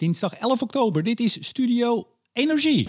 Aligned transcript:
dinsdag 0.00 0.34
11 0.34 0.62
oktober. 0.62 1.02
Dit 1.02 1.20
is 1.20 1.46
Studio 1.46 2.08
Energie. 2.32 2.88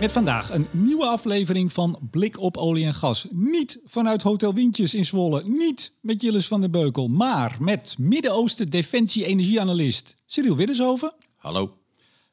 Met 0.00 0.12
vandaag 0.12 0.50
een 0.50 0.66
nieuwe 0.70 1.06
aflevering 1.06 1.72
van 1.72 1.98
Blik 2.10 2.40
op 2.40 2.56
olie 2.56 2.84
en 2.84 2.94
gas. 2.94 3.26
Niet 3.30 3.80
vanuit 3.84 4.22
Hotel 4.22 4.54
Windjes 4.54 4.94
in 4.94 5.04
Zwolle, 5.04 5.42
niet 5.46 5.92
met 6.00 6.22
Jillis 6.22 6.46
van 6.46 6.60
der 6.60 6.70
Beukel, 6.70 7.08
maar 7.08 7.56
met 7.60 7.96
Midden-Oosten 7.98 8.66
Defensie-energieanalist 8.66 10.16
Cyril 10.26 10.56
Widdershoven. 10.56 11.14
Hallo. 11.36 11.74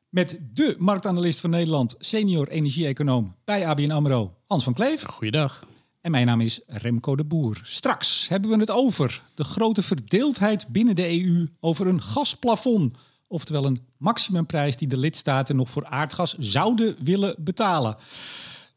Met 0.09 0.39
de 0.53 0.75
marktanalist 0.77 1.39
van 1.39 1.49
Nederland, 1.49 1.95
senior 1.99 2.47
energie-econoom 2.47 3.35
bij 3.45 3.67
ABN 3.67 3.91
AMRO, 3.91 4.33
Hans 4.47 4.63
van 4.63 4.73
Kleef. 4.73 5.03
Goeiedag. 5.03 5.74
En 6.05 6.11
mijn 6.11 6.25
naam 6.25 6.41
is 6.41 6.61
Remco 6.67 7.15
de 7.15 7.25
Boer. 7.25 7.59
Straks 7.63 8.27
hebben 8.27 8.49
we 8.49 8.57
het 8.57 8.71
over 8.71 9.21
de 9.35 9.43
grote 9.43 9.81
verdeeldheid 9.81 10.67
binnen 10.67 10.95
de 10.95 11.21
EU 11.21 11.47
over 11.59 11.87
een 11.87 12.01
gasplafond. 12.01 12.97
Oftewel 13.27 13.65
een 13.65 13.81
maximumprijs 13.97 14.75
die 14.75 14.87
de 14.87 14.97
lidstaten 14.97 15.55
nog 15.55 15.69
voor 15.69 15.85
aardgas 15.85 16.33
zouden 16.33 16.95
willen 17.03 17.35
betalen. 17.39 17.97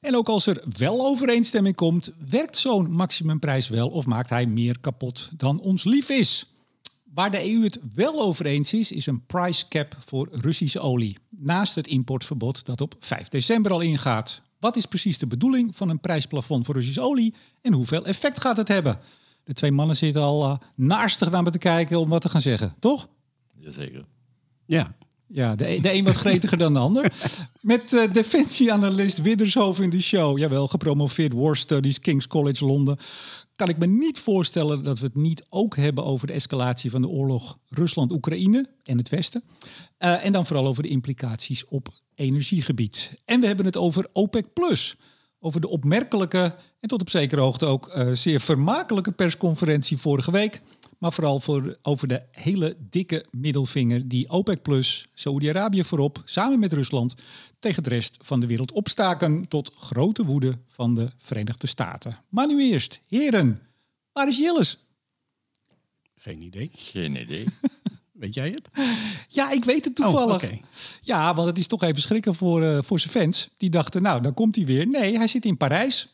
En 0.01 0.17
ook 0.17 0.29
als 0.29 0.47
er 0.47 0.65
wel 0.79 1.07
overeenstemming 1.07 1.75
komt, 1.75 2.13
werkt 2.31 2.57
zo'n 2.57 2.93
maximumprijs 2.93 3.69
wel 3.69 3.89
of 3.89 4.07
maakt 4.07 4.31
hij 4.31 4.47
meer 4.47 4.81
kapot 4.81 5.31
dan 5.37 5.61
ons 5.61 5.85
lief 5.85 6.09
is? 6.09 6.53
Waar 7.15 7.31
de 7.31 7.53
EU 7.53 7.63
het 7.63 7.79
wel 7.95 8.21
over 8.21 8.47
eens 8.47 8.73
is, 8.73 8.93
is 8.93 9.07
een 9.07 9.27
price 9.27 9.69
cap 9.69 9.97
voor 10.07 10.29
Russische 10.33 10.81
olie. 10.81 11.17
Naast 11.29 11.75
het 11.75 11.87
importverbod 11.87 12.65
dat 12.65 12.81
op 12.81 12.95
5 12.99 13.29
december 13.29 13.73
al 13.73 13.81
ingaat. 13.81 14.43
Wat 14.61 14.77
is 14.77 14.87
precies 14.87 15.19
de 15.19 15.27
bedoeling 15.27 15.77
van 15.77 15.89
een 15.89 16.01
prijsplafond 16.01 16.67
voor 16.67 16.75
Russische 16.75 17.01
olie 17.01 17.35
en 17.63 17.73
hoeveel 17.73 18.07
effect 18.07 18.41
gaat 18.41 18.57
het 18.57 18.69
hebben? 18.69 18.99
De 19.45 19.53
twee 19.53 19.73
mannen 19.73 19.97
zitten 19.97 20.23
al 20.23 20.45
uh, 20.45 20.57
naastig 20.75 21.31
naar 21.31 21.43
me 21.43 21.51
te 21.51 21.59
kijken 21.59 22.01
om 22.01 22.09
wat 22.09 22.23
te 22.23 22.29
gaan 22.29 22.43
zeggen, 22.43 22.75
toch? 22.79 23.09
Jazeker. 23.55 24.05
Ja. 24.67 24.97
Ja, 25.31 25.55
de, 25.55 25.79
de 25.81 25.93
een 25.93 26.05
wat 26.05 26.15
gretiger 26.15 26.59
dan 26.59 26.73
de 26.73 26.79
ander. 26.79 27.13
Met 27.61 27.93
uh, 27.93 28.13
defensieanalist 28.13 29.23
Widdershoven 29.23 29.85
in 29.85 29.91
de 29.91 30.01
show. 30.01 30.39
Jawel, 30.39 30.69
gepromoveerd 30.69 31.33
War 31.33 31.57
Studies, 31.57 32.01
King's 32.01 32.27
College 32.27 32.65
Londen. 32.65 32.97
Kan 33.57 33.69
ik 33.69 33.79
me 33.79 33.87
niet 33.87 34.19
voorstellen 34.19 34.85
dat 34.85 34.99
we 34.99 35.07
het 35.07 35.17
niet 35.17 35.45
ook 35.49 35.77
hebben 35.77 36.05
over 36.05 36.27
de 36.27 36.33
escalatie 36.33 36.91
van 36.91 37.03
de 37.03 37.09
oorlog 37.09 37.59
Rusland-Oekraïne 37.69 38.69
en 38.85 38.99
het 38.99 39.09
Westen. 39.09 39.43
Uh, 39.99 40.25
en 40.25 40.33
dan 40.33 40.47
vooral 40.47 40.67
over 40.67 40.83
de 40.83 40.89
implicaties 40.89 41.65
op 41.67 41.89
energiegebied. 42.19 43.21
En 43.25 43.41
we 43.41 43.47
hebben 43.47 43.65
het 43.67 43.77
over 43.77 44.07
OPEC 44.13 44.53
Plus. 44.53 44.97
Over 45.41 45.61
de 45.61 45.69
opmerkelijke 45.69 46.55
en 46.81 46.89
tot 46.89 47.01
op 47.01 47.11
zekere 47.11 47.41
hoogte 47.41 47.67
ook 47.67 47.95
uh, 47.95 48.11
zeer 48.13 48.41
vermakelijke 48.41 49.13
persconferentie 49.13 49.97
vorige 49.97 50.31
week. 50.31 50.61
Maar 50.99 51.13
vooral 51.13 51.41
voor, 51.41 51.79
over 51.83 52.09
de 52.09 52.23
hele 52.31 52.77
dikke 52.91 53.27
middelvinger 53.31 54.09
die 54.09 54.29
OPEC 54.29 54.63
Plus, 54.63 55.09
Saoedi-Arabië 55.15 55.85
voorop, 55.85 56.23
samen 56.25 56.59
met 56.59 56.73
Rusland, 56.73 57.15
tegen 57.59 57.83
de 57.83 57.89
rest 57.89 58.17
van 58.21 58.41
de 58.41 58.47
wereld 58.47 58.73
opstaken 58.73 59.49
tot 59.49 59.73
grote 59.77 60.25
woede 60.25 60.59
van 60.67 60.95
de 60.95 61.11
Verenigde 61.17 61.67
Staten. 61.67 62.19
Maar 62.29 62.47
nu 62.47 62.71
eerst, 62.71 63.01
heren, 63.07 63.61
waar 64.13 64.29
is 64.29 64.39
Jilles? 64.39 64.79
Geen 66.17 66.43
idee. 66.43 66.71
Geen 66.75 67.21
idee. 67.21 67.45
Weet 68.19 68.35
jij 68.35 68.49
het? 68.49 68.69
Ja, 69.29 69.51
ik 69.51 69.65
weet 69.65 69.85
het 69.85 69.95
toevallig. 69.95 70.29
Oh, 70.29 70.35
okay. 70.35 70.63
Ja, 71.03 71.35
want 71.35 71.49
het 71.49 71.59
is 71.59 71.67
toch 71.67 71.83
even 71.83 72.03
schrikken 72.03 72.35
voor, 72.35 72.63
uh, 72.63 72.79
voor 72.83 73.01
zijn 73.01 73.13
fans. 73.13 73.49
Die 73.57 73.71
dachten, 73.71 74.03
nou, 74.03 74.23
dan 74.23 74.35
komt 74.35 74.57
hij 74.57 74.65
weer. 74.65 74.87
Nee, 74.87 75.17
hij 75.17 75.27
zit 75.27 75.45
in 75.45 75.57
Parijs. 75.57 76.09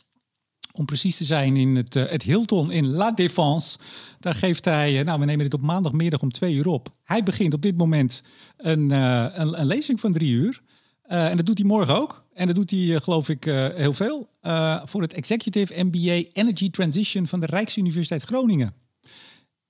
Om 0.73 0.85
precies 0.85 1.17
te 1.17 1.25
zijn 1.25 1.57
in 1.57 1.77
het, 1.77 1.97
uh, 1.97 2.05
het 2.07 2.23
Hilton 2.23 2.71
in 2.71 2.87
La 2.87 3.11
Défense. 3.11 3.79
Daar 4.21 4.35
geeft 4.35 4.65
hij, 4.65 4.99
uh, 4.99 5.05
nou 5.05 5.19
we 5.19 5.25
nemen 5.25 5.45
dit 5.45 5.55
op 5.55 5.61
maandagmiddag 5.61 6.23
om 6.23 6.31
twee 6.31 6.55
uur 6.55 6.67
op. 6.67 6.95
Hij 7.05 7.23
begint 7.23 7.55
op 7.55 7.63
dit 7.63 7.77
moment 7.77 8.23
een, 8.57 8.91
een, 8.91 9.61
een 9.61 9.67
lezing 9.67 10.01
van 10.01 10.13
drie 10.13 10.33
uur. 10.33 10.63
en 11.03 11.37
dat 11.37 11.47
doet 11.47 11.59
hij 11.59 11.67
morgen 11.67 12.01
ook. 12.01 12.25
En 12.33 12.47
dat 12.47 12.57
doet 12.57 12.71
hij 12.71 13.01
geloof 13.01 13.29
ik 13.29 13.45
heel 13.75 13.93
veel. 13.93 14.29
voor 14.85 15.03
het 15.03 15.13
Executive 15.13 15.85
MBA 15.85 16.23
Energy 16.33 16.71
Transition 16.71 17.27
van 17.27 17.41
de 17.41 17.47
Rijksuniversiteit 17.47 18.23
Groningen. 18.23 18.75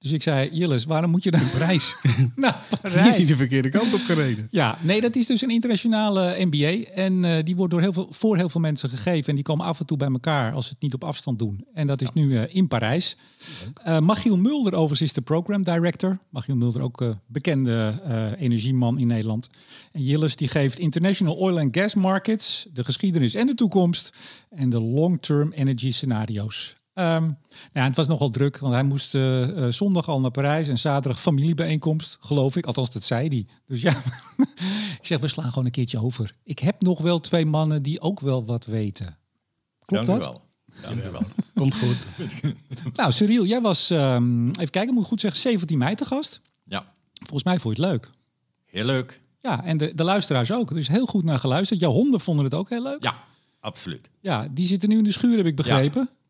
Dus 0.05 0.13
ik 0.13 0.23
zei, 0.23 0.51
Jilles, 0.53 0.85
waarom 0.85 1.11
moet 1.11 1.23
je 1.23 1.31
dan... 1.31 1.51
Parijs. 1.51 1.97
nou, 2.37 2.55
Parijs. 2.81 3.03
Die 3.03 3.11
is 3.11 3.19
niet 3.19 3.29
de 3.29 3.37
verkeerde 3.37 3.69
kant 3.69 3.95
op 3.95 4.01
gereden. 4.01 4.49
Ja, 4.51 4.79
nee, 4.81 5.01
dat 5.01 5.17
is 5.17 5.27
dus 5.27 5.43
een 5.43 5.51
internationale 5.51 6.45
MBA. 6.45 6.91
En 6.93 7.25
uh, 7.25 7.43
die 7.43 7.57
wordt 7.57 7.73
door 7.73 7.81
heel 7.81 7.93
veel, 7.93 8.09
voor 8.11 8.37
heel 8.37 8.49
veel 8.49 8.61
mensen 8.61 8.89
gegeven. 8.89 9.29
En 9.29 9.35
die 9.35 9.45
komen 9.45 9.67
af 9.67 9.81
en 9.81 9.87
toe 9.87 9.97
bij 9.97 10.09
elkaar 10.09 10.53
als 10.53 10.67
ze 10.67 10.73
het 10.73 10.83
niet 10.83 10.95
op 10.95 11.05
afstand 11.05 11.39
doen. 11.39 11.67
En 11.75 11.87
dat 11.87 12.03
is 12.03 12.09
ja. 12.13 12.21
nu 12.21 12.29
uh, 12.29 12.43
in 12.49 12.69
Parijs. 12.69 13.17
Uh, 13.87 13.99
Machiel 13.99 14.39
Mulder 14.39 14.73
overigens 14.73 15.01
is 15.01 15.13
de 15.13 15.21
program 15.21 15.63
director. 15.63 16.19
Machiel 16.31 16.57
Mulder 16.57 16.83
ook 16.83 17.15
bekende 17.27 18.01
energieman 18.39 18.99
in 18.99 19.07
Nederland. 19.07 19.49
En 19.93 20.03
Jilles 20.03 20.37
die 20.37 20.49
geeft 20.49 20.79
International 20.79 21.37
Oil 21.37 21.59
and 21.59 21.77
Gas 21.77 21.95
Markets, 21.95 22.67
de 22.73 22.85
geschiedenis 22.85 23.35
en 23.35 23.47
de 23.47 23.55
toekomst. 23.55 24.17
En 24.51 24.71
de 24.71 24.81
long-term 24.81 25.53
energy 25.53 25.91
scenario's. 25.91 26.75
Um, 26.95 27.39
nou, 27.73 27.87
het 27.87 27.97
was 27.97 28.07
nogal 28.07 28.31
druk, 28.31 28.59
want 28.59 28.75
hij 28.75 28.83
moest 28.83 29.15
uh, 29.15 29.49
uh, 29.49 29.71
zondag 29.71 30.09
al 30.09 30.21
naar 30.21 30.31
Parijs 30.31 30.69
en 30.69 30.79
zaterdag 30.79 31.21
familiebijeenkomst, 31.21 32.17
geloof 32.21 32.57
ik. 32.57 32.67
Althans, 32.67 32.91
dat 32.91 33.03
zei 33.03 33.29
hij. 33.29 33.47
Dus 33.67 33.83
ja, 33.83 34.03
ik 35.01 35.07
zeg, 35.07 35.21
we 35.21 35.29
slaan 35.29 35.49
gewoon 35.49 35.65
een 35.65 35.71
keertje 35.71 36.03
over. 36.03 36.35
Ik 36.43 36.59
heb 36.59 36.83
nog 36.83 37.01
wel 37.01 37.21
twee 37.21 37.47
mannen 37.47 37.83
die 37.83 38.01
ook 38.01 38.21
wel 38.21 38.45
wat 38.45 38.65
weten. 38.65 39.19
Klopt 39.85 40.07
Dank 40.07 40.23
dat? 40.23 40.29
U 40.29 40.33
wel. 40.33 40.43
Dank 40.83 41.05
u 41.05 41.11
wel. 41.11 41.23
Komt 41.55 41.75
goed. 41.75 41.97
nou, 42.97 43.13
Cyril, 43.13 43.45
jij 43.45 43.61
was, 43.61 43.91
um, 43.91 44.49
even 44.49 44.71
kijken, 44.71 44.95
moet 44.95 45.03
ik 45.03 45.09
goed 45.09 45.21
zeggen, 45.21 45.41
17 45.41 45.79
mei 45.79 45.95
te 45.95 46.05
gast. 46.05 46.41
Ja. 46.65 46.95
Volgens 47.13 47.45
mij 47.45 47.59
vond 47.59 47.77
je 47.77 47.83
het 47.83 47.91
leuk. 47.93 48.11
Heel 48.65 48.85
leuk. 48.85 49.21
Ja, 49.41 49.65
en 49.65 49.77
de, 49.77 49.95
de 49.95 50.05
luisteraars 50.05 50.53
ook. 50.53 50.71
Er 50.71 50.77
is 50.77 50.89
heel 50.89 51.07
goed 51.07 51.25
naar 51.25 51.39
geluisterd. 51.39 51.81
Jouw 51.81 51.93
honden 51.93 52.21
vonden 52.21 52.45
het 52.45 52.55
ook 52.55 52.69
heel 52.69 52.83
leuk. 52.83 53.03
Ja, 53.03 53.25
absoluut. 53.61 54.11
Ja, 54.21 54.49
die 54.51 54.67
zitten 54.67 54.89
nu 54.89 54.99
in 54.99 55.05
de 55.05 55.13
schuur, 55.13 55.37
heb 55.37 55.47
ik 55.47 55.57
begrepen. 55.57 56.09
Ja. 56.11 56.24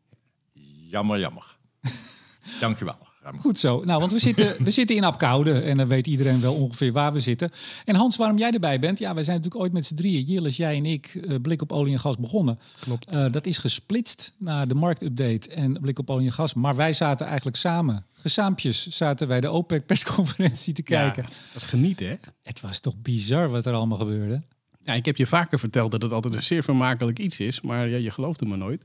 Jammer, 0.89 1.19
jammer. 1.19 1.57
Dank 2.59 2.79
je 2.79 2.85
wel. 2.85 3.05
Goed 3.33 3.57
zo. 3.57 3.83
Nou, 3.85 3.99
want 3.99 4.11
we 4.11 4.19
zitten, 4.19 4.63
we 4.63 4.71
zitten 4.79 4.95
in 4.95 5.03
Apkoude 5.03 5.61
en 5.61 5.77
dan 5.77 5.87
weet 5.87 6.07
iedereen 6.07 6.41
wel 6.41 6.53
ongeveer 6.53 6.91
waar 6.91 7.13
we 7.13 7.19
zitten. 7.19 7.51
En 7.85 7.95
Hans, 7.95 8.17
waarom 8.17 8.37
jij 8.37 8.51
erbij 8.51 8.79
bent? 8.79 8.99
Ja, 8.99 9.13
wij 9.13 9.23
zijn 9.23 9.35
natuurlijk 9.35 9.63
ooit 9.63 9.73
met 9.73 9.85
z'n 9.85 9.95
drieën, 9.95 10.23
Jilles, 10.23 10.57
jij 10.57 10.77
en 10.77 10.85
ik, 10.85 11.13
uh, 11.13 11.35
Blik 11.41 11.61
op 11.61 11.71
olie 11.71 11.93
en 11.93 11.99
gas 11.99 12.17
begonnen. 12.17 12.59
Klopt. 12.79 13.13
Uh, 13.13 13.31
dat 13.31 13.45
is 13.45 13.57
gesplitst 13.57 14.33
naar 14.37 14.67
de 14.67 14.73
marktupdate 14.73 15.49
en 15.49 15.79
Blik 15.81 15.99
op 15.99 16.09
olie 16.09 16.25
en 16.25 16.33
gas. 16.33 16.53
Maar 16.53 16.75
wij 16.75 16.93
zaten 16.93 17.25
eigenlijk 17.25 17.57
samen, 17.57 18.05
gesaampjes, 18.11 18.87
zaten 18.87 19.27
wij 19.27 19.41
de 19.41 19.49
OPEC 19.49 19.85
persconferentie 19.85 20.73
te 20.73 20.81
kijken. 20.81 21.23
Ja, 21.23 21.29
dat 21.53 21.61
is 21.61 21.67
genieten, 21.67 22.07
hè? 22.07 22.15
Het 22.43 22.61
was 22.61 22.79
toch 22.79 22.95
bizar 22.97 23.49
wat 23.49 23.65
er 23.65 23.73
allemaal 23.73 23.97
gebeurde. 23.97 24.41
Ja, 24.83 24.93
ik 24.93 25.05
heb 25.05 25.17
je 25.17 25.27
vaker 25.27 25.59
verteld 25.59 25.91
dat 25.91 26.01
het 26.01 26.11
altijd 26.11 26.33
een 26.33 26.43
zeer 26.43 26.63
vermakelijk 26.63 27.19
iets 27.19 27.39
is, 27.39 27.61
maar 27.61 27.89
ja, 27.89 27.97
je 27.97 28.11
geloofde 28.11 28.45
me 28.45 28.57
nooit. 28.57 28.83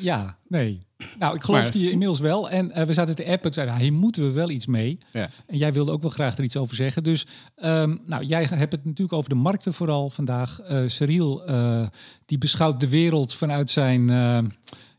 Ja, 0.00 0.38
nee. 0.48 0.86
Nou, 1.18 1.34
ik 1.34 1.42
geloofde 1.42 1.80
je 1.80 1.90
inmiddels 1.90 2.20
wel. 2.20 2.50
En 2.50 2.70
uh, 2.78 2.82
we 2.82 2.92
zaten 2.92 3.16
te 3.16 3.26
appen. 3.26 3.52
Zeiden, 3.52 3.74
nou, 3.74 3.86
hier 3.86 3.98
moeten 3.98 4.22
we 4.22 4.30
wel 4.30 4.50
iets 4.50 4.66
mee. 4.66 4.98
Ja. 5.12 5.30
En 5.46 5.58
jij 5.58 5.72
wilde 5.72 5.90
ook 5.90 6.02
wel 6.02 6.10
graag 6.10 6.38
er 6.38 6.44
iets 6.44 6.56
over 6.56 6.76
zeggen. 6.76 7.02
Dus 7.02 7.26
um, 7.56 8.00
nou, 8.04 8.24
jij 8.24 8.44
hebt 8.44 8.72
het 8.72 8.84
natuurlijk 8.84 9.18
over 9.18 9.30
de 9.30 9.36
markten 9.36 9.74
vooral 9.74 10.10
vandaag. 10.10 10.60
Uh, 10.70 10.88
Cyril, 10.88 11.50
uh, 11.50 11.86
die 12.24 12.38
beschouwt 12.38 12.80
de 12.80 12.88
wereld 12.88 13.34
vanuit 13.34 13.70
zijn... 13.70 14.08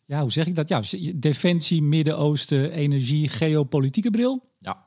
ja, 0.06 0.22
hoe 0.22 0.32
zeg 0.32 0.48
ik 0.48 0.56
dat? 0.56 0.70
Ja, 0.70 0.82
defensie, 1.16 1.82
Midden-Oosten, 1.84 2.72
energie, 2.72 3.30
geopolitieke 3.30 4.10
bril. 4.10 4.44
Ja, 4.60 4.86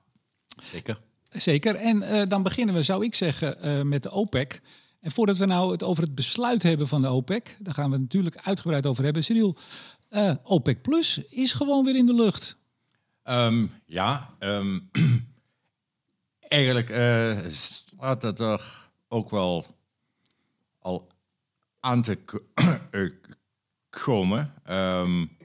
zeker. 0.73 1.01
Zeker. 1.29 1.75
En 1.75 2.29
dan 2.29 2.43
beginnen 2.43 2.75
we, 2.75 2.83
zou 2.83 3.05
ik 3.05 3.15
zeggen, 3.15 3.89
met 3.89 4.03
de 4.03 4.11
OPEC... 4.11 4.61
En 5.01 5.11
voordat 5.11 5.37
we 5.37 5.47
nou 5.47 5.73
het 5.73 5.83
over 5.83 6.03
het 6.03 6.15
besluit 6.15 6.63
hebben 6.63 6.89
van 6.89 7.03
de 7.03 7.09
OPEC, 7.09 7.57
daar 7.61 7.75
gaan 7.75 7.87
we 7.87 7.93
het 7.93 8.01
natuurlijk 8.01 8.37
uitgebreid 8.37 8.87
over 8.87 9.05
hebben. 9.05 9.25
Cyril, 9.25 9.57
uh, 10.11 10.35
OPEC 10.43 10.83
Plus 10.83 11.19
is 11.19 11.53
gewoon 11.53 11.85
weer 11.85 11.97
in 11.97 12.07
de 12.07 12.15
lucht. 12.15 12.57
Um, 13.25 13.71
ja, 13.87 14.35
um, 14.39 14.91
eigenlijk 16.49 16.91
uh, 16.91 17.39
staat 17.51 18.23
het 18.23 18.41
er 18.41 18.89
ook 19.09 19.31
wel 19.31 19.67
al 20.79 21.09
aan 21.81 22.03
te 22.03 22.19
komen. 23.91 24.55
Um, 24.71 25.37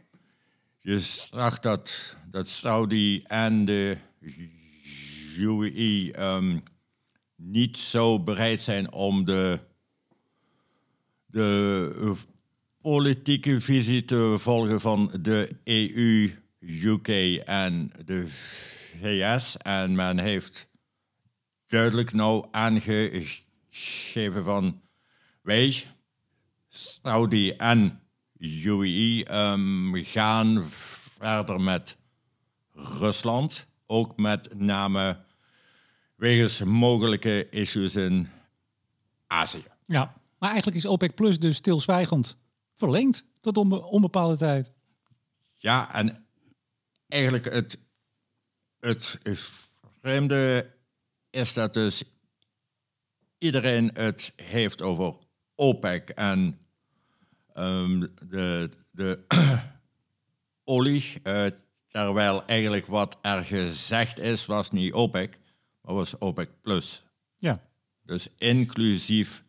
je 0.79 0.99
zag 0.99 1.59
dat, 1.59 2.15
dat 2.29 2.47
Saudi 2.47 3.23
en 3.23 3.65
de 3.65 3.97
UAE 5.37 6.13
um, 6.19 6.63
niet 7.35 7.77
zo 7.77 8.23
bereid 8.23 8.59
zijn 8.59 8.91
om 8.91 9.25
de, 9.25 9.59
de 11.25 12.15
politieke 12.81 13.61
visie 13.61 14.05
te 14.05 14.35
volgen 14.39 14.81
van 14.81 15.11
de 15.21 15.57
EU, 15.63 16.31
UK 16.59 17.07
en 17.45 17.91
de 18.05 18.25
VS. 18.27 19.57
En 19.57 19.95
men 19.95 20.19
heeft 20.19 20.69
duidelijk 21.67 22.13
nou 22.13 22.45
aangegeven 22.51 24.43
van 24.43 24.81
wij, 25.41 25.83
Saudi 26.67 27.51
en 27.51 28.01
UAE, 28.37 29.25
um, 29.31 30.03
gaan 30.05 30.65
verder 30.69 31.61
met 31.61 31.97
Rusland. 32.71 33.67
ook 33.87 34.17
met 34.17 34.59
name 34.59 35.24
wegens 36.15 36.63
mogelijke 36.63 37.49
issues 37.49 37.95
in 37.95 38.29
Azië. 39.27 39.63
Ja, 39.85 40.13
maar 40.37 40.49
eigenlijk 40.49 40.77
is 40.77 40.85
OPEC 40.85 41.15
Plus 41.15 41.39
dus 41.39 41.55
stilzwijgend 41.55 42.37
verlengd 42.73 43.23
tot 43.41 43.57
onbe- 43.57 43.83
onbepaalde 43.85 44.37
tijd. 44.37 44.69
Ja, 45.57 45.93
en 45.93 46.25
eigenlijk 47.07 47.45
het, 47.53 47.77
het 48.79 49.19
vreemde 50.01 50.71
is 51.29 51.53
dat 51.53 51.73
dus 51.73 52.03
iedereen 53.37 53.89
het 53.93 54.33
heeft 54.35 54.81
over 54.81 55.17
OPEC 55.55 56.09
en 56.09 56.59
ehm, 57.53 57.99
de, 58.29 58.69
de 58.91 59.25
olie. 60.63 61.19
eh, 61.23 61.45
terwijl 61.87 62.45
eigenlijk 62.45 62.85
wat 62.85 63.17
er 63.21 63.43
gezegd 63.43 64.19
is, 64.19 64.45
was 64.45 64.71
niet 64.71 64.93
OPEC, 64.93 65.39
maar 65.85 65.93
was 65.95 66.17
OPEC 66.17 66.49
Plus. 66.61 67.03
Ja, 67.37 67.61
Dus 68.03 68.27
inclusief 68.37 69.43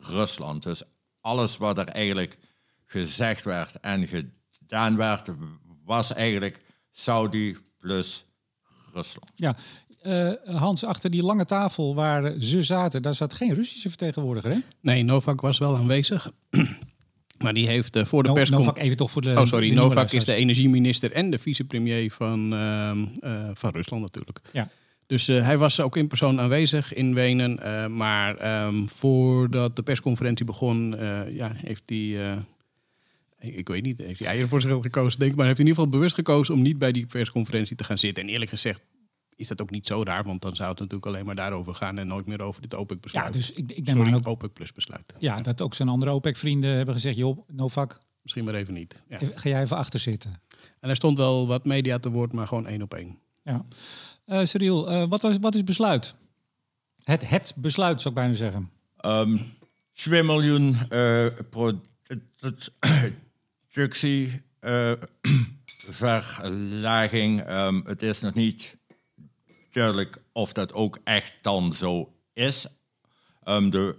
Rusland. 0.00 0.62
Dus 0.62 0.82
alles 1.20 1.56
wat 1.56 1.78
er 1.78 1.86
eigenlijk 1.88 2.38
gezegd 2.84 3.44
werd 3.44 3.80
en 3.80 4.06
gedaan 4.06 4.96
werd, 4.96 5.28
was 5.84 6.12
eigenlijk 6.12 6.60
Saudi 6.90 7.56
plus 7.78 8.24
Rusland. 8.94 9.30
ja. 9.34 9.56
Eh, 10.00 10.30
Hans, 10.44 10.84
achter 10.84 11.10
die 11.10 11.22
lange 11.22 11.44
tafel 11.44 11.94
waar 11.94 12.32
ze 12.38 12.62
zaten, 12.62 13.02
daar 13.02 13.14
zat 13.14 13.34
geen 13.34 13.54
Russische 13.54 13.88
vertegenwoordiger, 13.88 14.50
hè? 14.50 14.58
Nee, 14.80 15.02
Novak 15.02 15.40
was 15.40 15.58
wel 15.58 15.76
aanwezig. 15.76 16.30
maar 17.42 17.54
die 17.54 17.66
heeft 17.68 17.96
eh, 17.96 18.04
voor 18.04 18.22
de 18.22 18.28
No, 18.28 18.34
persconferentie... 18.34 18.82
Novak 18.82 18.84
even 18.84 18.96
toch 18.96 19.10
voor 19.10 19.22
de. 19.22 19.40
Oh, 19.40 19.46
sorry. 19.46 19.68
de 19.68 19.74
Novak 19.74 20.10
is 20.10 20.24
de 20.24 20.34
energieminister 20.34 21.12
en 21.12 21.30
de 21.30 21.38
vicepremier 21.38 22.12
van, 22.12 22.52
ehm, 22.54 23.04
eh, 23.20 23.50
van 23.54 23.70
Rusland 23.70 24.02
natuurlijk. 24.02 24.40
Ja. 24.52 24.68
Dus 25.10 25.28
eh, 25.28 25.42
hij 25.42 25.58
was 25.58 25.80
ook 25.80 25.96
in 25.96 26.06
persoon 26.06 26.40
aanwezig 26.40 26.92
in 26.92 27.14
Wenen. 27.14 27.58
eh, 27.58 27.86
maar 27.86 28.36
ehm, 28.36 28.86
voordat 28.86 29.76
de 29.76 29.82
persconferentie 29.82 30.44
begon, 30.44 30.96
eh, 30.96 31.32
ja, 31.32 31.52
heeft 31.54 31.82
hij... 31.86 32.38
ik, 33.38 33.68
weet 33.68 33.82
niet, 33.82 33.98
heeft 33.98 34.18
hij 34.18 34.28
eieren 34.28 34.48
voor 34.48 34.60
zich 34.60 34.72
gekozen, 34.80 35.18
denk 35.18 35.30
ik. 35.30 35.36
Maar 35.36 35.46
hij 35.46 35.54
heeft 35.54 35.60
in 35.60 35.66
ieder 35.66 35.82
geval 35.82 35.98
bewust 35.98 36.14
gekozen 36.14 36.54
om 36.54 36.62
niet 36.62 36.78
bij 36.78 36.92
die 36.92 37.06
persconferentie 37.06 37.76
te 37.76 37.84
gaan 37.84 37.98
zitten. 37.98 38.22
En 38.22 38.28
eerlijk 38.28 38.50
gezegd 38.50 38.82
is 39.36 39.48
dat 39.48 39.62
ook 39.62 39.70
niet 39.70 39.86
zo 39.86 40.02
raar, 40.02 40.24
want 40.24 40.42
dan 40.42 40.56
zou 40.56 40.70
het 40.70 40.78
natuurlijk 40.78 41.06
alleen 41.06 41.24
maar 41.24 41.34
daarover 41.34 41.74
gaan 41.74 41.98
en 41.98 42.06
nooit 42.06 42.26
meer 42.26 42.42
over 42.42 42.62
dit 42.62 42.74
OPEC-besluit. 42.74 43.26
Ja, 43.26 43.32
dus 43.32 43.52
ik, 43.52 43.72
ik 43.72 43.88
Sorry, 43.88 44.06
aan 44.06 44.14
ook, 44.14 44.26
OPEC-plus-besluit. 44.26 45.14
ja, 45.18 45.36
dat 45.36 45.62
ook 45.62 45.74
zijn 45.74 45.88
andere 45.88 46.10
OPEC-vrienden 46.10 46.70
hebben 46.70 46.94
gezegd: 46.94 47.16
joh, 47.16 47.48
Novak, 47.48 47.98
Misschien 48.22 48.44
maar 48.44 48.54
even 48.54 48.74
niet. 48.74 49.02
Ja. 49.08 49.18
ga 49.34 49.48
jij 49.48 49.62
even 49.62 49.76
achter 49.76 50.00
zitten. 50.00 50.42
En 50.80 50.90
er 50.90 50.96
stond 50.96 51.18
wel 51.18 51.46
wat 51.46 51.64
media 51.64 51.98
te 51.98 52.10
woord, 52.10 52.32
maar 52.32 52.46
gewoon 52.46 52.66
één 52.66 52.82
op 52.82 52.94
één. 52.94 53.18
Ja. 53.44 53.64
Eh 54.30 54.44
Cyril, 54.44 54.88
eh, 54.90 55.08
wat, 55.08 55.20
was, 55.20 55.36
wat 55.40 55.54
is 55.54 55.64
besluit? 55.64 56.14
Het, 57.04 57.28
het 57.28 57.52
besluit, 57.56 58.00
zou 58.00 58.14
ik 58.14 58.20
bijna 58.20 58.34
zeggen. 58.34 58.70
Ehm 58.96 59.38
2 59.92 60.22
miljoen 60.22 60.76
eh 60.88 61.26
productie, 63.72 64.42
eh, 64.58 64.92
verlaging. 66.06 67.42
Ehm, 67.42 67.80
het 67.84 68.02
is 68.02 68.20
nog 68.20 68.34
niet 68.34 68.76
duidelijk 69.72 70.22
of 70.32 70.52
dat 70.52 70.72
ook 70.72 70.98
echt 71.04 71.34
dan 71.42 71.72
zo 71.72 72.12
is. 72.32 72.66
Ehm, 73.42 73.70
de 73.70 73.94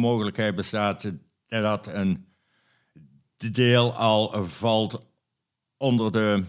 mogelijkheid 0.00 0.54
bestaat 0.54 1.12
dat 1.46 1.86
een 1.86 2.26
deel 3.36 3.94
al 3.94 4.46
valt 4.48 5.02
onder 5.76 6.12
de 6.12 6.44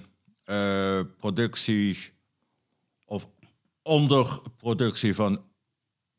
productie 1.18 2.16
onderproductie 3.88 5.16
van 5.16 5.42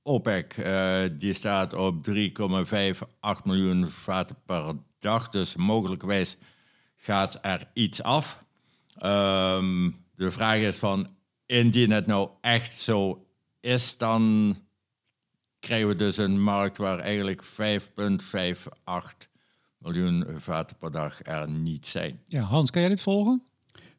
OPEC. 0.03 0.53
eh, 0.53 1.00
die 1.12 1.35
staat 1.35 1.75
op 1.75 2.03
3,58 2.03 3.44
miljoen 3.44 3.91
vaten 3.91 4.37
per 4.47 4.75
dag. 4.99 5.29
Dus 5.29 5.56
mogelijkwijs 5.56 6.37
gaat 6.97 7.38
er 7.43 7.70
iets 7.73 8.03
af. 8.03 8.44
Ehm, 8.94 9.91
de 10.15 10.31
vraag 10.31 10.59
is 10.59 10.76
van, 10.79 11.17
indien 11.47 11.91
het 11.91 12.06
nou 12.06 12.29
echt 12.41 12.75
zo 12.75 13.26
is, 13.61 13.97
dan 13.97 14.56
krijgen 15.61 15.88
we 15.88 15.94
dus 15.94 16.17
een 16.17 16.43
markt 16.43 16.79
waar 16.79 16.99
eigenlijk 16.99 17.44
5,58 17.44 19.29
miljoen 19.79 20.25
vaten 20.37 20.76
per 20.76 20.91
dag 20.91 21.19
er 21.23 21.50
niet 21.50 21.87
zijn. 21.87 22.21
Ja, 22.25 22.43
Hans, 22.43 22.71
kan 22.71 22.81
jij 22.81 22.91
dit 22.91 23.03
volgen? 23.03 23.43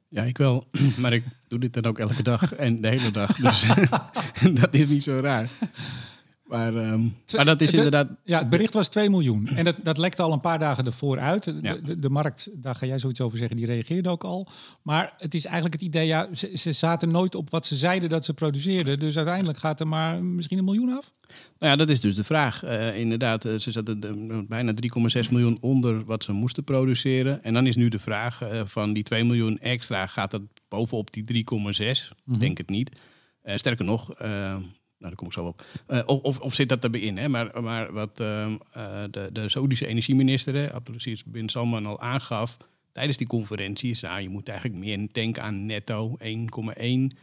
Ja, 0.10 0.24
ik 0.24 0.38
wel. 0.38 0.66
Maar 1.02 1.14
ik 1.14 1.24
doe 1.48 1.60
dit 1.60 1.74
dan 1.74 1.86
ook 1.86 2.00
elke 2.00 2.24
dag 2.24 2.56
en 2.56 2.82
de 2.82 2.88
hele 2.88 3.12
dag. 3.12 3.36
Dus 3.36 3.66
dat 4.62 4.74
is 4.74 4.88
niet 4.88 5.04
zo 5.04 5.20
raar. 5.20 5.50
Maar, 6.50 6.76
ehm, 6.76 7.02
maar 7.36 7.46
dat 7.46 7.62
is 7.62 7.70
De- 7.72 7.76
inderdaad... 7.76 8.08
Ja, 8.24 8.40
het 8.40 8.50
bericht 8.50 8.74
was 8.74 8.88
2 8.90 9.10
miljoen. 9.10 9.48
En 9.48 9.66
dat, 9.66 9.76
dat 9.84 9.98
lekte 9.98 10.22
al 10.22 10.32
een 10.34 10.42
paar 10.42 10.60
dagen 10.60 10.86
ervoor 10.86 11.20
uit. 11.20 11.44
De, 11.44 11.60
Ja. 11.62 11.76
de, 11.84 12.00
de 12.00 12.10
markt, 12.10 12.50
daar 12.54 12.76
ga 12.76 12.86
jij 12.86 13.00
zoiets 13.00 13.22
over 13.22 13.38
zeggen, 13.38 13.58
die 13.58 13.66
reageerde 13.66 14.10
ook 14.10 14.24
al. 14.24 14.48
Maar 14.82 15.14
het 15.18 15.34
is 15.34 15.46
eigenlijk 15.46 15.74
het 15.74 15.84
idee, 15.84 16.08
ja, 16.08 16.28
ze, 16.34 16.52
ze 16.56 16.72
zaten 16.72 17.12
nooit 17.12 17.36
op 17.36 17.50
wat 17.50 17.66
ze 17.66 17.76
zeiden 17.76 18.10
dat 18.10 18.26
ze 18.26 18.34
produceerden. 18.34 19.00
Dus 19.00 19.16
uiteindelijk 19.18 19.58
gaat 19.58 19.80
er 19.80 19.88
maar 19.88 20.24
misschien 20.24 20.58
een 20.58 20.64
miljoen 20.64 20.90
af. 20.98 21.12
Nou 21.60 21.72
ja, 21.72 21.76
dat 21.76 21.90
is 21.90 22.00
dus 22.02 22.16
de 22.16 22.24
vraag. 22.24 22.64
Eh, 22.64 22.98
inderdaad, 23.00 23.46
eh, 23.46 23.56
ze 23.58 23.72
zaten 23.72 24.02
eh, 24.32 24.38
bijna 24.48 24.74
3,6 25.22 25.30
miljoen 25.32 25.58
onder 25.62 26.04
wat 26.06 26.24
ze 26.24 26.32
moesten 26.32 26.64
produceren. 26.64 27.44
En 27.44 27.54
dan 27.54 27.68
is 27.68 27.76
nu 27.76 27.90
de 27.90 28.00
vraag 28.00 28.42
eh, 28.42 28.62
van 28.66 28.94
die 28.94 29.04
2 29.04 29.24
miljoen 29.24 29.60
extra, 29.60 30.08
gaat 30.08 30.32
dat 30.32 30.42
bovenop 30.68 31.14
die 31.14 31.24
3,6? 31.24 32.12
Denk 32.40 32.58
het 32.58 32.70
niet. 32.70 32.92
Eh, 33.42 33.58
sterker 33.58 33.86
nog, 33.86 34.10
nou 35.00 35.12
daar 35.12 35.16
kom 35.16 35.28
ik 35.28 35.34
zo 35.34 35.46
op. 35.46 35.66
Eh, 35.88 36.02
of, 36.06 36.40
of, 36.40 36.54
zit 36.54 36.70
dat 36.70 36.84
erbij 36.84 37.00
in? 37.00 37.18
Hè? 37.18 37.28
Maar, 37.28 37.64
maar 37.64 37.94
wat 37.94 38.20
ehm, 38.20 38.56
eh, 38.72 39.04
de, 39.12 39.30
de 39.32 39.50
Saoedische 39.50 39.88
energieminister, 39.88 40.74
Abdulaziz 40.74 41.22
bin 41.26 41.50
Salman, 41.50 41.86
al 41.86 42.00
aangaf 42.00 42.58
tijdens 42.92 43.18
die 43.18 43.28
conferentie, 43.28 43.92
is 43.92 44.02
nou, 44.02 44.22
je 44.22 44.30
moet 44.30 44.50
eigenlijk 44.50 44.80
meer 44.80 45.08
denken 45.12 45.44
aan 45.44 45.66
netto 45.66 46.18
1,1 46.24 47.18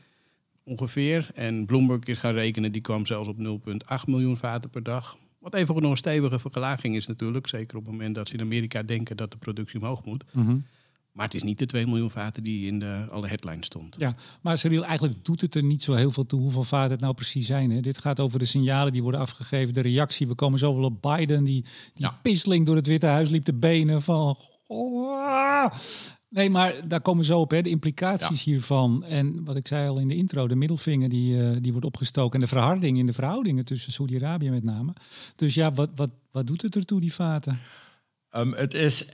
ongeveer. 0.65 1.31
En 1.35 1.67
Bloomberg 1.67 2.03
is 2.03 2.19
gaan 2.19 2.33
rekenen, 2.33 2.73
die 2.73 2.81
kwam 2.81 3.07
zelfs 3.07 3.29
op 3.29 3.37
0,8 3.39 4.05
miljoen 4.07 4.37
vaten 4.37 4.71
per 4.71 4.83
dag. 4.83 5.17
Wat 5.39 5.55
even 5.55 5.83
nog 5.83 5.91
een 5.91 5.97
stevige 5.97 6.39
verlaging 6.39 6.97
is 6.97 7.07
natuurlijk. 7.07 7.49
Zeker 7.49 7.77
op 7.77 7.83
het 7.83 7.93
moment 7.93 8.15
dat 8.15 8.29
ze 8.29 8.35
in 8.35 8.41
Amerika 8.41 8.83
denken 8.83 9.17
dat 9.17 9.31
de 9.31 9.37
productie 9.37 9.81
omhoog 9.81 10.05
moet. 10.05 10.25
Maar 11.17 11.25
het 11.25 11.35
is 11.35 11.43
niet 11.43 11.59
de 11.59 11.67
2 11.67 11.87
miljoen 11.87 12.11
vaten 12.11 12.43
die 12.43 12.67
in 12.67 12.79
de, 12.79 13.07
alle 13.11 13.27
headlines 13.27 13.67
stond. 13.67 13.97
Ja, 13.99 14.13
maar 14.41 14.59
Cyril, 14.59 14.85
eigenlijk 14.85 15.25
doet 15.25 15.41
het 15.41 15.55
er 15.55 15.63
niet 15.63 15.83
zo 15.83 15.95
heel 15.95 16.11
veel 16.11 16.27
toe 16.27 16.41
hoeveel 16.41 16.65
vaten 16.65 16.91
het 16.91 17.01
nou 17.01 17.15
precies 17.15 17.47
zijn. 17.47 17.71
Hè? 17.71 17.81
Dit 17.81 17.99
gaat 17.99 18.21
over 18.21 18.39
de 18.39 18.45
signalen 18.45 18.93
die 18.93 19.03
worden 19.03 19.21
afgegeven, 19.21 19.75
de 19.75 19.81
reactie. 19.81 20.29
We 20.29 20.35
komen 20.35 20.59
zo 20.59 20.75
wel 20.75 20.85
op 20.85 21.03
Biden, 21.03 21.45
die, 21.45 21.65
die 21.95 22.09
pisseling 22.23 22.67
door 22.67 22.77
het 22.77 22.87
Witte 22.87 23.07
Huis 23.07 23.31
liep 23.31 23.45
te 23.45 23.55
benen 23.55 24.03
van... 24.03 24.37
"Goh." 24.67 25.73
Nee, 26.29 26.51
maar 26.51 26.89
daar 26.89 27.01
komen 27.01 27.21
we 27.21 27.27
zo 27.27 27.41
op, 27.41 27.51
hè, 27.51 27.63
de 27.63 27.69
implicaties 27.69 28.45
hiervan. 28.45 29.05
En 29.05 29.45
wat 29.45 29.57
ik 29.57 29.67
zei 29.67 29.89
al 29.89 29.99
in 29.99 30.09
de 30.09 30.17
intro, 30.17 30.49
de 30.49 30.57
middelvinger 30.57 31.09
die, 31.09 31.43
eh, 31.43 31.57
die 31.61 31.73
wordt 31.73 31.87
opgestoken. 31.87 32.35
En 32.35 32.41
de 32.41 32.47
verharding 32.47 32.99
in 32.99 33.07
de 33.07 33.13
verhoudingen 33.13 33.65
tussen 33.65 33.93
Saudi-Arabië 33.93 34.51
met 34.51 34.65
name. 34.65 34.93
Dus 35.37 35.55
ja, 35.55 35.73
wat, 35.73 35.91
wat, 35.95 36.11
wat 36.31 36.47
doet 36.47 36.63
het 36.63 36.77
ertoe, 36.77 37.01
die 37.01 37.15
vaten? 37.15 37.59
Ehm, 38.31 38.53
het 38.53 38.75
is 38.75 39.07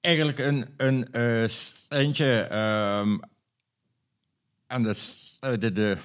eigenlijk 0.00 0.38
een, 0.38 0.66
een 0.76 1.12
eh 1.12 1.48
steentje. 1.48 2.40
ehm 2.40 3.18
en 4.66 4.82
de, 4.82 5.58
de, 5.58 5.72
de, 5.72 5.96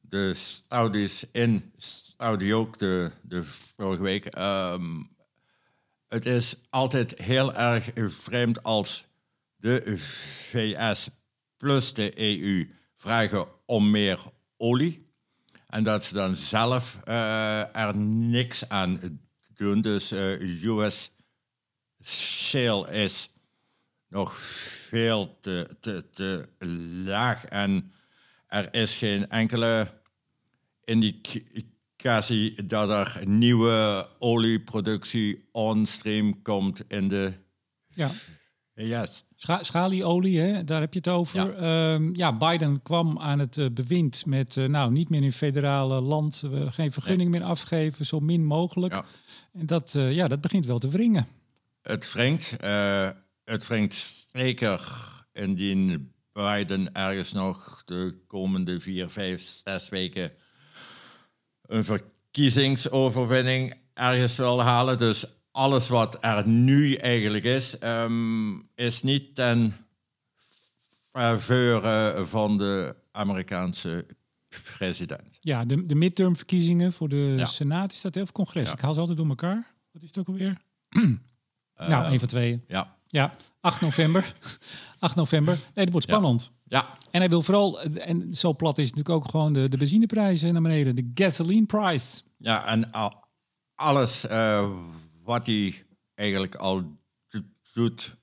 de 0.00 0.34
Saudis 0.34 1.24
in 1.32 1.72
Saudi 1.76 2.54
ook 2.54 2.78
de, 2.78 3.10
de 3.22 3.44
vorige 3.76 4.02
week. 4.02 4.24
ehm, 4.24 5.02
het 6.08 6.26
is 6.26 6.56
altijd 6.70 7.18
heel 7.18 7.54
erg 7.54 7.90
vreemd 7.94 8.62
als 8.62 9.04
de 9.56 9.98
VS 10.50 11.08
plus 11.56 11.94
de 11.94 12.38
EU 12.40 12.70
vragen 12.96 13.46
om 13.66 13.90
meer 13.90 14.20
olie. 14.56 15.06
En 15.68 15.82
dat 15.82 16.04
ze 16.04 16.14
dan 16.14 16.36
zelf 16.36 16.98
eh, 17.04 17.76
er 17.76 17.96
niks 17.96 18.68
aan 18.68 19.20
doen. 19.54 19.80
Dus 19.80 20.10
eh 20.10 20.64
US 20.64 21.10
shale 22.04 22.90
is 22.90 23.30
nog 24.08 24.36
veel 24.88 25.38
te, 25.40 25.76
te, 25.80 26.04
te 26.12 26.48
laag. 27.04 27.44
En 27.44 27.92
er 28.46 28.74
is 28.74 28.96
geen 28.96 29.30
enkele 29.30 29.88
indicatie 30.84 32.64
dat 32.66 32.90
er 32.90 33.20
nieuwe 33.24 34.08
olieproductie 34.18 35.48
onstream 35.52 36.42
komt 36.42 36.82
in 36.88 37.08
de 37.08 37.32
Ja. 37.88 38.10
Scha 39.36 39.62
schalieolie, 39.62 40.40
hè, 40.40 40.64
daar 40.64 40.80
heb 40.80 40.92
je 40.92 40.98
het 40.98 41.08
over. 41.08 41.62
Ja, 41.62 41.98
ja 42.12 42.36
Biden 42.36 42.82
kwam 42.82 43.18
aan 43.18 43.38
het 43.38 43.56
eh, 43.56 43.66
bewind 43.72 44.26
met, 44.26 44.56
eh, 44.56 44.64
nou, 44.64 44.92
niet 44.92 45.10
meer 45.10 45.22
in 45.22 45.32
federale 45.32 46.00
land, 46.00 46.40
we 46.40 46.72
geen 46.72 46.92
vergunning 46.92 47.30
meer 47.30 47.42
afgeven, 47.42 48.06
zo 48.06 48.20
min 48.20 48.44
mogelijk. 48.44 48.94
Ja. 48.94 49.04
En 49.52 49.66
dat, 49.66 49.94
eh, 49.94 50.12
ja, 50.12 50.28
dat 50.28 50.40
begint 50.40 50.66
wel 50.66 50.78
te 50.78 50.88
wringen. 50.88 51.26
Het 51.84 52.12
wringt. 52.12 52.56
eh, 52.56 53.10
het 53.44 53.66
wringt 53.66 54.26
zeker 54.32 55.08
indien 55.32 56.12
Biden 56.32 56.92
ergens 56.94 57.32
nog 57.32 57.82
de 57.84 58.24
komende 58.26 58.80
vier, 58.80 59.08
vijf, 59.08 59.42
zes 59.64 59.88
weken 59.88 60.32
een 61.62 61.84
verkiezingsoverwinning 61.84 63.74
ergens 63.94 64.36
wil 64.36 64.62
halen. 64.62 64.98
Dus 64.98 65.24
alles 65.50 65.88
wat 65.88 66.18
er 66.20 66.48
nu 66.48 66.94
eigenlijk 66.94 67.44
is, 67.44 67.78
ehm, 67.78 68.58
is 68.74 69.02
niet 69.02 69.34
ten 69.34 69.74
faveur 71.12 71.80
van 72.26 72.58
de 72.58 72.96
Amerikaanse 73.12 74.06
president. 74.76 75.36
Ja, 75.40 75.64
de, 75.64 75.86
de 75.86 75.94
midtermverkiezingen 75.94 76.92
voor 76.92 77.08
de 77.08 77.34
Ja. 77.36 77.46
Senaat 77.46 77.92
is 77.92 78.00
dat 78.00 78.14
heel 78.14 78.24
veel 78.24 78.32
congres. 78.32 78.66
Ja. 78.68 78.72
Ik 78.74 78.80
haal 78.80 78.94
ze 78.94 79.00
altijd 79.00 79.18
door 79.18 79.28
elkaar. 79.28 79.74
Wat 79.92 80.02
is 80.02 80.08
het 80.08 80.18
ook 80.18 80.26
alweer? 80.28 80.60
Nou, 81.76 82.12
een 82.12 82.18
van 82.18 82.28
tweeën. 82.28 82.64
Ja, 82.66 82.96
Ja, 83.06 83.34
8 83.60 83.80
november. 83.80 84.34
8 84.98 85.14
november. 85.14 85.54
Nee, 85.54 85.84
dat 85.84 85.90
wordt 85.90 86.06
spannend. 86.08 86.50
ja. 86.64 86.86
En 87.10 87.20
hij 87.20 87.28
wil 87.28 87.42
vooral, 87.42 87.80
en 87.82 88.34
zo 88.34 88.54
plat 88.54 88.78
is 88.78 88.90
natuurlijk 88.90 89.14
ook 89.24 89.30
gewoon 89.30 89.52
de, 89.52 89.68
de 89.68 89.76
benzineprijzen 89.76 90.52
naar 90.52 90.62
beneden. 90.62 90.94
De 90.94 91.10
gasoline 91.14 91.66
price. 91.66 92.22
ja 92.38 92.66
en 92.66 92.90
al- 92.92 93.24
alles 93.74 94.26
eh, 94.26 94.70
wat 95.22 95.46
hij 95.46 95.84
eigenlijk 96.14 96.54
al 96.54 96.82
do- 97.28 97.40
doet, 97.72 98.16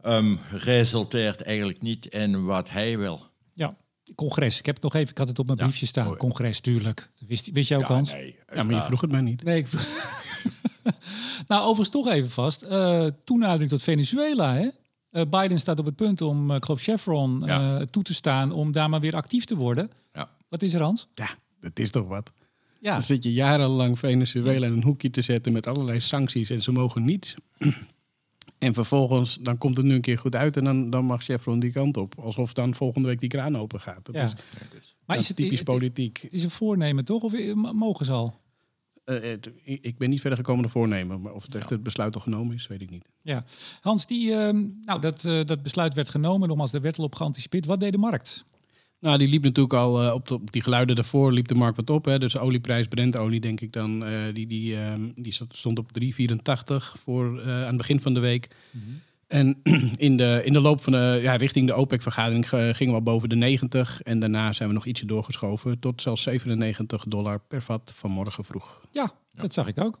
ehm, 0.00 0.36
resulteert 0.50 1.42
eigenlijk 1.42 1.82
niet 1.82 2.06
in 2.06 2.44
wat 2.44 2.70
hij 2.70 2.98
wil. 2.98 3.26
Ja, 3.54 3.76
congres. 4.14 4.58
Ik 4.58 4.66
heb 4.66 4.74
het 4.74 4.84
nog 4.84 4.94
even, 4.94 5.10
ik 5.10 5.18
had 5.18 5.28
het 5.28 5.38
op 5.38 5.46
mijn 5.46 5.58
Ja. 5.58 5.64
briefje 5.64 5.86
staan. 5.86 6.16
Congres, 6.16 6.60
tuurlijk. 6.60 7.10
Wist, 7.26 7.50
wist 7.52 7.68
je 7.68 7.76
ook, 7.76 7.82
Ja, 7.82 7.94
Hans? 7.94 8.10
nee, 8.12 8.26
Ja, 8.26 8.32
maar 8.36 8.46
je 8.46 8.56
uiteraard. 8.58 8.86
vroeg 8.86 9.00
het 9.00 9.10
mij 9.10 9.20
niet. 9.20 9.42
Nee, 9.42 9.58
ik... 9.58 9.68
nou, 11.48 11.60
overigens 11.62 11.88
toch 11.88 12.08
even 12.08 12.30
vast. 12.30 12.62
Eh 12.62 13.06
toenadering 13.24 13.70
tot 13.70 13.82
Venezuela, 13.82 14.54
hè? 14.54 14.68
Eh, 15.10 15.22
Biden 15.30 15.60
staat 15.60 15.78
op 15.78 15.84
het 15.84 15.96
punt 15.96 16.20
om, 16.22 16.50
eh, 16.50 16.56
ik 16.56 16.64
geloof 16.64 16.80
Chevron, 16.82 17.42
Ja. 17.46 17.78
eh, 17.78 17.82
toe 17.86 18.02
te 18.02 18.14
staan 18.14 18.52
om 18.52 18.72
daar 18.72 18.88
maar 18.90 19.00
weer 19.00 19.14
actief 19.14 19.44
te 19.44 19.56
worden. 19.56 19.90
Ja. 20.12 20.30
Wat 20.48 20.62
is 20.62 20.74
er, 20.74 20.82
Hans? 20.82 21.08
Ja, 21.14 21.28
dat 21.60 21.78
is 21.78 21.90
toch 21.90 22.06
wat. 22.06 22.32
Ja, 22.80 22.92
Dan 22.92 23.02
zit 23.02 23.24
je 23.24 23.32
jarenlang 23.32 23.98
Venezuela 23.98 24.66
in 24.66 24.72
een 24.72 24.82
hoekje 24.82 25.10
te 25.10 25.22
zetten 25.22 25.52
met 25.52 25.66
allerlei 25.66 26.00
sancties 26.00 26.50
en 26.50 26.62
ze 26.62 26.72
mogen 26.72 27.04
niets. 27.04 27.34
En 28.58 28.74
vervolgens, 28.74 29.38
dan 29.42 29.58
komt 29.58 29.76
het 29.76 29.86
nu 29.86 29.94
een 29.94 30.00
keer 30.00 30.18
goed 30.18 30.34
uit 30.36 30.56
en 30.56 30.64
dan, 30.64 30.90
dan 30.90 31.04
mag 31.04 31.22
Chevron 31.24 31.58
die 31.60 31.72
kant 31.72 31.96
op. 31.96 32.14
Alsof 32.18 32.52
dan 32.52 32.74
volgende 32.74 33.08
week 33.08 33.20
die 33.20 33.28
kraan 33.28 33.56
open 33.56 33.80
gaat. 33.80 34.04
Dat 34.06 34.14
Ja. 34.14 34.22
is, 34.22 34.32
Nee, 34.34 34.68
dus- 34.70 34.94
maar 35.06 35.16
dat 35.16 35.24
is 35.24 35.28
het 35.28 35.36
typisch 35.36 35.58
het- 35.58 35.68
politiek. 35.68 36.18
Het 36.22 36.32
is 36.32 36.44
een 36.44 36.50
voornemen, 36.50 37.04
toch? 37.04 37.22
Of 37.22 37.32
mogen 37.54 38.06
ze 38.06 38.12
al? 38.12 38.34
Eh, 39.08 39.20
het- 39.30 39.50
ik 39.64 39.98
ben 39.98 40.10
niet 40.10 40.20
verder 40.20 40.38
gekomen 40.38 40.62
dan 40.62 40.70
voornemen. 40.70 41.20
Maar 41.20 41.32
of 41.32 41.42
het 41.42 41.54
echt 41.54 41.70
het 41.70 41.82
besluit 41.82 42.14
al 42.14 42.20
genomen 42.20 42.54
is, 42.54 42.66
weet 42.66 42.80
ik 42.82 42.90
niet. 42.90 43.08
Ja. 43.22 43.44
Hans, 43.80 44.06
die, 44.06 44.32
ehm, 44.32 44.64
nou, 44.84 45.00
dat, 45.00 45.24
eh, 45.24 45.44
dat 45.44 45.62
besluit 45.62 45.94
werd 45.94 46.08
genomen, 46.08 46.48
nogmaals, 46.48 46.72
er 46.72 46.80
werd 46.80 46.98
al 46.98 47.04
op 47.04 47.14
geanticipeerd. 47.14 47.66
Wat 47.66 47.80
deed 47.80 47.92
de 47.92 47.98
markt? 47.98 48.44
Nou, 49.00 49.18
die 49.18 49.28
liep 49.28 49.42
natuurlijk 49.42 49.74
al 49.74 50.02
eh, 50.02 50.14
op, 50.14 50.28
de- 50.28 50.34
op 50.34 50.52
die 50.52 50.62
geluiden 50.62 50.96
daarvoor 50.96 51.32
liep 51.32 51.48
de 51.48 51.54
markt 51.54 51.76
wat 51.76 51.90
op. 51.90 52.04
Hè. 52.04 52.18
Dus 52.18 52.32
de 52.32 52.38
olieprijs, 52.38 52.86
Brentolie, 52.88 53.40
denk 53.40 53.60
ik 53.60 53.72
dan, 53.72 54.04
eh, 54.04 54.12
die, 54.32 54.46
die, 54.46 54.76
ehm, 54.80 55.10
die 55.14 55.36
stond 55.48 55.78
op 55.78 55.92
3,84 55.92 56.94
voor 56.98 57.40
eh, 57.40 57.46
aan 57.60 57.66
het 57.66 57.76
begin 57.76 58.00
van 58.00 58.14
de 58.14 58.20
week. 58.20 58.48
En 59.28 59.60
in 59.96 60.16
de, 60.16 60.40
in 60.44 60.52
de 60.52 60.60
loop 60.60 60.82
van 60.82 60.92
de, 60.92 61.18
ja, 61.22 61.36
richting 61.36 61.66
de 61.66 61.74
OPEC-vergadering 61.74 62.44
eh, 62.44 62.50
gingen 62.50 62.92
we 62.92 62.98
al 62.98 63.02
boven 63.02 63.28
de 63.28 63.36
90. 63.36 64.02
En 64.02 64.18
daarna 64.18 64.52
zijn 64.52 64.68
we 64.68 64.74
nog 64.74 64.86
ietsje 64.86 65.06
doorgeschoven 65.06 65.78
tot 65.78 66.02
zelfs 66.02 66.22
97 66.22 67.04
dollar 67.04 67.40
per 67.40 67.62
vat 67.62 67.92
vanmorgen 67.94 68.44
vroeg. 68.44 68.80
Ja, 68.90 69.10
dat 69.34 69.52
zag 69.52 69.66
ik 69.66 69.80
ook. 69.80 69.98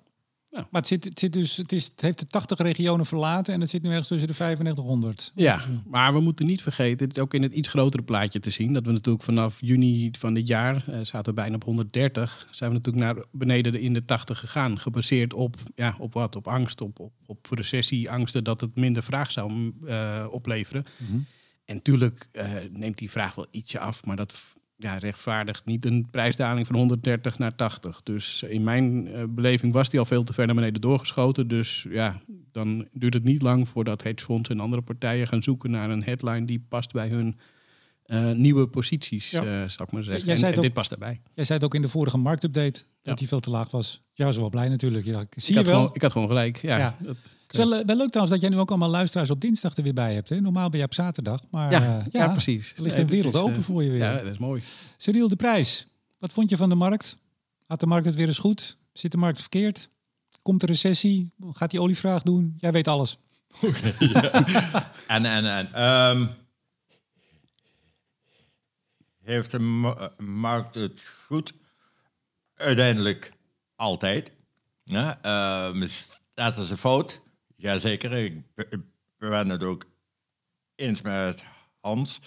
Ja. 0.58 0.66
Maar 0.70 0.80
het, 0.80 0.86
zit, 0.86 1.04
het, 1.04 1.18
zit 1.18 1.32
dus, 1.32 1.56
het, 1.56 1.72
is, 1.72 1.84
het 1.84 2.00
heeft 2.00 2.18
de 2.18 2.26
80 2.26 2.58
regionen 2.58 3.06
verlaten 3.06 3.54
en 3.54 3.60
het 3.60 3.70
zit 3.70 3.82
nu 3.82 3.88
ergens 3.88 4.08
tussen 4.08 4.28
de 4.28 4.34
9500. 4.38 5.32
Ja, 5.34 5.60
maar 5.86 6.12
we 6.12 6.20
moeten 6.20 6.46
niet 6.46 6.62
vergeten, 6.62 7.06
het 7.06 7.16
is 7.16 7.22
ook 7.22 7.34
in 7.34 7.42
het 7.42 7.52
iets 7.52 7.68
grotere 7.68 8.02
plaatje 8.02 8.40
te 8.40 8.50
zien. 8.50 8.72
Dat 8.72 8.86
we 8.86 8.92
natuurlijk 8.92 9.24
vanaf 9.24 9.56
juni 9.60 10.10
van 10.18 10.34
dit 10.34 10.46
jaar, 10.46 10.84
eh, 10.88 10.98
zaten 11.02 11.24
we 11.24 11.40
bijna 11.40 11.54
op 11.54 11.64
130, 11.64 12.48
zijn 12.50 12.70
we 12.70 12.76
natuurlijk 12.76 13.04
naar 13.04 13.24
beneden 13.32 13.72
de- 13.72 13.80
in 13.80 13.92
de 13.92 14.04
80 14.04 14.38
gegaan. 14.38 14.78
Gebaseerd 14.80 15.34
op, 15.34 15.56
ja, 15.74 15.94
op 15.98 16.12
wat? 16.12 16.36
Op 16.36 16.48
angst, 16.48 16.80
op, 16.80 16.98
op, 17.00 17.12
op 17.26 17.46
recessie, 17.50 18.10
angsten 18.10 18.44
dat 18.44 18.60
het 18.60 18.76
minder 18.76 19.02
vraag 19.02 19.30
zou 19.30 19.72
eh, 19.86 20.26
opleveren. 20.30 20.84
En 21.64 21.74
natuurlijk 21.74 22.28
eh, 22.32 22.52
neemt 22.72 22.98
die 22.98 23.10
vraag 23.10 23.34
wel 23.34 23.46
ietsje 23.50 23.78
af, 23.78 24.04
maar 24.04 24.16
dat 24.16 24.56
ja, 24.80 24.98
rechtvaardigt 24.98 25.64
niet 25.64 25.84
een 25.84 26.08
prijsdaling 26.10 26.66
van 26.66 26.76
130 26.76 27.38
naar 27.38 27.54
80. 27.56 28.00
Dus 28.02 28.42
in 28.42 28.64
mijn 28.64 29.08
eh, 29.08 29.22
beleving 29.28 29.72
was 29.72 29.88
die 29.88 29.98
al 29.98 30.04
veel 30.04 30.24
te 30.24 30.32
ver 30.32 30.46
naar 30.46 30.54
beneden 30.54 30.80
doorgeschoten. 30.80 31.48
Dus 31.48 31.86
ja, 31.90 32.20
dan 32.52 32.88
duurt 32.92 33.14
het 33.14 33.24
niet 33.24 33.42
lang 33.42 33.68
voordat 33.68 34.02
hedgefonds 34.02 34.48
en 34.50 34.60
andere 34.60 34.82
partijen 34.82 35.26
gaan 35.28 35.42
zoeken 35.42 35.70
naar 35.70 35.90
een 35.90 36.02
headline 36.04 36.44
die 36.44 36.64
past 36.68 36.92
bij 36.92 37.08
hun 37.08 37.38
eh, 38.04 38.32
nieuwe 38.32 38.68
posities, 38.68 39.30
Ja. 39.30 39.44
eh, 39.44 39.68
zal 39.68 39.86
ik 39.86 39.92
maar 39.92 40.02
zeggen. 40.02 40.24
Jij 40.24 40.32
en, 40.34 40.38
zei 40.40 40.52
en 40.52 40.58
ook- 40.58 40.64
dit 40.64 40.72
past 40.74 40.90
daarbij. 40.90 41.20
Jij 41.34 41.44
zei 41.44 41.58
het 41.58 41.66
ook 41.66 41.74
in 41.74 41.82
de 41.82 41.88
vorige 41.88 42.18
marktupdate 42.18 42.80
Ja. 42.80 43.10
dat 43.10 43.18
hij 43.18 43.28
veel 43.28 43.40
te 43.40 43.50
laag 43.50 43.70
was. 43.70 44.02
Jij 44.12 44.26
was 44.26 44.36
wel 44.36 44.48
blij 44.50 44.68
natuurlijk. 44.68 45.04
Ja, 45.04 45.12
zie 45.12 45.22
Ik 45.42 45.44
je 45.48 45.54
had, 45.54 45.64
wel? 45.66 45.74
gewoon, 45.74 45.94
ik 45.94 46.02
had 46.02 46.12
gewoon 46.12 46.28
gelijk. 46.28 46.56
Ja, 46.56 46.78
Ja. 46.78 46.96
dat- 47.00 47.16
Het 47.48 47.56
is 47.58 47.64
wel, 47.64 47.78
eh, 47.78 47.86
wel 47.86 47.96
leuk 47.96 48.08
trouwens 48.10 48.30
dat 48.30 48.40
jij 48.40 48.50
nu 48.50 48.58
ook 48.62 48.68
allemaal 48.68 48.88
luisteraars 48.90 49.30
op 49.30 49.40
dinsdag 49.40 49.76
er 49.76 49.82
weer 49.82 49.94
bij 49.94 50.14
hebt. 50.14 50.28
Hè? 50.28 50.40
Normaal 50.40 50.68
ben 50.70 50.78
je 50.78 50.84
op 50.84 50.94
zaterdag. 50.94 51.40
Maar 51.50 51.70
ja, 51.72 51.98
eh, 51.98 52.04
ja, 52.10 52.28
precies. 52.32 52.72
Er 52.76 52.82
ligt 52.82 52.94
Nee, 52.94 53.04
een 53.04 53.10
wereld 53.10 53.32
dat 53.32 53.42
is, 53.42 53.48
open 53.48 53.60
eh, 53.62 53.66
voor 53.66 53.82
je 53.82 53.90
weer. 53.90 53.98
Ja, 53.98 54.14
dat 54.16 54.32
is 54.32 54.38
mooi. 54.38 54.62
Cyril, 54.96 55.28
de 55.28 55.36
prijs. 55.36 55.86
Wat 56.18 56.32
vond 56.32 56.50
je 56.50 56.56
van 56.56 56.68
de 56.68 56.74
markt? 56.74 57.18
Had 57.66 57.80
de 57.80 57.86
markt 57.86 58.04
het 58.06 58.14
weer 58.14 58.26
eens 58.26 58.38
goed? 58.38 58.76
Zit 58.92 59.10
de 59.12 59.16
markt 59.18 59.40
verkeerd? 59.40 59.88
Komt 60.42 60.60
de 60.60 60.66
recessie? 60.66 61.32
Gaat 61.50 61.70
die 61.70 61.80
olievraag 61.80 62.22
doen? 62.22 62.54
Jij 62.58 62.72
weet 62.72 62.88
alles. 62.88 63.18
En, 65.06 65.24
en, 65.24 65.44
en. 65.56 65.72
ehm, 65.72 66.26
heeft 69.22 69.50
de 69.50 69.58
ma- 69.58 69.94
eh, 69.96 70.26
markt 70.26 70.74
het 70.74 71.02
goed? 71.26 71.54
Uiteindelijk 72.54 73.32
altijd. 73.76 74.30
Ja, 74.84 75.18
ehm, 75.22 75.86
staat 75.88 76.56
ze 76.56 76.76
fout? 76.76 77.20
Jazeker, 77.60 78.12
ik 78.12 78.54
be- 78.54 78.66
ik 78.70 78.80
ben 79.18 79.48
het 79.48 79.62
ook 79.62 79.84
eens 80.74 81.02
met 81.02 81.44
Hans. 81.80 82.20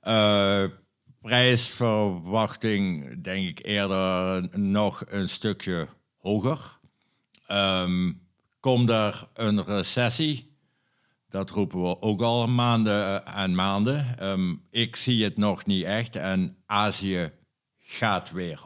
Eh, 0.00 0.64
prijsverwachting 1.20 3.14
denk 3.22 3.48
ik 3.48 3.66
eerder 3.66 4.48
nog 4.58 5.02
een 5.06 5.28
stukje 5.28 5.88
hoger. 6.16 6.78
Ehm, 7.46 8.12
komt 8.60 8.88
er 8.90 9.28
een 9.34 9.64
recessie? 9.64 10.56
Dat 11.28 11.50
roepen 11.50 11.82
we 11.82 12.00
ook 12.02 12.20
al 12.20 12.46
maanden 12.46 13.24
eh, 13.24 13.42
en 13.42 13.54
maanden. 13.54 14.18
Ehm, 14.18 14.54
ik 14.70 14.96
zie 14.96 15.24
het 15.24 15.36
nog 15.36 15.66
niet 15.66 15.84
echt 15.84 16.16
en 16.16 16.56
Azië 16.66 17.32
gaat 17.78 18.30
weer 18.30 18.62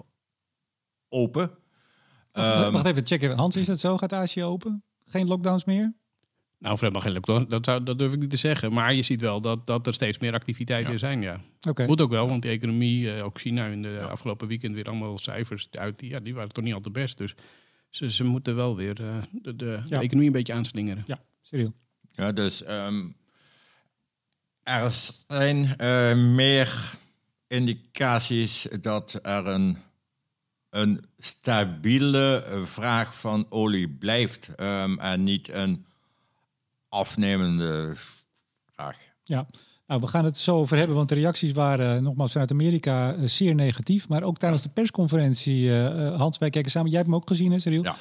open. 1.08 1.58
Wacht, 2.32 2.62
Ehm, 2.62 2.72
wacht 2.72 2.86
even, 2.86 3.06
check 3.06 3.22
even. 3.22 3.36
Hans, 3.36 3.56
is 3.56 3.66
dat 3.66 3.78
zo? 3.78 3.96
Gaat 3.96 4.12
Azië 4.12 4.44
open? 4.44 4.84
Geen 5.08 5.26
lockdowns 5.26 5.64
meer? 5.64 5.94
Nou, 6.58 6.74
of 6.74 6.80
helemaal 6.80 7.02
geen 7.02 7.12
lockdown, 7.12 7.46
dat, 7.48 7.64
zou, 7.64 7.82
dat 7.82 7.98
durf 7.98 8.12
ik 8.12 8.20
niet 8.20 8.30
te 8.30 8.36
zeggen. 8.36 8.72
Maar 8.72 8.94
je 8.94 9.02
ziet 9.02 9.20
wel 9.20 9.40
dat, 9.40 9.66
dat 9.66 9.86
er 9.86 9.94
steeds 9.94 10.18
meer 10.18 10.32
activiteiten 10.32 10.92
Ja. 10.92 10.98
zijn, 10.98 11.22
ja. 11.22 11.40
Oké. 11.68 11.86
Moet 11.86 12.00
ook 12.00 12.10
wel, 12.10 12.28
want 12.28 12.42
die 12.42 12.50
economie, 12.50 13.14
eh, 13.14 13.24
ook 13.24 13.40
China 13.40 13.66
in 13.66 13.82
de 13.82 14.00
afgelopen 14.02 14.48
weekend 14.48 14.74
weer 14.74 14.84
allemaal 14.84 15.18
cijfers 15.18 15.68
uit. 15.70 15.98
Die, 15.98 16.10
ja, 16.10 16.20
die 16.20 16.34
waren 16.34 16.48
toch 16.52 16.64
niet 16.64 16.74
al 16.74 16.80
te 16.80 16.90
best. 16.90 17.18
Dus 17.18 17.34
ze, 17.90 18.10
ze 18.12 18.24
moeten 18.24 18.56
wel 18.56 18.76
weer 18.76 19.00
eh, 19.04 19.16
de, 19.32 19.56
de, 19.56 19.64
Ja. 19.84 19.98
de 19.98 20.04
economie 20.04 20.26
een 20.26 20.32
beetje 20.32 20.52
aanslingeren. 20.52 21.04
Ja, 21.06 21.18
Cyril. 21.42 21.74
Ja, 22.12 22.32
dus 22.32 22.62
ehm, 22.62 23.10
er 24.62 24.90
zijn 25.26 25.76
eh, 25.76 26.16
meer 26.34 26.92
indicaties 27.48 28.66
dat 28.80 29.18
er 29.22 29.46
een, 29.46 29.76
een 30.76 31.04
stabiele 31.18 32.44
eh, 32.44 32.64
vraag 32.64 33.16
van 33.18 33.46
olie 33.48 33.88
blijft 33.88 34.48
ehm, 34.56 34.98
en 34.98 35.22
niet 35.22 35.52
een 35.52 35.84
afnemende 36.88 37.92
vraag. 38.74 38.98
Ja, 39.24 39.46
nou, 39.86 40.00
we 40.00 40.06
gaan 40.06 40.24
het 40.24 40.38
zo 40.38 40.56
over 40.56 40.76
hebben, 40.76 40.96
want 40.96 41.08
de 41.08 41.14
reacties 41.14 41.52
waren 41.52 41.96
eh, 41.96 42.02
nogmaals 42.02 42.32
vanuit 42.32 42.50
Amerika 42.50 43.14
eh, 43.14 43.22
zeer 43.24 43.54
negatief. 43.54 44.08
Maar 44.08 44.22
ook 44.22 44.38
tijdens 44.38 44.62
de 44.62 44.68
persconferentie, 44.68 45.72
Hans, 45.92 46.38
wij 46.38 46.50
kijken 46.50 46.70
samen, 46.70 46.88
jij 46.90 46.98
hebt 46.98 47.10
hem 47.10 47.20
ook 47.20 47.28
gezien, 47.28 47.52
hè, 47.52 47.58
Cyril? 47.58 47.82
Ja. 47.82 47.96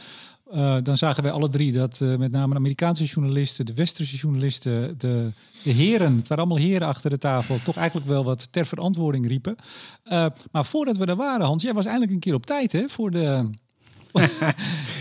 Eh, 0.56 0.78
dan 0.84 0.98
zagen 0.98 1.24
wij 1.24 1.32
alle 1.32 1.50
drie 1.50 1.72
dat 1.72 2.02
eh, 2.02 2.16
met 2.16 2.32
name 2.32 2.54
de 2.54 2.60
Amerikaanse 2.60 3.04
journalisten, 3.04 3.66
de 3.66 3.74
westerse 3.74 4.18
journalisten, 4.18 4.98
de, 4.98 5.32
de 5.64 5.72
heren, 5.72 6.18
het 6.18 6.28
waren 6.28 6.44
allemaal 6.44 6.64
heren 6.64 6.88
achter 6.88 7.10
de 7.10 7.18
tafel, 7.18 7.60
toch 7.64 7.78
eigenlijk 7.78 8.08
wel 8.08 8.24
wat 8.24 8.48
ter 8.52 8.66
verantwoording 8.66 9.28
riepen. 9.28 9.56
Eh, 10.04 10.26
maar 10.52 10.66
voordat 10.66 10.98
we 10.98 11.06
daar 11.06 11.16
waren, 11.16 11.46
Hans, 11.46 11.64
jij 11.64 11.74
was 11.74 11.86
eindelijk 11.86 12.12
een 12.12 12.20
keer 12.20 12.34
op 12.34 12.46
tijd, 12.46 12.72
hè? 12.72 12.90
Voor 12.90 13.12
de. 13.12 13.50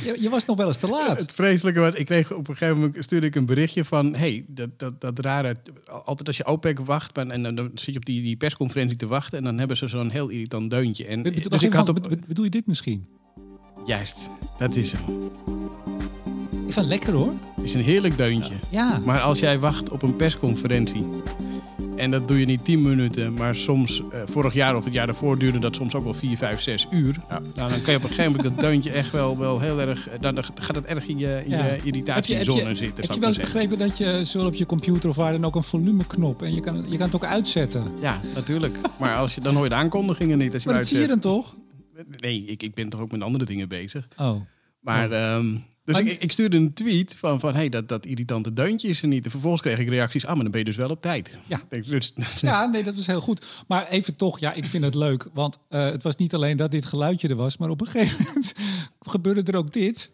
je, 0.05 0.17
je 0.21 0.29
was 0.31 0.45
nog 0.45 0.57
wel 0.57 0.67
eens 0.67 0.77
te 0.77 0.89
laat. 0.89 1.19
Het 1.19 1.33
vreselijke 1.33 1.81
was, 1.81 1.95
ik 1.95 2.07
kreeg 2.07 2.33
op 2.33 2.49
een 2.49 2.57
gegeven 2.57 2.81
moment 2.81 3.05
stuurde 3.05 3.27
ik 3.27 3.35
een 3.35 3.47
berichtje 3.47 3.85
van, 3.85 4.15
hey, 4.15 4.45
dat, 4.49 4.79
dat, 4.79 5.01
dat 5.01 5.19
rare, 5.19 5.57
altijd 6.05 6.29
als 6.29 6.37
je 6.37 6.47
OPEC 6.47 6.79
wacht 6.79 7.19
en, 7.19 7.31
en 7.31 7.55
dan 7.55 7.71
zit 7.75 7.93
je 7.93 7.97
op 7.97 8.05
die, 8.05 8.23
die 8.23 8.37
persconferentie 8.37 8.97
te 8.97 9.07
wachten 9.07 9.39
en 9.39 9.45
dan 9.45 9.59
hebben 9.59 9.77
ze 9.77 9.89
zo'n 9.89 10.11
heel 10.11 10.29
irritant 10.29 10.71
deuntje. 10.71 11.07
En, 11.07 11.23
Bedoel, 11.23 11.49
dus 11.49 11.63
ik 11.63 11.73
had 11.73 11.89
op, 11.89 12.09
bedoel 12.27 12.45
je 12.45 12.51
dit 12.51 12.67
misschien? 12.67 13.07
Juist, 13.87 14.17
dat 14.59 14.77
is 14.77 14.93
hem. 14.93 15.31
Ik 16.67 16.73
vind 16.73 16.75
het 16.75 16.87
lekker 16.87 17.13
hoor. 17.13 17.33
Het 17.57 17.65
is 17.65 17.75
een 17.75 17.83
heerlijk 17.83 18.17
deuntje. 18.17 18.55
Ja. 18.71 19.01
Maar 19.05 19.21
als 19.21 19.39
jij 19.39 19.59
wacht 19.59 19.91
op 19.91 20.03
een 20.03 20.17
persconferentie 20.17 21.05
En 21.97 22.11
dat 22.11 22.29
doe 22.29 22.41
je 22.41 22.47
niet 22.47 22.65
10 22.65 22.83
minuten, 22.83 23.35
maar 23.35 23.55
soms, 23.55 24.03
eh, 24.11 24.21
vorig 24.27 24.55
jaar 24.55 24.77
of 24.77 24.85
het 24.85 24.93
jaar 24.95 25.07
daarvoor 25.07 25.39
duurde 25.39 25.59
dat 25.59 25.75
soms 25.75 25.95
ook 25.95 26.05
wel 26.05 26.15
4, 26.15 26.37
5, 26.37 26.61
6 26.61 26.87
uur. 26.91 27.17
Ja. 27.29 27.39
Nou, 27.55 27.69
dan 27.71 27.81
kan 27.81 27.93
je 27.93 27.99
op 27.99 28.03
een 28.03 28.09
gegeven 28.09 28.33
moment 28.33 28.43
dat 28.57 28.65
deuntje 28.65 28.91
echt 28.91 29.11
wel, 29.13 29.39
wel 29.39 29.61
heel 29.61 29.81
erg, 29.81 30.09
eh, 30.09 30.15
dan 30.21 30.35
dan 30.35 30.45
gaat 30.55 30.75
het 30.77 30.85
erg 30.85 31.07
in 31.07 31.19
je, 31.19 31.43
in 31.45 31.51
Ja. 31.51 31.57
je 31.57 31.63
Heb 31.63 31.81
je, 31.81 31.87
irritatiezone 31.87 32.59
heb 32.61 32.69
je, 32.69 32.75
zitten. 32.75 32.97
heb 32.97 33.05
je 33.11 33.15
ik 33.15 33.21
wel 33.21 33.29
eens 33.29 33.39
begrepen 33.39 33.79
dat 33.79 33.99
je 33.99 34.21
zowel 34.25 34.47
op 34.47 34.55
je 34.55 34.67
computer 34.67 35.09
of 35.11 35.17
waar 35.17 35.33
dan 35.33 35.45
ook 35.45 35.55
een 35.55 35.63
volumeknop 35.63 36.43
en 36.43 36.55
je 36.55 36.61
kan, 36.61 36.85
je 36.89 36.97
kan 36.97 37.07
het 37.07 37.15
ook 37.17 37.25
uitzetten? 37.25 37.83
Ja, 38.01 38.21
natuurlijk. 38.35 38.79
Maar 38.99 39.17
als 39.17 39.35
je, 39.35 39.41
dan 39.41 39.55
hoor 39.55 39.63
je 39.63 39.69
de 39.69 39.75
aankondigingen 39.75 40.39
niet. 40.39 40.53
Als 40.55 40.63
je 40.63 40.69
Maar 40.69 40.79
dat 40.79 40.89
zie 40.89 40.99
je 41.01 41.07
dan 41.07 41.19
toch? 41.19 41.55
Nee, 42.17 42.45
ik, 42.45 42.63
ik 42.63 42.75
ben 42.75 42.89
toch 42.89 43.01
ook 43.01 43.13
met 43.13 43.23
andere 43.23 43.45
dingen 43.45 43.69
bezig. 43.69 44.09
Oh. 44.17 44.41
Maar, 44.81 45.13
ehm, 45.13 45.57
dus 45.85 45.99
ik, 45.99 46.23
ik 46.23 46.33
stuurde 46.33 46.57
een 46.57 46.73
tweet 46.73 47.17
van, 47.17 47.41
van 47.41 47.55
hey, 47.55 47.69
dat, 47.69 47.89
dat 47.89 48.07
irritante 48.07 48.53
deuntje 48.53 48.89
is 48.89 49.03
er 49.03 49.09
niet. 49.09 49.25
En 49.25 49.31
vervolgens 49.31 49.63
kreeg 49.63 49.79
ik 49.79 49.89
reacties, 49.89 50.27
ah, 50.27 50.35
maar 50.35 50.43
dan 50.43 50.51
ben 50.51 50.61
je 50.61 50.67
dus 50.67 50.77
wel 50.77 50.91
op 50.91 51.03
tijd. 51.03 51.31
Ja. 51.47 51.61
Denk, 51.69 51.87
dus, 51.87 52.15
Ja, 52.41 52.67
nee, 52.67 52.83
dat 52.83 52.95
was 52.95 53.07
heel 53.07 53.21
goed. 53.21 53.65
Maar 53.67 53.89
even 53.89 54.17
toch, 54.17 54.39
ja, 54.39 54.53
ik 54.53 54.65
vind 54.65 54.85
het 54.85 54.95
leuk. 54.95 55.27
Want 55.33 55.59
eh, 55.69 55.85
het 55.85 56.03
was 56.03 56.17
niet 56.17 56.35
alleen 56.35 56.57
dat 56.57 56.71
dit 56.71 56.85
geluidje 56.85 57.29
er 57.29 57.37
was, 57.37 57.57
maar 57.57 57.69
op 57.69 57.81
een 57.81 57.87
gegeven 57.87 58.25
moment 58.27 58.55
gebeurde 59.01 59.53
er 59.53 59.59
ook 59.59 59.73
dit. 59.73 60.11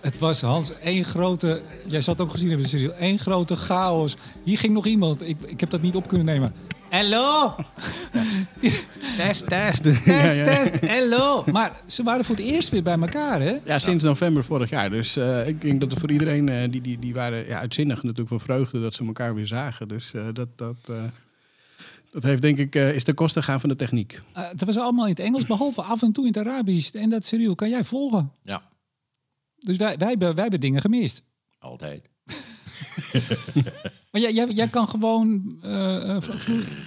Het 0.00 0.18
was 0.18 0.40
Hans, 0.40 0.78
één 0.78 1.04
grote. 1.04 1.62
Jij 1.86 2.00
zal 2.00 2.12
het 2.12 2.22
ook 2.22 2.30
gezien 2.30 2.48
hebben, 2.48 2.68
Cyril. 2.68 2.92
één 2.92 3.18
grote 3.18 3.56
chaos. 3.56 4.16
Hier 4.44 4.58
ging 4.58 4.72
nog 4.72 4.86
iemand. 4.86 5.28
Ik, 5.28 5.36
ik 5.46 5.60
heb 5.60 5.70
dat 5.70 5.82
niet 5.82 5.94
op 5.94 6.08
kunnen 6.08 6.26
nemen. 6.26 6.52
Hallo! 6.90 7.54
test, 9.16 9.48
test. 9.48 9.82
Test, 9.82 10.04
ja, 10.24 10.30
ja. 10.30 10.44
test, 10.44 10.86
hallo! 10.86 11.44
Maar 11.52 11.80
ze 11.86 12.02
waren 12.02 12.24
voor 12.24 12.36
het 12.36 12.44
eerst 12.44 12.68
weer 12.68 12.82
bij 12.82 12.98
elkaar, 12.98 13.40
hè? 13.40 13.56
Ja, 13.64 13.78
sinds 13.78 14.04
november 14.04 14.44
vorig 14.44 14.70
jaar. 14.70 14.90
Dus 14.90 15.16
eh, 15.16 15.48
ik 15.48 15.60
denk 15.60 15.80
dat 15.80 15.90
het 15.90 16.00
voor 16.00 16.10
iedereen, 16.10 16.48
eh, 16.48 16.70
die, 16.70 16.80
die, 16.80 16.98
die 16.98 17.14
waren 17.14 17.46
ja, 17.46 17.58
uitzinnig 17.58 18.02
natuurlijk 18.02 18.28
van 18.28 18.40
vreugde 18.40 18.80
dat 18.80 18.94
ze 18.94 19.04
elkaar 19.06 19.34
weer 19.34 19.46
zagen. 19.46 19.88
Dus 19.88 20.12
eh, 20.14 20.26
dat, 20.32 20.48
dat, 20.56 20.76
eh, 20.88 20.94
dat 22.10 22.22
heeft 22.22 22.42
denk 22.42 22.58
ik, 22.58 22.74
eh, 22.74 22.94
is 22.94 23.04
ten 23.04 23.14
koste 23.14 23.42
gaan 23.42 23.60
van 23.60 23.68
de 23.68 23.76
techniek. 23.76 24.20
Eh, 24.32 24.48
het 24.48 24.64
was 24.64 24.78
allemaal 24.78 25.04
in 25.04 25.10
het 25.10 25.20
Engels, 25.20 25.46
behalve 25.46 25.82
af 25.82 26.02
en 26.02 26.12
toe 26.12 26.26
in 26.26 26.32
het 26.32 26.46
Arabisch. 26.46 26.90
En 26.90 27.10
dat, 27.10 27.24
Cyril, 27.24 27.54
kan 27.54 27.68
jij 27.68 27.84
volgen? 27.84 28.32
Ja, 28.42 28.62
Dus 29.58 29.76
wij, 29.76 29.96
wij, 29.96 30.08
hebben, 30.08 30.32
wij 30.34 30.42
hebben 30.42 30.60
dingen 30.60 30.80
gemist. 30.80 31.22
altijd. 31.58 32.08
Maar 34.10 34.20
jij, 34.24 34.32
jij, 34.32 34.46
jij 34.48 34.68
kan 34.68 34.88
gewoon. 34.88 35.58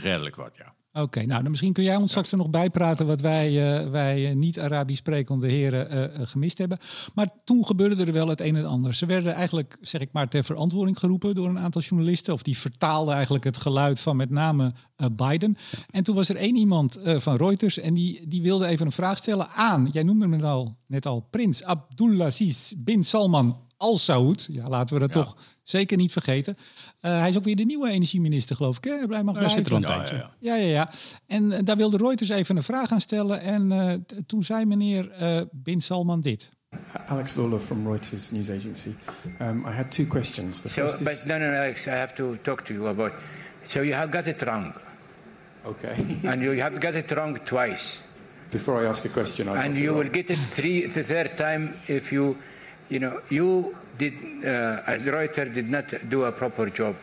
Redelijk 0.04 0.36
wat, 0.36 0.52
ja. 0.58 0.74
Oké, 0.94 1.26
nou 1.26 1.42
dan 1.42 1.52
misschien 1.52 1.74
kun 1.74 1.84
jij 1.84 1.96
ons 1.96 2.10
straks 2.10 2.32
er 2.32 2.38
nog 2.38 2.50
bijpraten 2.50 3.06
wat 3.06 3.22
wij, 3.22 3.48
eh, 3.48 3.90
wij 3.90 4.30
eh, 4.30 4.36
niet-Arabisch 4.36 5.00
sprekende 5.00 5.48
heren 5.48 5.90
eh, 5.90 6.28
gemist 6.28 6.58
hebben. 6.58 6.78
Maar 7.14 7.30
toen 7.44 7.66
gebeurde 7.66 8.06
er 8.06 8.14
wel 8.14 8.28
het 8.28 8.42
een 8.42 8.56
en 8.56 8.66
ander. 8.66 8.94
Ze 8.94 9.06
werden 9.06 9.34
eigenlijk, 9.34 9.78
zeg 9.82 10.02
ik 10.02 10.10
maar, 10.12 10.30
ter 10.30 10.44
verantwoording 10.44 11.00
geroepen 11.00 11.36
door 11.36 11.48
een 11.48 11.60
aantal 11.60 11.82
journalisten. 11.82 12.34
Of 12.34 12.42
die 12.42 12.58
vertaalden 12.58 13.14
eigenlijk 13.14 13.44
het 13.44 13.58
geluid 13.58 14.00
van 14.00 14.16
met 14.16 14.30
name 14.30 14.74
Biden. 15.12 15.58
En 15.90 16.04
toen 16.04 16.16
was 16.16 16.30
er 16.30 16.36
één 16.36 16.56
iemand 16.56 17.00
van 17.04 17.36
Reuters 17.36 17.80
en 17.80 17.94
die, 17.94 18.28
die 18.28 18.42
wilde 18.42 18.66
even 18.66 18.86
een 18.86 18.92
vraag 18.92 19.18
stellen 19.18 19.50
aan, 19.50 19.88
jij 19.92 20.04
noemde 20.04 20.30
hem 20.30 20.42
al, 20.42 20.78
net 20.88 21.06
al, 21.06 21.28
prins 21.30 21.64
Abdulaziz 21.64 22.74
bin 22.78 23.04
Salman 23.04 23.69
Al 23.80 23.98
Saud. 23.98 24.48
Ja, 24.52 24.68
laten 24.70 24.94
we 24.94 25.00
dat 25.08 25.14
Ja. 25.14 25.22
toch 25.22 25.38
zeker 25.64 25.98
niet 25.98 26.12
vergeten. 26.12 26.58
Eh, 27.00 27.20
hij 27.20 27.30
is 27.30 27.38
ook 27.38 27.44
weer 27.44 27.56
de 27.56 27.64
nieuwe 27.66 27.90
energieminister, 27.90 28.56
geloof 28.56 28.78
ik. 28.78 28.84
Hè? 28.84 29.24
Mag 29.24 29.52
zit 29.52 29.66
er 29.68 29.74
al 29.74 29.80
blijven. 29.80 29.80
een 29.80 29.80
tijdje. 29.80 30.16
ja. 30.16 30.56
Ja, 30.56 30.56
ja, 30.56 30.72
ja. 30.72 30.90
En 31.28 31.52
eh, 31.52 31.60
daar 31.64 31.78
wilde 31.78 31.98
Reuters 31.98 32.30
even 32.30 32.58
een 32.58 32.64
vraag 32.64 32.92
aan 32.92 33.02
stellen. 33.02 33.42
En 33.42 33.72
eh, 33.72 33.94
toen 34.28 34.44
zei 34.44 34.66
meneer 34.66 35.12
eh, 35.12 35.42
Bin 35.52 35.82
Salman 35.82 36.22
dit. 36.22 36.50
Alex 37.08 37.36
Lawler 37.36 37.60
from 37.60 37.88
Reuters 37.88 38.32
News 38.32 38.50
Agency. 38.50 38.90
Um, 39.42 39.66
I 39.68 39.72
had 39.72 39.92
two 39.92 40.06
questions. 40.06 40.62
The 40.62 40.70
So, 40.70 40.82
first 40.82 41.04
but 41.04 41.14
is 41.14 41.24
no, 41.26 41.38
no, 41.38 41.50
no, 41.50 41.56
Alex, 41.58 41.86
I 41.86 41.90
have 41.90 42.14
to 42.14 42.36
talk 42.42 42.62
to 42.66 42.74
you 42.74 42.88
about. 42.88 43.12
So 43.64 43.82
you 43.82 43.94
have 43.96 44.12
got 44.12 44.28
it 44.28 44.42
wrong, 44.42 44.74
okay. 45.66 45.96
and 46.30 46.42
you 46.42 46.62
have 46.62 46.80
got 46.80 46.94
it 46.96 47.12
wrong 47.12 47.40
twice, 47.46 47.98
Before 48.52 48.84
I 48.86 48.90
ask 48.90 49.06
a 49.06 49.10
question, 49.10 49.48
I 49.48 49.66
and 49.66 49.76
you 49.78 49.94
will 49.96 50.10
get 50.10 50.30
it 50.30 50.38
three, 50.56 50.88
the 50.88 51.04
third 51.04 51.38
time 51.38 51.74
if 51.88 52.12
you, 52.12 52.36
you 52.90 53.00
know, 53.00 53.20
you 53.28 53.74
did 53.98 54.14
uh, 54.44 54.88
as 54.88 55.04
Reuters 55.04 55.54
did 55.54 55.70
not 55.70 55.84
do 56.10 56.26
a 56.26 56.32
proper 56.32 56.72
job. 56.74 56.96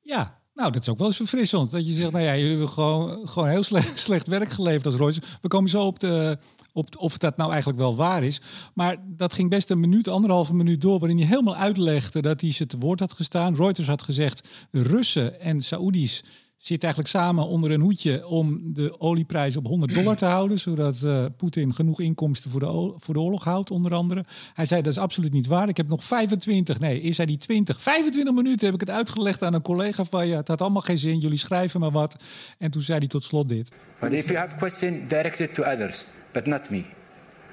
Ja, 0.00 0.40
nou, 0.54 0.72
dat 0.72 0.82
is 0.82 0.88
ook 0.88 0.98
wel 0.98 1.06
eens 1.06 1.16
verfrissend. 1.16 1.70
Dat 1.70 1.86
je 1.86 1.94
zegt, 1.94 2.10
nou 2.10 2.24
ja, 2.24 2.34
jullie 2.34 2.50
hebben 2.50 2.68
gewoon, 2.68 3.28
gewoon 3.28 3.48
heel 3.48 3.62
slecht, 3.62 3.98
slecht 4.08 4.26
werk 4.26 4.50
geleverd 4.50 4.86
als 4.86 4.94
Reuters. 4.94 5.38
We 5.40 5.48
komen 5.48 5.70
zo 5.70 5.82
op, 5.82 5.98
de, 5.98 6.38
op 6.72 6.88
of 6.96 7.18
dat 7.18 7.36
nou 7.36 7.50
eigenlijk 7.50 7.80
wel 7.80 7.96
waar 7.96 8.24
is. 8.24 8.40
Maar 8.74 8.96
dat 9.06 9.34
ging 9.34 9.50
best 9.50 9.70
een 9.70 9.80
minuut, 9.80 10.08
anderhalve 10.08 10.54
minuut 10.54 10.80
door... 10.80 10.98
waarin 10.98 11.18
hij 11.18 11.26
helemaal 11.26 11.56
uitlegde 11.56 12.22
dat 12.22 12.40
hij 12.40 12.52
ze 12.52 12.66
te 12.66 12.78
woord 12.78 13.00
had 13.00 13.12
gestaan. 13.12 13.56
Reuters 13.56 13.86
had 13.86 14.02
gezegd, 14.02 14.48
Russen 14.70 15.40
en 15.40 15.60
Saoedi's 15.60 16.24
zitten 16.62 16.88
eigenlijk 16.88 17.08
samen 17.08 17.46
onder 17.46 17.70
een 17.70 17.80
hoedje... 17.80 18.26
om 18.26 18.60
de 18.74 19.00
olieprijs 19.00 19.56
op 19.56 19.66
100 19.66 19.94
dollar 19.94 20.16
te 20.16 20.24
houden... 20.24 20.60
zodat 20.60 21.02
eh, 21.02 21.24
Poetin 21.36 21.74
genoeg 21.74 22.00
inkomsten 22.00 22.50
voor 22.50 22.60
de, 22.60 22.94
voor 22.96 23.14
de 23.14 23.20
oorlog 23.20 23.44
houdt, 23.44 23.70
onder 23.70 23.94
andere. 23.94 24.24
Hij 24.54 24.66
zei, 24.66 24.82
dat 24.82 24.92
is 24.92 24.98
absoluut 24.98 25.32
niet 25.32 25.46
waar. 25.46 25.68
Ik 25.68 25.76
heb 25.76 25.88
nog 25.88 26.04
25, 26.04 26.80
nee, 26.80 27.00
eerst 27.00 27.16
zei 27.16 27.28
hij 27.28 27.36
20. 27.36 27.80
25 27.80 28.34
minuten 28.34 28.64
heb 28.64 28.74
ik 28.74 28.80
het 28.80 28.90
uitgelegd 28.90 29.42
aan 29.42 29.54
een 29.54 29.62
collega 29.62 30.04
van 30.04 30.26
je. 30.26 30.34
Het 30.34 30.48
had 30.48 30.60
allemaal 30.60 30.82
geen 30.82 30.98
zin, 30.98 31.18
jullie 31.18 31.38
schrijven 31.38 31.80
maar 31.80 31.90
wat. 31.90 32.16
En 32.58 32.70
toen 32.70 32.82
zei 32.82 32.98
hij 32.98 33.08
tot 33.08 33.24
slot 33.24 33.48
dit. 33.48 33.70
But 34.00 34.12
if 34.12 34.26
you 34.26 34.38
have 34.38 34.56
question, 34.56 35.04
direct 35.08 35.40
it 35.40 35.54
to 35.54 35.62
others, 35.62 36.04
but 36.32 36.46
not 36.46 36.70
me. 36.70 36.84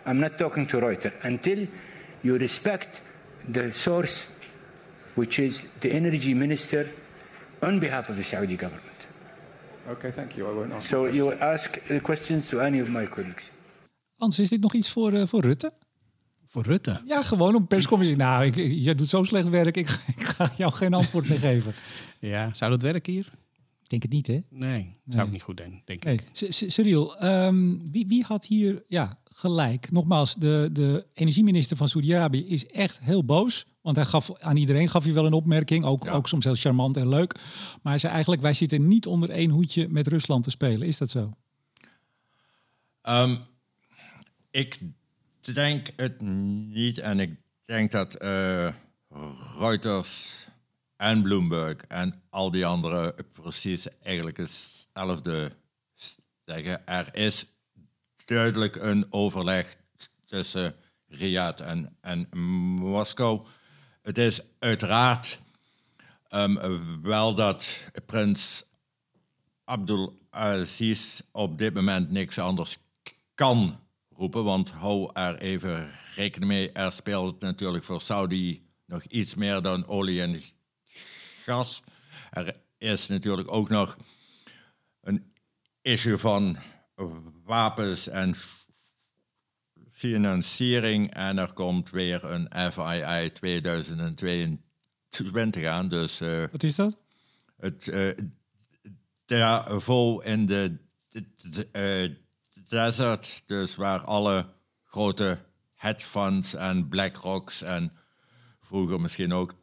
I'm 0.08 0.20
not 0.20 0.38
talking 0.38 0.68
to 0.68 0.80
Reuters 0.80 1.14
until 1.24 1.68
you 2.22 2.38
respect 2.38 3.02
the 3.52 3.70
source, 3.72 4.24
which 5.14 5.40
is 5.40 5.66
the 5.80 5.90
energy 5.90 6.34
minister, 6.34 6.86
on 7.62 7.80
behalf 7.80 8.10
of 8.10 8.16
the 8.16 8.24
Saudi 8.24 8.58
government. 8.58 8.89
Okay, 9.90 10.12
thank 10.12 10.32
you. 10.32 10.52
I 10.52 10.56
won't 10.56 10.72
ask. 10.72 10.88
So 10.88 11.10
you 11.10 11.34
ask 11.40 11.86
the 11.88 12.00
questions 12.02 12.50
to 12.50 12.60
any 12.60 12.82
of 12.82 12.90
my 12.90 13.08
colleagues. 13.08 13.52
Hans, 14.16 14.40
is 14.40 14.50
dit 14.50 14.62
nog 14.62 14.74
iets 14.74 14.92
voor, 14.92 15.14
eh, 15.14 15.28
voor 15.28 15.42
Rutte? 15.42 15.74
Voor 16.46 16.64
Rutte. 16.64 17.02
Ja, 17.08 17.24
gewoon 17.24 17.56
op 17.56 17.62
een 17.62 17.68
persconferentie. 17.68 18.24
Nou, 18.24 18.46
ik, 18.46 18.56
jij 18.84 18.96
doet 18.96 19.10
zo 19.10 19.24
slecht 19.24 19.50
werk, 19.50 19.78
ik, 19.78 19.90
ik 20.18 20.24
ga 20.24 20.52
jou 20.58 20.72
geen 20.74 20.94
antwoord 20.94 21.30
meer 21.30 21.40
geven. 21.40 21.74
Ja, 22.22 22.54
zou 22.54 22.72
dat 22.72 22.82
werken 22.82 23.14
hier? 23.14 23.30
Ik 23.84 23.90
denk 23.90 24.02
het 24.02 24.12
niet, 24.12 24.28
hè? 24.28 24.38
Nee, 24.50 24.96
zou 25.06 25.26
ik 25.26 25.32
niet 25.32 25.42
goed 25.42 25.58
doen, 25.58 25.82
denk 25.86 26.04
Nee. 26.04 26.14
ik. 26.14 26.24
C- 26.34 26.72
Cyril, 26.72 27.18
ehm, 27.18 27.78
wie, 27.92 28.08
wie 28.08 28.24
had 28.24 28.46
hier 28.46 28.84
ja, 28.88 29.20
gelijk? 29.24 29.92
Nogmaals, 29.92 30.36
de, 30.36 30.70
de 30.72 31.06
energieminister 31.14 31.78
van 31.78 31.88
Saudi-Arabië 31.90 32.48
is 32.48 32.66
echt 32.66 33.00
heel 33.00 33.26
boos. 33.26 33.66
Want 33.90 34.02
hij 34.02 34.10
gaf 34.10 34.40
aan 34.40 34.58
iedereen 34.58 34.90
gaf 34.90 35.04
hij 35.04 35.14
wel 35.14 35.26
een 35.26 35.34
opmerking, 35.34 35.86
ook, 35.86 36.08
ook 36.08 36.28
soms 36.28 36.44
heel 36.46 36.56
charmant 36.56 36.98
en 36.98 37.10
leuk. 37.10 37.34
Maar 37.82 37.92
hij 37.92 37.98
zei 37.98 38.12
eigenlijk, 38.12 38.42
wij 38.42 38.54
zitten 38.54 38.88
niet 38.88 39.06
onder 39.06 39.30
één 39.30 39.50
hoedje 39.50 39.88
met 39.88 40.08
Rusland 40.08 40.44
te 40.44 40.50
spelen. 40.50 40.88
Is 40.88 40.98
dat 40.98 41.10
zo? 41.10 41.34
Ehm, 43.02 43.36
ik 44.52 44.80
denk 45.54 45.90
het 45.96 46.22
niet 46.22 46.98
en 46.98 47.20
ik 47.20 47.36
denk 47.66 47.92
dat 47.92 48.14
eh, 48.14 48.68
Reuters 49.60 50.48
en 50.96 51.22
Bloomberg 51.22 51.78
en 51.88 52.22
al 52.30 52.52
die 52.52 52.66
anderen 52.66 53.16
precies 53.32 53.88
eigenlijk 54.02 54.38
hetzelfde 54.38 55.52
zeggen. 56.46 56.88
Er 56.88 57.16
is 57.16 57.46
duidelijk 58.26 58.76
een 58.76 59.06
overleg 59.10 59.76
tussen 60.26 60.76
Riyadh 61.08 61.62
en, 61.62 61.98
en 62.02 62.30
Moskou. 62.80 63.48
Het 64.02 64.18
is 64.18 64.42
uiteraard 64.60 65.40
ehm, 66.28 66.80
wel 67.02 67.36
dat 67.36 67.68
prins 68.06 68.64
Abdul 69.64 70.20
Aziz 70.30 71.22
op 71.32 71.58
dit 71.58 71.74
moment 71.74 72.12
niks 72.12 72.40
anders 72.40 72.78
kan 73.36 73.80
roepen. 74.16 74.44
Want 74.44 74.72
hou 74.72 75.10
er 75.14 75.38
even 75.38 75.92
rekening 76.16 76.52
mee. 76.52 76.72
Er 76.72 76.92
speelt 76.92 77.42
natuurlijk 77.42 77.84
voor 77.84 78.02
Saudi 78.02 78.68
nog 78.86 79.04
iets 79.04 79.36
meer 79.36 79.62
dan 79.62 79.88
olie 79.88 80.22
en 80.22 80.42
gas. 81.44 81.82
Er 82.30 82.56
is 82.78 83.08
natuurlijk 83.08 83.52
ook 83.52 83.70
nog 83.70 83.98
een 85.02 85.34
issue 85.82 86.18
van 86.18 86.58
wapens 87.44 88.08
en 88.08 88.36
financiering. 90.00 91.14
En 91.14 91.38
er 91.38 91.54
komt 91.54 91.90
weer 91.90 92.24
een 92.24 92.72
FII 92.72 93.32
2022 93.32 95.66
aan. 95.66 95.88
Dus 95.88 96.22
eh, 96.22 96.44
Wat 96.52 96.64
is 96.64 96.76
dat? 96.76 96.98
het 97.58 97.88
eh 97.88 98.10
Davos 99.26 100.24
in 100.24 100.46
de, 100.46 100.78
de, 101.10 101.26
de, 101.50 101.68
eh, 101.72 102.10
desert, 102.68 103.44
dus 103.46 103.76
waar 103.76 104.00
alle 104.00 104.46
grote 104.84 105.38
hedge 105.76 106.08
funds 106.08 106.54
en 106.54 106.88
BlackRocks 106.88 107.62
en 107.62 107.92
vroeger 108.60 109.02
misschien 109.02 109.34
ook 109.34 109.54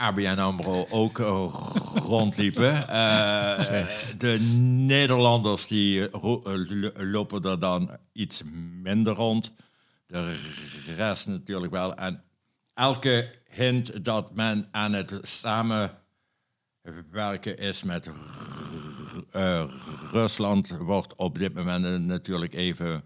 ABN 0.00 0.38
AMRO 0.38 0.86
ook 0.90 1.18
eh, 1.18 1.54
rondliepen. 1.94 2.88
Eh, 2.88 3.86
de 4.18 4.38
Nederlanders 4.86 5.66
die 5.66 6.10
eh, 6.10 6.22
lo- 6.42 6.92
lopen 6.96 7.42
er 7.42 7.58
dan 7.58 7.90
iets 8.12 8.42
minder 8.82 9.14
rond. 9.14 9.52
De 10.06 10.36
rest 10.96 11.26
natuurlijk 11.26 11.72
wel. 11.72 11.94
En 11.94 12.22
elke 12.74 13.34
hint 13.48 14.04
dat 14.04 14.34
men 14.34 14.68
aan 14.70 14.92
het 14.92 15.12
samen 15.22 15.90
werken 17.10 17.58
is 17.58 17.82
met 17.82 18.10
Rusland, 20.12 20.68
wordt 20.68 21.14
op 21.14 21.38
dit 21.38 21.54
moment 21.54 22.06
natuurlijk 22.06 22.54
even 22.54 23.04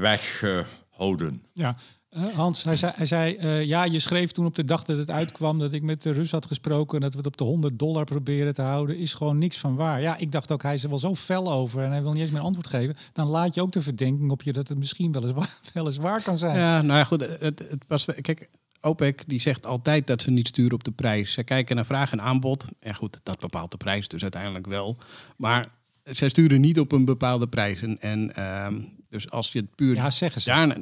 weggehouden. 0.00 1.44
Ja, 1.52 1.76
Hans, 2.10 2.64
hij 2.64 2.76
zei, 2.76 2.92
hij 2.96 3.06
zei 3.06 3.36
eh, 3.36 3.64
ja, 3.64 3.84
je 3.84 3.98
schreef 3.98 4.30
toen 4.30 4.46
op 4.46 4.54
de 4.54 4.64
dag 4.64 4.84
dat 4.84 4.98
het 4.98 5.10
uitkwam 5.10 5.58
dat 5.58 5.72
ik 5.72 5.82
met 5.82 6.02
de 6.02 6.10
Rus 6.10 6.30
had 6.30 6.46
gesproken 6.46 6.94
en 6.94 7.00
dat 7.00 7.12
we 7.12 7.18
het 7.18 7.26
op 7.26 7.36
de 7.36 7.44
100 7.44 7.78
dollar 7.78 8.04
proberen 8.04 8.54
te 8.54 8.62
houden, 8.62 8.96
is 8.96 9.14
gewoon 9.14 9.38
niks 9.38 9.58
van 9.58 9.76
waar. 9.76 10.00
Ja, 10.00 10.16
ik 10.16 10.32
dacht 10.32 10.50
ook, 10.50 10.62
hij 10.62 10.74
is 10.74 10.82
er 10.82 10.88
wel 10.88 10.98
zo 10.98 11.14
fel 11.14 11.52
over 11.52 11.82
en 11.82 11.90
hij 11.90 12.02
wil 12.02 12.12
niet 12.12 12.22
eens 12.22 12.30
meer 12.30 12.40
antwoord 12.40 12.66
geven. 12.66 12.96
Dan 13.12 13.26
laat 13.26 13.54
je 13.54 13.62
ook 13.62 13.72
de 13.72 13.82
verdenking 13.82 14.30
op 14.30 14.42
je 14.42 14.52
dat 14.52 14.68
het 14.68 14.78
misschien 14.78 15.12
wel 15.12 15.22
eens 15.22 15.32
waar, 15.32 15.58
wel 15.74 15.86
eens 15.86 15.96
waar 15.96 16.22
kan 16.22 16.38
zijn. 16.38 16.56
Ja, 16.56 16.82
nou 16.82 16.98
ja, 16.98 17.04
goed. 17.04 17.20
Het, 17.20 17.58
het 17.58 17.84
was, 17.86 18.06
kijk, 18.20 18.48
OPEC 18.80 19.24
die 19.26 19.40
zegt 19.40 19.66
altijd 19.66 20.06
dat 20.06 20.22
ze 20.22 20.30
niet 20.30 20.48
sturen 20.48 20.72
op 20.72 20.84
de 20.84 20.92
prijs. 20.92 21.32
Ze 21.32 21.42
kijken 21.42 21.76
naar 21.76 21.86
vraag 21.86 22.12
en 22.12 22.20
aanbod. 22.20 22.64
En 22.80 22.94
goed, 22.94 23.20
dat 23.22 23.38
bepaalt 23.38 23.70
de 23.70 23.76
prijs 23.76 24.08
dus 24.08 24.22
uiteindelijk 24.22 24.66
wel. 24.66 24.96
Maar 25.36 25.68
zij 26.04 26.28
sturen 26.28 26.60
niet 26.60 26.80
op 26.80 26.92
een 26.92 27.04
bepaalde 27.04 27.48
prijs. 27.48 27.82
En, 27.82 28.00
en 28.00 28.34
ehm, 28.34 28.80
dus 29.10 29.30
als 29.30 29.52
je 29.52 29.58
het 29.58 29.74
puur 29.74 29.94
Ja, 29.94 30.10
zeggen 30.10 30.40
ze. 30.40 30.48
daarna... 30.48 30.76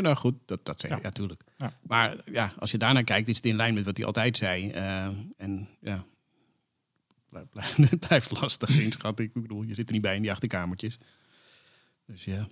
Nou 0.00 0.16
goed, 0.16 0.34
dat, 0.44 0.64
dat 0.64 0.80
zeg 0.80 0.90
je, 0.90 0.96
Ja. 0.96 1.02
ja, 1.02 1.10
tuurlijk. 1.10 1.42
Ja. 1.56 1.78
Maar 1.82 2.16
ja, 2.24 2.52
als 2.58 2.70
je 2.70 2.78
daarnaar 2.78 3.04
kijkt, 3.04 3.28
is 3.28 3.36
het 3.36 3.46
in 3.46 3.56
lijn 3.56 3.74
met 3.74 3.84
wat 3.84 3.96
hij 3.96 4.06
altijd 4.06 4.36
zei. 4.36 4.70
Eh, 4.70 5.06
en 5.36 5.68
ja, 5.80 6.04
het 7.76 7.98
blijft 8.00 8.40
lastig 8.40 8.80
inschatting. 8.80 9.30
Ik 9.34 9.42
bedoel, 9.42 9.62
je 9.62 9.74
zit 9.74 9.86
er 9.86 9.92
niet 9.92 10.02
bij 10.02 10.16
in 10.16 10.22
die 10.22 10.30
achterkamertjes. 10.30 10.98
Dus 12.06 12.24
ja. 12.24 12.48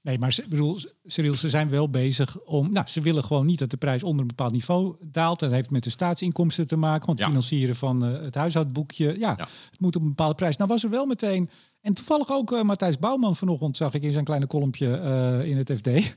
Nee, 0.00 0.18
maar 0.18 0.32
ze, 0.32 0.42
ik 0.42 0.48
bedoel, 0.48 0.78
Cyril, 1.04 1.34
ze 1.34 1.50
zijn 1.50 1.68
wel 1.68 1.90
bezig 1.90 2.38
om. 2.40 2.72
Nou, 2.72 2.86
ze 2.86 3.00
willen 3.00 3.24
gewoon 3.24 3.46
niet 3.46 3.58
dat 3.58 3.70
de 3.70 3.76
prijs 3.76 4.02
onder 4.02 4.20
een 4.20 4.26
bepaald 4.26 4.52
niveau 4.52 4.96
daalt. 5.00 5.38
Dat 5.38 5.50
heeft 5.50 5.70
met 5.70 5.82
de 5.82 5.90
staatsinkomsten 5.90 6.66
te 6.66 6.76
maken. 6.76 7.06
Want 7.06 7.18
Ja. 7.18 7.26
financieren 7.26 7.76
van 7.76 8.04
eh, 8.04 8.20
het 8.22 8.34
huishoudboekje. 8.34 9.06
Ja, 9.18 9.34
Ja. 9.36 9.48
het 9.70 9.80
moet 9.80 9.96
op 9.96 10.02
een 10.02 10.08
bepaalde 10.08 10.34
prijs. 10.34 10.56
Nou 10.56 10.70
was 10.70 10.84
er 10.84 10.90
wel 10.90 11.06
meteen. 11.06 11.50
En 11.86 11.94
toevallig 11.94 12.30
ook 12.30 12.52
eh, 12.52 12.62
Matthijs 12.62 12.98
Bouwman 12.98 13.36
vanochtend 13.36 13.76
zag 13.76 13.94
ik 13.94 14.02
in 14.02 14.12
zijn 14.12 14.24
kleine 14.24 14.46
kolompje 14.46 14.96
eh, 14.96 15.48
in 15.48 15.56
het 15.56 15.72
FD. 15.72 15.88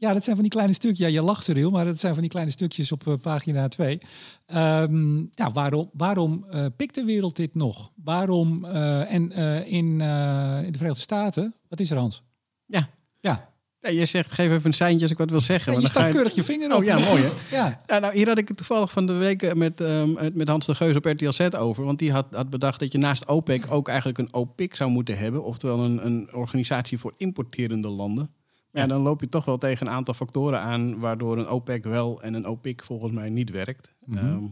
Ja, 0.00 0.12
dat 0.12 0.24
zijn 0.24 0.34
van 0.34 0.44
die 0.44 0.54
kleine 0.54 0.72
stukjes. 0.72 0.98
Ja, 0.98 1.06
je 1.06 1.22
lacht 1.22 1.44
Cyril, 1.44 1.70
maar 1.70 1.84
dat 1.84 1.98
zijn 1.98 2.12
van 2.12 2.22
die 2.22 2.30
kleine 2.30 2.50
stukjes 2.50 2.92
op 2.92 3.06
eh, 3.06 3.14
pagina 3.14 3.68
2. 3.68 4.00
Ehm, 4.46 5.18
ja, 5.18 5.50
waarom, 5.52 5.90
waarom 5.92 6.46
pikt 6.76 6.94
de 6.94 7.04
wereld 7.04 7.36
dit 7.36 7.54
nog? 7.54 7.92
Waarom? 7.94 8.64
en 8.64 9.30
in, 9.66 9.66
in 9.66 9.98
de 9.98 10.78
Verenigde 10.78 11.02
Staten, 11.02 11.54
wat 11.68 11.80
is 11.80 11.90
er 11.90 11.96
Hans? 11.96 12.22
Ja. 12.66 12.88
Ja, 13.18 13.49
Je 13.80 14.06
zegt, 14.06 14.32
geef 14.32 14.50
even 14.50 14.66
een 14.66 14.72
seintje 14.72 15.02
als 15.02 15.10
ik 15.10 15.18
wat 15.18 15.30
wil 15.30 15.40
zeggen. 15.40 15.80
Je 15.80 15.86
staat 15.86 16.10
keurig 16.12 16.34
je 16.34 16.44
vinger 16.44 16.72
op. 16.72 16.78
Oh 16.78 16.84
ja, 16.84 16.98
mooi 16.98 17.22
hè? 17.22 17.28
Ja, 17.56 17.78
Ja, 17.86 17.98
nou, 17.98 18.14
hier 18.14 18.28
had 18.28 18.38
ik 18.38 18.48
het 18.48 18.56
toevallig 18.56 18.90
van 18.90 19.06
de 19.06 19.12
week 19.12 19.42
eh, 19.42 19.52
met, 19.52 19.80
ehm, 19.80 20.10
met 20.34 20.48
Hans 20.48 20.66
de 20.66 20.74
Geus 20.74 20.96
op 20.96 21.04
RTL 21.04 21.30
Z 21.30 21.40
over. 21.40 21.84
Want 21.84 21.98
die 21.98 22.12
had, 22.12 22.26
had 22.30 22.50
bedacht 22.50 22.80
dat 22.80 22.92
je 22.92 22.98
naast 22.98 23.28
OPEC 23.28 23.64
ook 23.70 23.88
eigenlijk 23.88 24.18
een 24.18 24.32
OPIC 24.34 24.74
zou 24.76 24.90
moeten 24.90 25.18
hebben. 25.18 25.44
Oftewel 25.44 25.78
een, 25.84 26.06
een 26.06 26.34
organisatie 26.34 26.98
voor 26.98 27.14
importerende 27.16 27.88
landen. 27.88 28.30
Maar 28.70 28.82
ja, 28.82 28.88
dan 28.88 29.00
loop 29.02 29.20
je 29.20 29.28
toch 29.28 29.44
wel 29.44 29.58
tegen 29.58 29.86
een 29.86 29.92
aantal 29.92 30.14
factoren 30.14 30.60
aan... 30.60 30.98
waardoor 30.98 31.38
een 31.38 31.48
OPEC 31.48 31.84
wel 31.84 32.22
en 32.22 32.34
een 32.34 32.46
OPIC 32.46 32.84
volgens 32.84 33.12
mij 33.12 33.30
niet 33.30 33.50
werkt. 33.50 33.94
Mhm. 34.04 34.18
Ehm, 34.18 34.44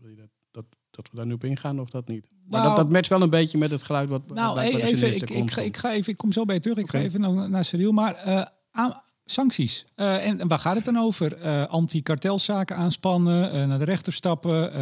wil 0.00 0.10
je 0.10 0.16
dat, 0.16 0.28
dat, 0.50 0.64
dat 0.90 1.08
we 1.10 1.16
daar 1.16 1.26
nu 1.26 1.32
op 1.32 1.44
ingaan 1.44 1.80
of 1.80 1.90
dat 1.90 2.08
niet? 2.08 2.26
Maar 2.48 2.60
Nou- 2.60 2.66
dat, 2.66 2.76
dat 2.76 2.92
matcht 2.92 3.08
wel 3.08 3.22
een 3.22 3.30
beetje 3.30 3.58
met 3.58 3.70
het 3.70 3.82
geluid 3.82 4.08
wat... 4.08 4.22
nou 4.30 4.54
wat- 4.54 4.64
e- 4.64 4.76
even, 4.76 5.14
ik, 5.14 5.30
ik, 5.30 5.50
ga, 5.50 5.60
ik 5.60 5.76
ga 5.76 5.92
even, 5.92 6.12
ik 6.12 6.16
kom 6.18 6.32
zo 6.32 6.44
bij 6.44 6.54
je 6.54 6.60
terug. 6.60 6.78
Ik 6.78 6.90
ga 6.90 6.98
even 6.98 7.20
naar, 7.20 7.50
naar 7.50 7.64
Cyril. 7.64 7.92
Maar 7.92 8.14
eh, 8.14 8.42
aan, 8.78 9.02
sancties. 9.24 9.84
Eh, 9.94 10.26
en, 10.26 10.40
en 10.40 10.48
waar 10.48 10.58
gaat 10.58 10.76
het 10.76 10.84
dan 10.84 10.96
over? 10.98 11.36
Eh 11.36 11.66
Anti-kartelzaken 11.66 12.76
aanspannen, 12.76 13.52
eh, 13.52 13.66
naar 13.66 13.78
de 13.78 13.84
rechter 13.84 14.12
stappen, 14.12 14.72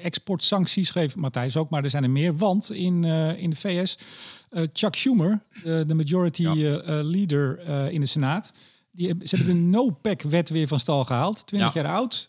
exportsancties, 0.00 0.88
schreef 0.88 1.16
Matthijs 1.16 1.56
ook, 1.56 1.70
maar 1.70 1.84
er 1.84 1.90
zijn 1.90 2.02
er 2.02 2.10
meer. 2.10 2.36
Want 2.36 2.72
in, 2.72 3.04
in 3.38 3.50
de 3.50 3.56
VS, 3.56 3.98
Chuck 4.72 4.94
Schumer, 4.94 5.40
de 5.62 5.94
majority 5.94 6.42
Ja. 6.42 7.02
leader 7.02 7.58
in 7.90 8.00
de 8.00 8.06
Senaat, 8.06 8.52
die, 8.90 9.14
ze 9.24 9.36
hebben 9.36 9.54
de 9.54 9.60
no-pack-wet 9.60 10.48
weer 10.50 10.66
van 10.68 10.80
stal 10.80 11.04
gehaald, 11.04 11.46
20 11.46 11.74
Ja. 11.74 11.82
jaar 11.82 11.92
oud. 11.94 12.28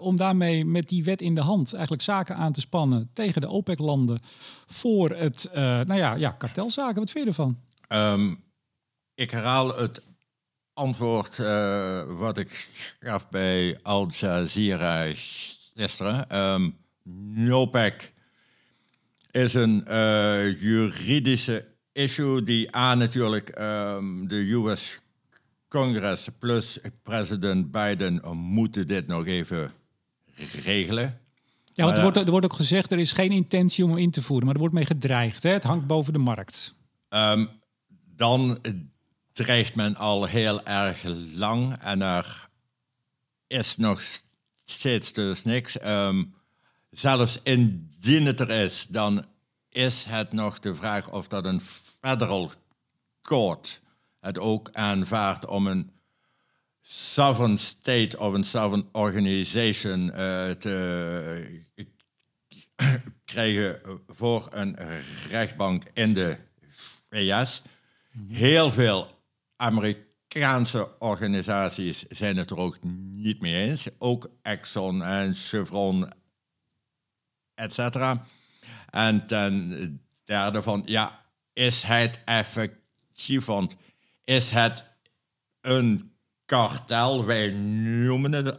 om 0.00 0.16
daarmee 0.16 0.64
met 0.64 0.88
die 0.88 1.04
wet 1.04 1.22
in 1.22 1.34
de 1.34 1.40
hand 1.40 1.72
eigenlijk 1.72 2.02
zaken 2.02 2.36
aan 2.36 2.52
te 2.52 2.60
spannen 2.60 3.10
tegen 3.12 3.40
de 3.40 3.48
OPEC-landen 3.48 4.20
voor 4.66 5.10
het, 5.10 5.48
nou 5.54 5.94
ja, 5.94 6.14
ja, 6.14 6.30
kartelzaken. 6.30 6.94
Wat 7.00 7.10
vind 7.10 7.24
je 7.24 7.30
ervan? 7.30 7.58
Ehm, 7.88 8.34
ik 9.14 9.30
herhaal 9.30 9.76
het 9.76 10.02
antwoord 10.78 11.38
eh, 11.38 12.02
wat 12.06 12.38
ik 12.38 12.68
gaf 13.00 13.28
bij 13.28 13.78
Al 13.82 14.08
Jazeera 14.10 15.12
gisteren. 15.74 16.26
NOPEC 17.34 18.12
is 19.30 19.54
een 19.54 19.86
eh, 19.86 20.60
juridische 20.60 21.64
issue 21.92 22.42
die 22.42 22.74
aan 22.74 22.98
natuurlijk 22.98 23.48
ehm, 23.48 24.26
de 24.26 24.52
US 24.52 25.00
Congress 25.68 26.28
plus 26.38 26.78
president 27.02 27.70
Biden 27.70 28.20
moeten 28.34 28.86
dit 28.86 29.06
nog 29.06 29.26
even 29.26 29.72
regelen. 30.62 31.20
Ja, 31.72 31.84
want 31.84 31.96
er 31.96 32.04
ja. 32.04 32.10
wordt, 32.10 32.16
er 32.16 32.30
wordt 32.30 32.46
ook 32.46 32.52
gezegd, 32.52 32.92
er 32.92 32.98
is 32.98 33.12
geen 33.12 33.32
intentie 33.32 33.84
om 33.84 33.90
hem 33.90 33.98
in 33.98 34.10
te 34.10 34.22
voeren, 34.22 34.44
maar 34.44 34.54
er 34.54 34.60
wordt 34.60 34.74
mee 34.74 34.86
gedreigd. 34.86 35.42
Hè? 35.42 35.50
Het 35.50 35.64
hangt 35.64 35.86
boven 35.86 36.12
de 36.12 36.18
markt. 36.18 36.74
Ehm, 37.08 37.46
dan 38.16 38.58
dreigt 39.38 39.74
men 39.74 39.96
al 39.96 40.24
heel 40.24 40.64
erg 40.64 41.02
lang 41.34 41.76
en 41.80 42.02
er 42.02 42.48
is 43.46 43.76
nog 43.76 44.02
steeds 44.64 45.12
dus 45.12 45.44
niks. 45.44 45.78
Ehm, 45.78 46.24
zelfs 46.90 47.42
indien 47.42 48.26
het 48.26 48.40
er 48.40 48.50
is, 48.50 48.86
dan 48.90 49.26
is 49.68 50.04
het 50.04 50.32
nog 50.32 50.58
de 50.58 50.74
vraag 50.74 51.10
of 51.10 51.28
dat 51.28 51.44
een 51.44 51.60
federal 52.00 52.52
court 53.22 53.80
het 54.20 54.38
ook 54.38 54.70
aanvaardt 54.72 55.46
om 55.46 55.66
een 55.66 55.90
sovereign 56.80 57.58
state 57.58 58.18
of 58.18 58.34
een 58.34 58.44
sovereign 58.44 58.88
organization 58.92 60.12
eh, 60.12 60.50
te 60.50 61.64
krijgen 63.24 63.80
voor 64.06 64.48
een 64.50 64.76
rechtbank 65.28 65.84
in 65.92 66.14
de 66.14 66.36
VS. 67.10 67.62
Heel 68.28 68.72
veel 68.72 69.17
Amerikaanse 69.58 70.98
organisaties 70.98 72.02
zijn 72.08 72.36
het 72.36 72.50
er 72.50 72.56
ook 72.56 72.78
niet 72.82 73.40
mee 73.40 73.54
eens. 73.68 73.88
Ook 73.98 74.30
Exxon 74.42 75.02
en 75.02 75.34
Chevron, 75.34 76.08
et 77.54 77.72
cetera. 77.72 78.26
En 78.90 79.26
ten 79.26 80.02
derde 80.24 80.62
van, 80.62 80.82
ja, 80.86 81.24
is 81.52 81.82
het 81.82 82.20
effectief? 82.24 83.44
Want 83.44 83.76
is 84.24 84.50
het 84.50 84.84
een 85.60 86.12
kartel? 86.44 87.24
Wij 87.24 87.50
noemen 87.50 88.32
het 88.32 88.58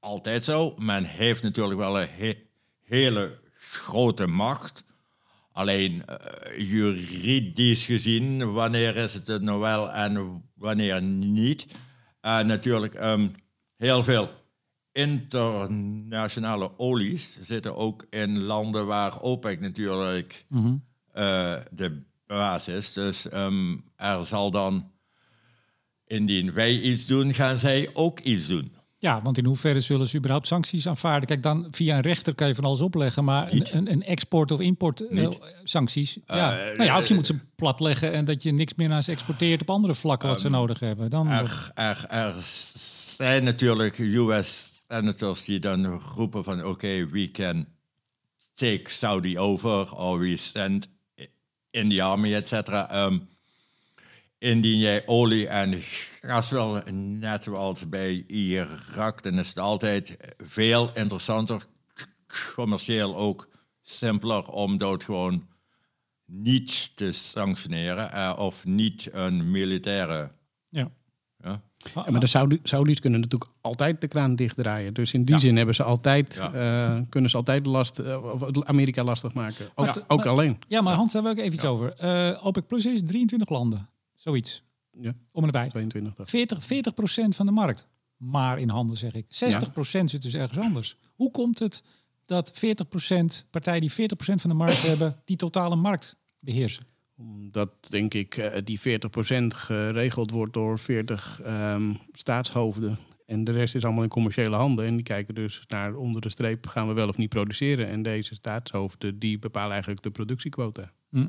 altijd 0.00 0.44
zo. 0.44 0.74
Men 0.78 1.04
heeft 1.04 1.42
natuurlijk 1.42 1.78
wel 1.78 2.00
een 2.00 2.08
he- 2.10 2.46
hele 2.82 3.40
grote 3.58 4.26
macht. 4.26 4.84
Alleen 5.56 6.04
eh, 6.04 6.70
juridisch 6.70 7.84
gezien, 7.84 8.52
wanneer 8.52 8.96
is 8.96 9.14
het 9.14 9.26
het 9.26 9.42
nou 9.42 9.60
wel 9.60 9.92
en 9.92 10.42
wanneer 10.54 11.02
niet? 11.02 11.66
En 12.20 12.46
natuurlijk, 12.46 12.94
ehm, 12.94 13.28
heel 13.76 14.02
veel 14.02 14.30
internationale 14.92 16.78
olies 16.78 17.38
zitten 17.40 17.76
ook 17.76 18.06
in 18.10 18.38
landen 18.38 18.86
waar 18.86 19.20
OPEC 19.20 19.60
natuurlijk 19.60 20.44
eh, 21.12 21.54
de 21.70 22.02
baas 22.26 22.68
is. 22.68 22.92
Dus 22.92 23.28
ehm, 23.28 23.76
er 23.96 24.24
zal 24.24 24.50
dan, 24.50 24.90
indien 26.06 26.52
wij 26.52 26.80
iets 26.80 27.06
doen, 27.06 27.34
gaan 27.34 27.58
zij 27.58 27.90
ook 27.92 28.20
iets 28.20 28.46
doen. 28.46 28.75
Ja, 29.06 29.22
want 29.22 29.38
in 29.38 29.44
hoeverre 29.44 29.80
zullen 29.80 30.06
ze 30.06 30.16
überhaupt 30.16 30.46
sancties 30.46 30.88
aanvaarden? 30.88 31.26
Kijk, 31.28 31.42
dan 31.42 31.68
via 31.70 31.96
een 31.96 32.02
rechter 32.02 32.34
kan 32.34 32.48
je 32.48 32.54
van 32.54 32.64
alles 32.64 32.80
opleggen, 32.80 33.24
maar 33.24 33.50
een, 33.50 33.54
Niet. 33.58 33.72
een, 33.72 33.90
een 33.92 34.02
export- 34.02 34.50
of 34.50 34.60
import 34.60 35.08
eh, 36.26 36.36
ja. 36.36 36.58
Eh, 36.58 36.76
nou 36.76 36.84
ja, 36.84 36.98
of 36.98 37.08
je 37.08 37.14
moet 37.14 37.26
ze 37.26 37.38
platleggen 37.54 38.12
en 38.12 38.24
dat 38.24 38.42
je 38.42 38.52
niks 38.52 38.74
meer 38.74 38.88
naar 38.88 39.02
ze 39.02 39.10
exporteert 39.10 39.60
op 39.60 39.70
andere 39.70 39.94
vlakken 39.94 40.28
wat 40.28 40.40
ze 40.40 40.48
nodig 40.48 40.80
hebben. 40.80 41.10
Dan, 41.10 41.28
Er, 41.28 41.70
er, 41.74 42.06
er 42.08 42.34
zijn 43.16 43.44
natuurlijk 43.44 43.98
US 43.98 44.82
senators 44.88 45.44
die 45.44 45.58
dan 45.58 45.86
roepen 45.86 46.44
van 46.44 46.64
oké, 46.64 47.08
we 47.08 47.30
can 47.30 47.66
take 48.54 48.90
Saudi 48.90 49.38
over 49.38 49.92
or 49.96 50.18
we 50.18 50.36
send 50.36 50.88
in 51.70 51.88
the 51.88 52.02
army, 52.02 52.34
et 52.34 52.48
cetera. 52.48 52.90
Ehm, 52.90 53.18
indien 54.38 54.78
jij 54.78 55.02
olie 55.06 55.48
en 55.48 55.78
gas 56.20 56.50
wil, 56.50 56.80
net 56.92 57.42
zoals 57.42 57.88
bij 57.88 58.24
Irak, 58.26 59.22
dan 59.22 59.38
is 59.38 59.48
het 59.48 59.58
altijd 59.58 60.16
veel 60.38 60.90
interessanter, 60.94 61.66
commercieel 62.54 63.16
ook 63.16 63.48
simpeler 63.82 64.48
om 64.48 64.78
dat 64.78 65.04
gewoon 65.04 65.46
niet 66.26 66.96
te 66.96 67.12
sanctioneren 67.12 68.12
eh, 68.12 68.34
of 68.38 68.64
niet 68.64 69.08
een 69.12 69.50
militaire 69.50 70.30
ja. 70.68 70.90
Ja. 71.38 71.62
Ja, 71.94 72.04
maar 72.10 72.20
de 72.20 72.26
Saudi- 72.26 72.60
Saudis 72.62 73.00
kunnen 73.00 73.20
natuurlijk 73.20 73.50
altijd 73.60 74.00
de 74.00 74.08
kraan 74.08 74.36
dichtdraaien. 74.36 74.94
Dus 74.94 75.12
in 75.12 75.24
die 75.24 75.34
Ja. 75.34 75.40
zin 75.40 75.56
hebben 75.56 75.74
ze 75.74 75.82
altijd, 75.82 76.34
Ja. 76.34 76.52
eh, 76.52 77.00
kunnen 77.08 77.30
ze 77.30 77.36
altijd 77.36 77.66
last, 77.66 77.98
eh, 77.98 78.24
of 78.34 78.64
Amerika 78.64 79.04
lastig 79.04 79.34
maken. 79.34 79.68
Ook, 79.74 79.86
Ja. 79.86 79.94
ook 80.08 80.18
Maar- 80.18 80.28
alleen. 80.28 80.58
Ja, 80.68 80.80
maar 80.80 80.94
Hans, 80.94 81.12
daar 81.12 81.22
wil 81.22 81.30
ik 81.32 81.38
even 81.38 81.52
iets 81.52 81.64
over. 81.64 81.92
Eh, 81.92 82.46
OPEC 82.46 82.66
Plus 82.66 82.86
is 82.86 83.02
23 83.04 83.48
landen. 83.48 83.88
Zoiets. 84.26 84.62
Ja, 85.00 85.14
Om 85.32 85.40
en 85.40 85.46
erbij. 85.46 85.68
22. 85.68 86.14
dacht 86.14 86.32
ik. 86.32 86.48
40, 86.48 87.32
40% 87.32 87.36
van 87.36 87.46
de 87.46 87.52
markt. 87.52 87.88
Maar 88.16 88.58
in 88.58 88.68
handen 88.68 88.96
zeg 88.96 89.14
ik. 89.14 89.24
60% 89.24 89.28
zit 90.04 90.22
dus 90.22 90.34
ergens 90.34 90.58
anders. 90.58 90.96
Hoe 91.14 91.30
komt 91.30 91.58
het 91.58 91.82
dat 92.24 92.52
40% 93.44 93.50
partijen 93.50 93.80
die 93.80 93.90
40% 93.90 93.94
van 94.16 94.50
de 94.50 94.56
markt 94.56 94.82
hebben, 94.92 95.20
die 95.24 95.36
totale 95.36 95.76
markt 95.76 96.16
beheersen? 96.38 96.84
Omdat, 97.16 97.70
denk 97.88 98.14
ik, 98.14 98.36
eh, 98.36 98.62
die 98.64 98.80
40% 98.80 98.82
geregeld 99.46 100.30
wordt 100.30 100.52
door 100.52 100.78
40 100.78 101.40
ehm, 101.44 101.94
staatshoofden. 102.12 102.98
En 103.26 103.44
de 103.44 103.52
rest 103.52 103.74
is 103.74 103.84
allemaal 103.84 104.02
in 104.02 104.08
commerciële 104.08 104.56
handen. 104.56 104.86
En 104.86 104.94
die 104.94 105.04
kijken 105.04 105.34
dus 105.34 105.64
naar 105.68 105.94
onder 105.94 106.20
de 106.20 106.28
streep, 106.30 106.66
gaan 106.66 106.88
we 106.88 106.94
wel 106.94 107.08
of 107.08 107.16
niet 107.16 107.28
produceren. 107.28 107.88
En 107.88 108.02
deze 108.02 108.34
staatshoofden, 108.34 109.18
die 109.18 109.38
bepalen 109.38 109.72
eigenlijk 109.72 110.02
de 110.02 110.10
productiequota. 110.10 110.92
Hm. 111.10 111.28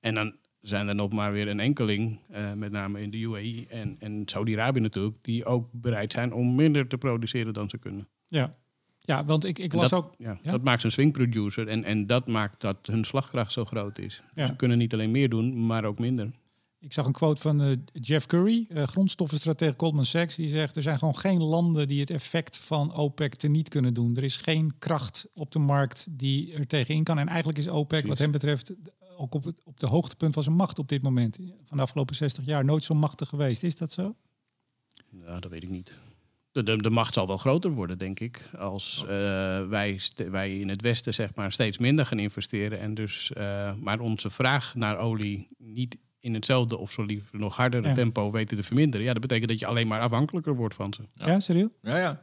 En 0.00 0.14
dan 0.14 0.34
zijn 0.62 0.88
er 0.88 0.94
nog 0.94 1.12
maar 1.12 1.32
weer 1.32 1.48
een 1.48 1.60
enkeling, 1.60 2.18
eh, 2.30 2.52
met 2.52 2.72
name 2.72 3.00
in 3.02 3.10
de 3.10 3.18
UAE 3.18 3.66
en, 3.68 3.96
en 3.98 4.22
Saudi-Arabië 4.24 4.80
natuurlijk, 4.80 5.16
die 5.20 5.44
ook 5.44 5.68
bereid 5.72 6.12
zijn 6.12 6.32
om 6.32 6.54
minder 6.54 6.86
te 6.86 6.98
produceren 6.98 7.54
dan 7.54 7.68
ze 7.68 7.78
kunnen. 7.78 8.08
Ja. 8.26 8.54
Ja, 9.04 9.24
want 9.24 9.44
ik, 9.44 9.58
ik 9.58 9.72
las 9.72 9.90
dat, 9.90 10.04
ook... 10.04 10.14
ja, 10.18 10.38
Ja? 10.42 10.50
dat 10.50 10.62
maakt 10.62 10.80
ze 10.80 10.86
een 10.86 10.92
swing 10.92 11.12
producer 11.12 11.68
en, 11.68 11.84
en 11.84 12.06
dat 12.06 12.26
maakt 12.26 12.60
dat 12.60 12.76
hun 12.82 13.04
slagkracht 13.04 13.52
zo 13.52 13.64
groot 13.64 13.98
is. 13.98 14.22
Ja. 14.34 14.46
Ze 14.46 14.56
kunnen 14.56 14.78
niet 14.78 14.92
alleen 14.92 15.10
meer 15.10 15.28
doen, 15.28 15.66
maar 15.66 15.84
ook 15.84 15.98
minder. 15.98 16.30
Ik 16.78 16.92
zag 16.92 17.06
een 17.06 17.12
quote 17.12 17.40
van 17.40 17.62
eh, 17.62 17.76
Jeff 17.92 18.26
Curry, 18.26 18.66
eh 18.68 18.82
grondstoffenstratege 18.82 19.74
Goldman 19.76 20.04
Sachs. 20.04 20.36
Die 20.36 20.48
zegt, 20.48 20.76
er 20.76 20.82
zijn 20.82 20.98
gewoon 20.98 21.16
geen 21.16 21.42
landen 21.42 21.88
die 21.88 22.00
het 22.00 22.10
effect 22.10 22.58
van 22.58 22.94
OPEC 22.94 23.34
teniet 23.34 23.68
kunnen 23.68 23.94
doen. 23.94 24.16
Er 24.16 24.24
is 24.24 24.36
geen 24.36 24.72
kracht 24.78 25.26
op 25.34 25.50
de 25.50 25.58
markt 25.58 26.06
die 26.10 26.54
er 26.54 26.66
tegenin 26.66 27.04
kan. 27.04 27.18
En 27.18 27.28
eigenlijk 27.28 27.58
is 27.58 27.68
OPEC 27.68 28.06
wat 28.06 28.18
hem 28.18 28.30
betreft 28.30 28.72
ook 29.16 29.34
op, 29.34 29.44
het, 29.44 29.56
op 29.64 29.80
de 29.80 29.86
hoogtepunt 29.86 30.34
van 30.34 30.42
zijn 30.42 30.56
macht 30.56 30.78
op 30.78 30.88
dit 30.88 31.02
moment. 31.02 31.38
Van 31.64 31.76
de 31.76 31.82
afgelopen 31.82 32.14
60 32.14 32.44
jaar 32.44 32.64
nooit 32.64 32.84
zo 32.84 32.94
machtig 32.94 33.28
geweest. 33.28 33.62
Is 33.62 33.76
dat 33.76 33.90
zo? 33.92 34.14
Ja, 35.10 35.40
dat 35.40 35.50
weet 35.50 35.62
ik 35.62 35.68
niet. 35.68 35.92
De, 36.52 36.62
de, 36.62 36.76
de 36.76 36.90
macht 36.90 37.14
zal 37.14 37.26
wel 37.26 37.38
groter 37.38 37.70
worden, 37.70 37.98
denk 37.98 38.20
ik. 38.20 38.50
Als 38.58 39.00
eh, 39.02 39.06
wij, 39.68 40.00
wij 40.30 40.58
in 40.58 40.68
het 40.68 40.80
Westen 40.80 41.14
zeg 41.14 41.34
maar, 41.34 41.52
steeds 41.52 41.78
minder 41.78 42.06
gaan 42.06 42.18
investeren. 42.18 42.78
En 42.80 42.94
dus, 42.94 43.32
eh, 43.32 43.74
maar 43.74 44.00
onze 44.00 44.30
vraag 44.30 44.74
naar 44.74 44.98
olie 44.98 45.46
niet 45.58 45.96
in 46.20 46.34
hetzelfde 46.34 46.78
of 46.78 46.90
zo 46.92 47.02
liever 47.02 47.38
nog 47.38 47.56
hardere 47.56 47.88
Ja. 47.88 47.94
tempo 47.94 48.30
weten 48.30 48.56
te 48.56 48.62
verminderen. 48.62 49.06
Ja, 49.06 49.12
dat 49.12 49.22
betekent 49.22 49.48
dat 49.48 49.58
je 49.58 49.66
alleen 49.66 49.86
maar 49.86 50.00
afhankelijker 50.00 50.54
wordt 50.54 50.74
van 50.74 50.94
ze. 50.94 51.02
Ja, 51.14 51.40
serieus? 51.40 51.70
Ja, 51.82 51.98
ja. 51.98 52.22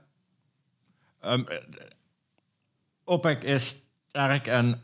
Ehm, 1.19 1.41
eh, 1.41 1.57
OPEC 3.03 3.43
is 3.43 3.85
sterk 4.07 4.47
en 4.47 4.81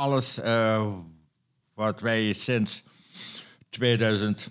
alles 0.00 0.40
eh, 0.40 0.92
wat 1.74 2.00
wij 2.00 2.32
sinds 2.32 2.82
2007, 3.68 4.50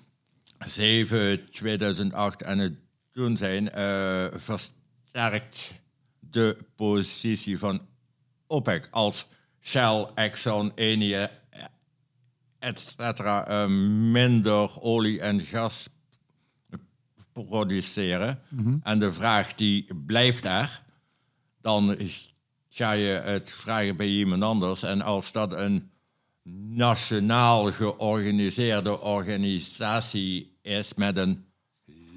2008 1.52 2.44
aan 2.44 2.58
het 2.58 2.74
doen 3.12 3.38
zijn, 3.38 3.72
eh, 3.72 4.26
versterkt 4.34 5.72
de 6.20 6.58
positie 6.76 7.60
van 7.60 7.88
OPEC 8.48 8.88
als 8.92 9.28
Shell, 9.62 10.08
Exxon, 10.14 10.72
Eni, 10.76 11.28
et 12.60 12.80
cetera, 12.80 13.48
eh, 13.48 13.68
minder 14.12 14.82
olie 14.82 15.22
en 15.22 15.42
gas 15.42 15.88
produceren. 17.34 18.42
En 18.84 19.00
de 19.00 19.14
vraag 19.14 19.56
die 19.56 19.96
blijft 20.06 20.46
er. 20.46 20.82
Dan 21.62 21.98
ga 22.70 22.92
je 22.92 23.08
het 23.08 23.52
vragen 23.52 23.96
bij 23.96 24.08
iemand 24.08 24.44
anders. 24.44 24.84
En 24.84 25.02
als 25.02 25.32
dat 25.32 25.54
een 25.54 25.92
nationaal 26.76 27.72
georganiseerde 27.72 29.00
organisatie 29.00 30.58
is 30.62 30.94
met 30.94 31.18
een 31.18 31.46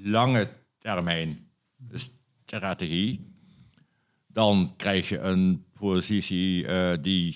lange 0.03 0.49
termijn 0.77 1.49
strategie, 1.93 3.31
dan 4.27 4.73
krijg 4.77 5.09
je 5.09 5.19
een 5.19 5.65
positie 5.79 6.67
eh, 6.67 6.97
die 7.01 7.35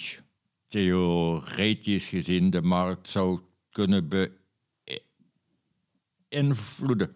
theoretisch 0.68 2.08
gezien 2.08 2.50
de 2.50 2.62
markt 2.62 3.08
zou 3.08 3.40
kunnen 3.72 4.10
beïnvloeden. 6.30 7.16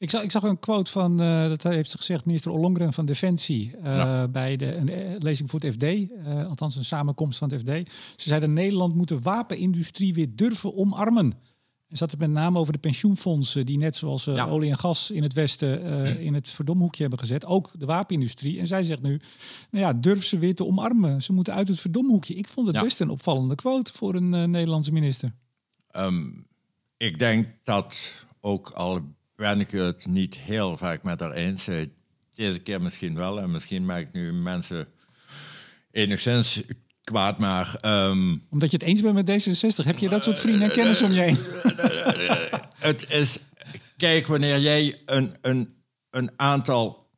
Ik 0.00 0.10
zag, 0.10 0.22
ik 0.22 0.30
zag 0.30 0.42
een 0.42 0.58
quote 0.58 0.90
van, 0.90 1.20
eh, 1.20 1.48
dat 1.48 1.62
heeft 1.62 1.90
ze 1.90 1.96
gezegd, 1.96 2.24
minister 2.24 2.50
Ollongren 2.50 2.92
van 2.92 3.06
Defensie. 3.06 3.76
eh, 3.76 3.96
Ja. 3.96 4.28
Bij 4.28 4.56
de 4.56 4.74
een, 4.74 4.88
eh, 4.88 5.14
lezing 5.18 5.50
voor 5.50 5.60
het 5.60 5.72
FD, 5.74 5.84
althans 6.48 6.76
een 6.76 6.84
samenkomst 6.84 7.38
van 7.38 7.50
het 7.50 7.60
FD. 7.60 7.92
Ze 8.16 8.28
zeiden 8.28 8.52
Nederland 8.52 8.94
moet 8.94 9.08
de 9.08 9.18
wapenindustrie 9.18 10.14
weer 10.14 10.26
durven 10.34 10.76
omarmen. 10.76 11.32
En 11.88 11.96
zat 11.96 12.10
het 12.10 12.20
met 12.20 12.30
name 12.30 12.58
over 12.58 12.72
de 12.72 12.78
pensioenfondsen 12.78 13.66
die 13.66 13.78
net 13.78 13.96
zoals 13.96 14.24
Ja. 14.24 14.46
olie 14.46 14.70
en 14.70 14.76
gas 14.78 15.10
in 15.10 15.22
het 15.22 15.32
Westen 15.32 15.82
in 16.20 16.34
het 16.34 16.48
verdomhoekje 16.48 17.00
hebben 17.00 17.18
gezet. 17.20 17.46
Ook 17.46 17.70
de 17.78 17.86
wapenindustrie. 17.86 18.58
En 18.58 18.66
zij 18.66 18.82
zegt 18.82 19.02
nu, 19.02 19.20
nou 19.70 19.84
ja, 19.84 19.92
durf 19.92 20.24
ze 20.24 20.38
weer 20.38 20.54
te 20.54 20.66
omarmen. 20.66 21.22
Ze 21.22 21.32
moeten 21.32 21.54
uit 21.54 21.68
het 21.68 21.80
verdomhoekje. 21.80 22.34
Ik 22.34 22.48
vond 22.48 22.66
het 22.66 22.76
Ja. 22.76 22.82
best 22.82 23.00
een 23.00 23.10
opvallende 23.10 23.54
quote 23.54 23.92
voor 23.92 24.14
een 24.14 24.50
Nederlandse 24.50 24.92
minister. 24.92 25.34
Ehm, 25.90 26.28
ik 26.96 27.18
denk 27.18 27.46
dat, 27.62 28.12
ook 28.40 28.70
al 28.70 29.00
ben 29.40 29.60
ik 29.60 29.70
het 29.70 30.06
niet 30.06 30.38
heel 30.38 30.76
vaak 30.76 31.02
met 31.02 31.20
haar 31.20 31.32
eens, 31.32 31.64
deze 32.34 32.58
keer 32.58 32.82
misschien 32.82 33.14
wel, 33.14 33.40
en 33.40 33.50
misschien 33.50 33.84
maak 33.84 34.00
ik 34.00 34.12
nu 34.12 34.32
mensen 34.32 34.88
enigszins 35.90 36.62
kwaad, 37.04 37.38
maar 37.38 37.74
ehm, 37.80 38.36
Omdat 38.50 38.70
je 38.70 38.76
het 38.76 38.86
eens 38.86 39.00
bent 39.00 39.14
met 39.14 39.30
D66, 39.30 39.86
heb 39.86 39.98
je 39.98 40.08
dat 40.08 40.22
soort 40.22 40.38
vrienden 40.38 40.62
en 40.62 40.70
kennis 40.70 41.02
om 41.02 41.12
je 41.12 41.20
heen. 41.20 41.38
het 42.88 43.10
is, 43.10 43.38
kijk, 43.96 44.26
wanneer 44.26 44.58
jij 44.58 45.00
een, 45.06 45.34
een, 45.40 45.74
een 46.10 46.30
aantal 46.36 47.08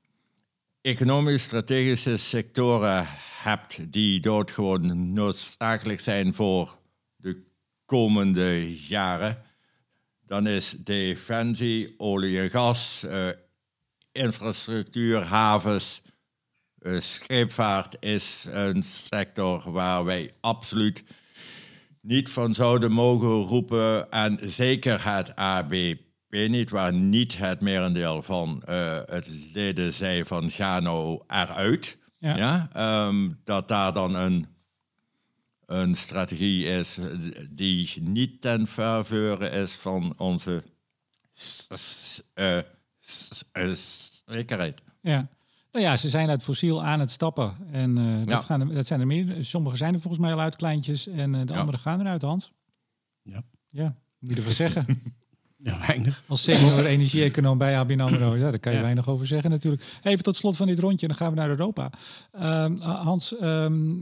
economisch 0.80 1.42
strategische 1.42 2.16
sectoren 2.16 3.06
hebt 3.42 3.92
die 3.92 4.20
doodgewoon 4.20 5.12
noodzakelijk 5.12 6.00
zijn 6.00 6.34
voor 6.34 6.78
de 7.16 7.42
komende 7.84 8.76
jaren, 8.86 9.42
dan 10.32 10.46
is 10.46 10.76
defensie, 10.78 11.94
olie 11.96 12.40
en 12.40 12.50
gas, 12.50 13.04
eh, 13.04 13.28
infrastructuur, 14.12 15.22
havens, 15.22 16.02
eh, 16.78 17.00
scheepvaart 17.00 17.96
is 18.00 18.46
een 18.50 18.82
sector 18.82 19.72
waar 19.72 20.04
wij 20.04 20.34
absoluut 20.40 21.04
niet 22.00 22.30
van 22.30 22.54
zouden 22.54 22.92
mogen 22.92 23.28
roepen. 23.28 24.10
En 24.10 24.38
zeker 24.42 25.14
het 25.14 25.36
ABP 25.36 26.00
niet, 26.30 26.70
waar 26.70 26.92
niet 26.92 27.38
het 27.38 27.60
merendeel 27.60 28.22
van 28.22 28.62
eh, 28.62 28.98
het 29.06 29.26
leden 29.52 29.92
zei 29.92 30.24
van 30.24 30.50
ga 30.50 30.80
nou 30.80 31.22
eruit. 31.26 31.98
Ja. 32.18 32.36
Ja. 32.36 32.68
ehm, 32.72 33.28
dat 33.44 33.68
daar 33.68 33.92
dan 33.92 34.14
een, 34.14 34.46
een 35.72 35.94
strategie 35.94 36.64
is 36.64 36.98
die 37.50 38.02
niet 38.02 38.40
ten 38.40 38.66
faveur 38.66 39.52
is 39.52 39.72
van 39.72 40.14
onze 40.16 40.62
eh, 42.34 42.58
eh, 43.52 43.72
zekerheid. 44.26 44.80
Ja. 45.00 45.28
Nou 45.72 45.84
ja, 45.84 45.96
ze 45.96 46.08
zijn 46.08 46.28
uit 46.30 46.42
fossiel 46.42 46.84
aan 46.84 47.00
het 47.00 47.10
stappen. 47.10 47.56
En 47.70 47.98
eh, 47.98 48.18
dat, 48.18 48.28
Ja. 48.28 48.40
gaan 48.40 48.60
er, 48.60 48.74
dat 48.74 48.86
zijn 48.86 49.00
er 49.00 49.06
meer. 49.06 49.44
Sommige 49.44 49.76
zijn 49.76 49.94
er 49.94 50.00
volgens 50.00 50.22
mij 50.22 50.32
al 50.32 50.40
uit 50.40 50.56
kleintjes. 50.56 51.06
En 51.06 51.34
eh, 51.34 51.46
de 51.46 51.52
Ja. 51.52 51.58
andere 51.58 51.78
gaan 51.78 52.00
eruit, 52.00 52.22
Hans. 52.22 52.52
Ja. 53.22 53.42
Ja, 53.66 53.96
moet 54.18 54.30
je 54.30 54.36
ervan 54.36 54.52
zeggen. 54.52 54.86
Ja, 55.64 55.78
weinig. 55.86 56.22
Als 56.26 56.42
senior 56.42 56.84
energie-econoom 56.86 57.58
bij 57.58 57.78
ABN 57.78 58.00
AMRO. 58.00 58.34
Ja, 58.36 58.50
daar 58.50 58.58
kan 58.58 58.72
je 58.72 58.78
Ja. 58.78 58.84
weinig 58.84 59.08
over 59.08 59.26
zeggen 59.26 59.50
natuurlijk. 59.50 59.98
Even 60.02 60.24
tot 60.24 60.36
slot 60.36 60.56
van 60.56 60.66
dit 60.66 60.78
rondje. 60.78 61.06
Dan 61.06 61.16
gaan 61.16 61.30
we 61.30 61.36
naar 61.36 61.48
Europa. 61.48 61.90
Ehm, 62.32 62.76
Hans, 62.80 63.36
ehm, 63.38 63.94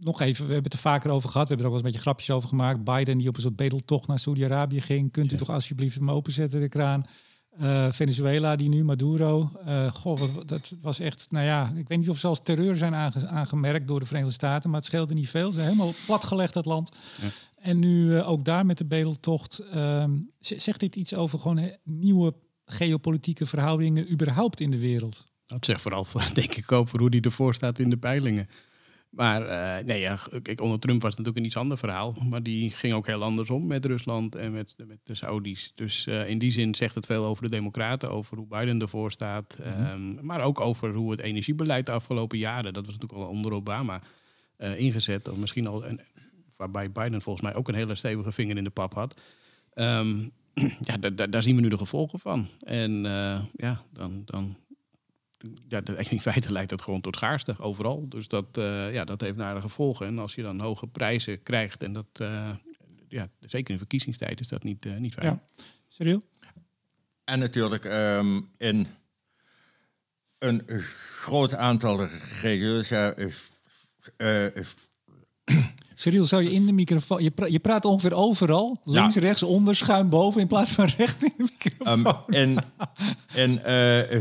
nog 0.00 0.20
even. 0.20 0.46
We 0.46 0.52
hebben 0.52 0.70
het 0.70 0.80
er 0.80 0.88
vaker 0.90 1.10
over 1.10 1.28
gehad. 1.30 1.48
We 1.48 1.54
hebben 1.54 1.70
er 1.72 1.72
ook 1.76 1.82
wel 1.82 1.90
eens 1.90 1.96
een 1.96 2.00
beetje 2.02 2.26
grapjes 2.26 2.30
over 2.36 2.48
gemaakt. 2.48 2.84
Biden 2.84 3.18
die 3.18 3.28
op 3.28 3.36
een 3.36 3.42
soort 3.42 3.56
bedeltocht 3.56 4.08
naar 4.08 4.18
Saudi-Arabië 4.18 4.80
ging. 4.80 5.12
Kunt 5.12 5.32
u 5.32 5.36
toch 5.36 5.50
alsjeblieft 5.50 5.96
hem 5.98 6.10
openzetten, 6.10 6.60
de 6.60 6.68
kraan? 6.68 7.04
Eh, 7.58 7.92
Venezuela, 7.92 8.56
die 8.56 8.68
nu 8.68 8.84
Maduro. 8.84 9.50
Eh, 9.64 9.92
goh, 9.92 10.18
wat, 10.18 10.48
dat 10.48 10.72
was 10.80 10.98
echt, 10.98 11.26
nou 11.30 11.44
ja, 11.46 11.72
ik 11.76 11.88
weet 11.88 11.98
niet 11.98 12.10
of 12.10 12.18
ze 12.18 12.26
als 12.26 12.40
terreur 12.42 12.76
zijn 12.76 12.94
aange- 12.94 13.26
aangemerkt 13.26 13.88
door 13.88 14.00
de 14.00 14.06
Verenigde 14.06 14.34
Staten, 14.34 14.70
maar 14.70 14.78
het 14.78 14.88
scheelde 14.88 15.14
niet 15.14 15.28
veel. 15.28 15.46
Ze 15.46 15.52
zijn 15.58 15.64
helemaal 15.70 15.92
platgelegd, 16.06 16.52
dat 16.54 16.66
land. 16.66 16.92
En 17.56 17.78
nu 17.78 18.16
eh, 18.18 18.28
ook 18.28 18.44
daar 18.44 18.66
met 18.66 18.78
de 18.78 18.84
bedeltocht. 18.84 19.58
ehm, 19.58 20.10
zegt 20.40 20.80
dit 20.80 20.96
iets 20.96 21.14
over 21.14 21.38
gewoon 21.38 21.70
nieuwe 21.84 22.34
geopolitieke 22.64 23.46
verhoudingen 23.46 24.10
überhaupt 24.12 24.60
in 24.60 24.70
de 24.70 24.78
wereld? 24.78 25.26
Dat 25.46 25.64
zegt 25.64 25.80
vooral, 25.80 26.06
denk 26.34 26.54
ik, 26.54 26.72
ook 26.72 26.88
voor 26.88 27.00
hoe 27.00 27.10
die 27.10 27.20
ervoor 27.20 27.54
staat 27.54 27.78
in 27.78 27.90
de 27.90 27.96
peilingen. 27.96 28.46
Maar 29.12 29.46
eh, 29.46 29.84
nee, 29.84 30.00
ja, 30.00 30.18
kijk, 30.42 30.60
onder 30.60 30.78
Trump 30.78 31.02
was 31.02 31.10
het 31.10 31.18
natuurlijk 31.18 31.36
een 31.38 31.50
iets 31.50 31.56
ander 31.56 31.78
verhaal. 31.78 32.16
Maar 32.28 32.42
die 32.42 32.70
ging 32.70 32.94
ook 32.94 33.06
heel 33.06 33.22
anders 33.22 33.50
om 33.50 33.66
met 33.66 33.84
Rusland 33.84 34.34
en 34.34 34.52
met, 34.52 34.74
met 34.86 34.98
de 35.04 35.14
Saudis. 35.14 35.72
Dus 35.74 36.06
eh, 36.06 36.28
in 36.28 36.38
die 36.38 36.50
zin 36.50 36.74
zegt 36.74 36.94
het 36.94 37.06
veel 37.06 37.24
over 37.24 37.42
de 37.42 37.48
Democraten, 37.50 38.10
over 38.10 38.36
hoe 38.36 38.46
Biden 38.46 38.80
ervoor 38.80 39.10
staat. 39.10 39.58
Ehm, 39.62 40.24
maar 40.24 40.40
ook 40.40 40.60
over 40.60 40.94
hoe 40.94 41.10
het 41.10 41.20
energiebeleid 41.20 41.86
de 41.86 41.92
afgelopen 41.92 42.38
jaren, 42.38 42.72
dat 42.72 42.86
was 42.86 42.94
natuurlijk 42.94 43.22
al 43.22 43.28
onder 43.28 43.52
Obama 43.52 44.02
eh, 44.56 44.78
ingezet. 44.78 45.28
Of 45.28 45.36
misschien 45.36 45.66
al, 45.66 45.86
een, 45.86 46.00
waarbij 46.56 46.92
Biden 46.92 47.22
volgens 47.22 47.44
mij 47.44 47.54
ook 47.54 47.68
een 47.68 47.74
hele 47.74 47.94
stevige 47.94 48.32
vinger 48.32 48.56
in 48.56 48.64
de 48.64 48.70
pap 48.70 48.94
had. 48.94 49.20
Ehm, 49.74 50.28
ja, 50.88 50.96
da- 51.00 51.10
da- 51.10 51.26
daar 51.26 51.42
zien 51.42 51.56
we 51.56 51.62
nu 51.62 51.68
de 51.68 51.78
gevolgen 51.78 52.18
van. 52.18 52.48
En 52.60 53.02
ja, 53.52 53.82
dan, 53.92 54.22
dan 54.24 54.56
ja, 55.68 55.82
in 56.10 56.20
feite 56.20 56.52
leidt 56.56 56.70
dat 56.70 56.82
gewoon 56.82 57.00
tot 57.00 57.16
schaarste 57.16 57.58
overal. 57.58 58.08
Dus 58.08 58.28
dat, 58.28 58.46
eh, 58.52 58.92
ja, 58.92 59.04
dat 59.04 59.20
heeft 59.20 59.36
nare 59.36 59.60
gevolgen. 59.60 60.06
En 60.06 60.18
als 60.18 60.34
je 60.34 60.42
dan 60.42 60.60
hoge 60.60 60.86
prijzen 60.86 61.42
krijgt, 61.42 61.82
en 61.82 61.92
dat, 61.92 62.06
eh, 62.12 62.50
ja, 63.08 63.28
zeker 63.40 63.72
in 63.72 63.78
verkiezingstijd 63.78 64.40
is 64.40 64.48
dat 64.48 64.62
niet, 64.62 64.86
eh, 64.86 64.96
niet 64.96 65.14
fijn. 65.14 65.26
Ja. 65.26 65.62
Cyril? 65.88 66.22
En 67.24 67.38
natuurlijk 67.38 67.84
ehm, 67.84 68.40
in 68.58 68.86
een 70.38 70.62
groot 71.20 71.54
aantal 71.54 72.06
regio's. 72.40 72.88
Ja, 72.88 73.14
Cyril, 76.02 76.24
zou 76.24 76.42
je 76.42 76.52
in 76.52 76.66
de 76.66 76.72
microfoon... 76.72 77.22
Je, 77.22 77.30
pra- 77.30 77.46
je 77.46 77.60
praat 77.60 77.84
ongeveer 77.84 78.14
overal. 78.14 78.80
Links, 78.84 79.16
rechts, 79.16 79.42
onder, 79.42 79.76
schuin, 79.76 80.08
boven. 80.08 80.40
In 80.40 80.46
plaats 80.46 80.70
van 80.70 80.86
recht 80.96 81.22
in 81.22 81.32
de 81.36 81.44
microfoon. 81.58 82.06
Ehm, 82.06 82.34
in 82.34 82.58
in 83.34 83.62
eh, 83.62 84.20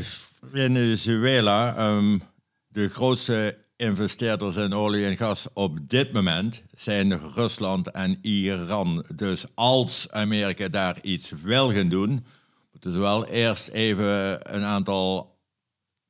Venezuela, 0.52 1.76
ehm, 1.76 2.20
de 2.68 2.90
grootste 2.90 3.58
investeerders 3.76 4.56
in 4.56 4.74
olie 4.74 5.06
en 5.06 5.18
gas 5.18 5.48
op 5.54 5.90
dit 5.90 6.14
moment 6.14 6.64
zijn 6.76 7.20
Rusland 7.34 7.92
en 7.92 8.18
Iran. 8.22 9.06
Dus 9.16 9.46
als 9.54 10.08
Amerika 10.12 10.68
daar 10.68 10.98
iets 11.02 11.34
wil 11.44 11.72
gaan 11.72 11.90
doen, 11.90 12.26
moeten 12.72 12.92
ze 12.92 13.00
wel 13.00 13.26
eerst 13.26 13.68
even 13.68 14.40
een 14.56 14.64
aantal 14.64 15.38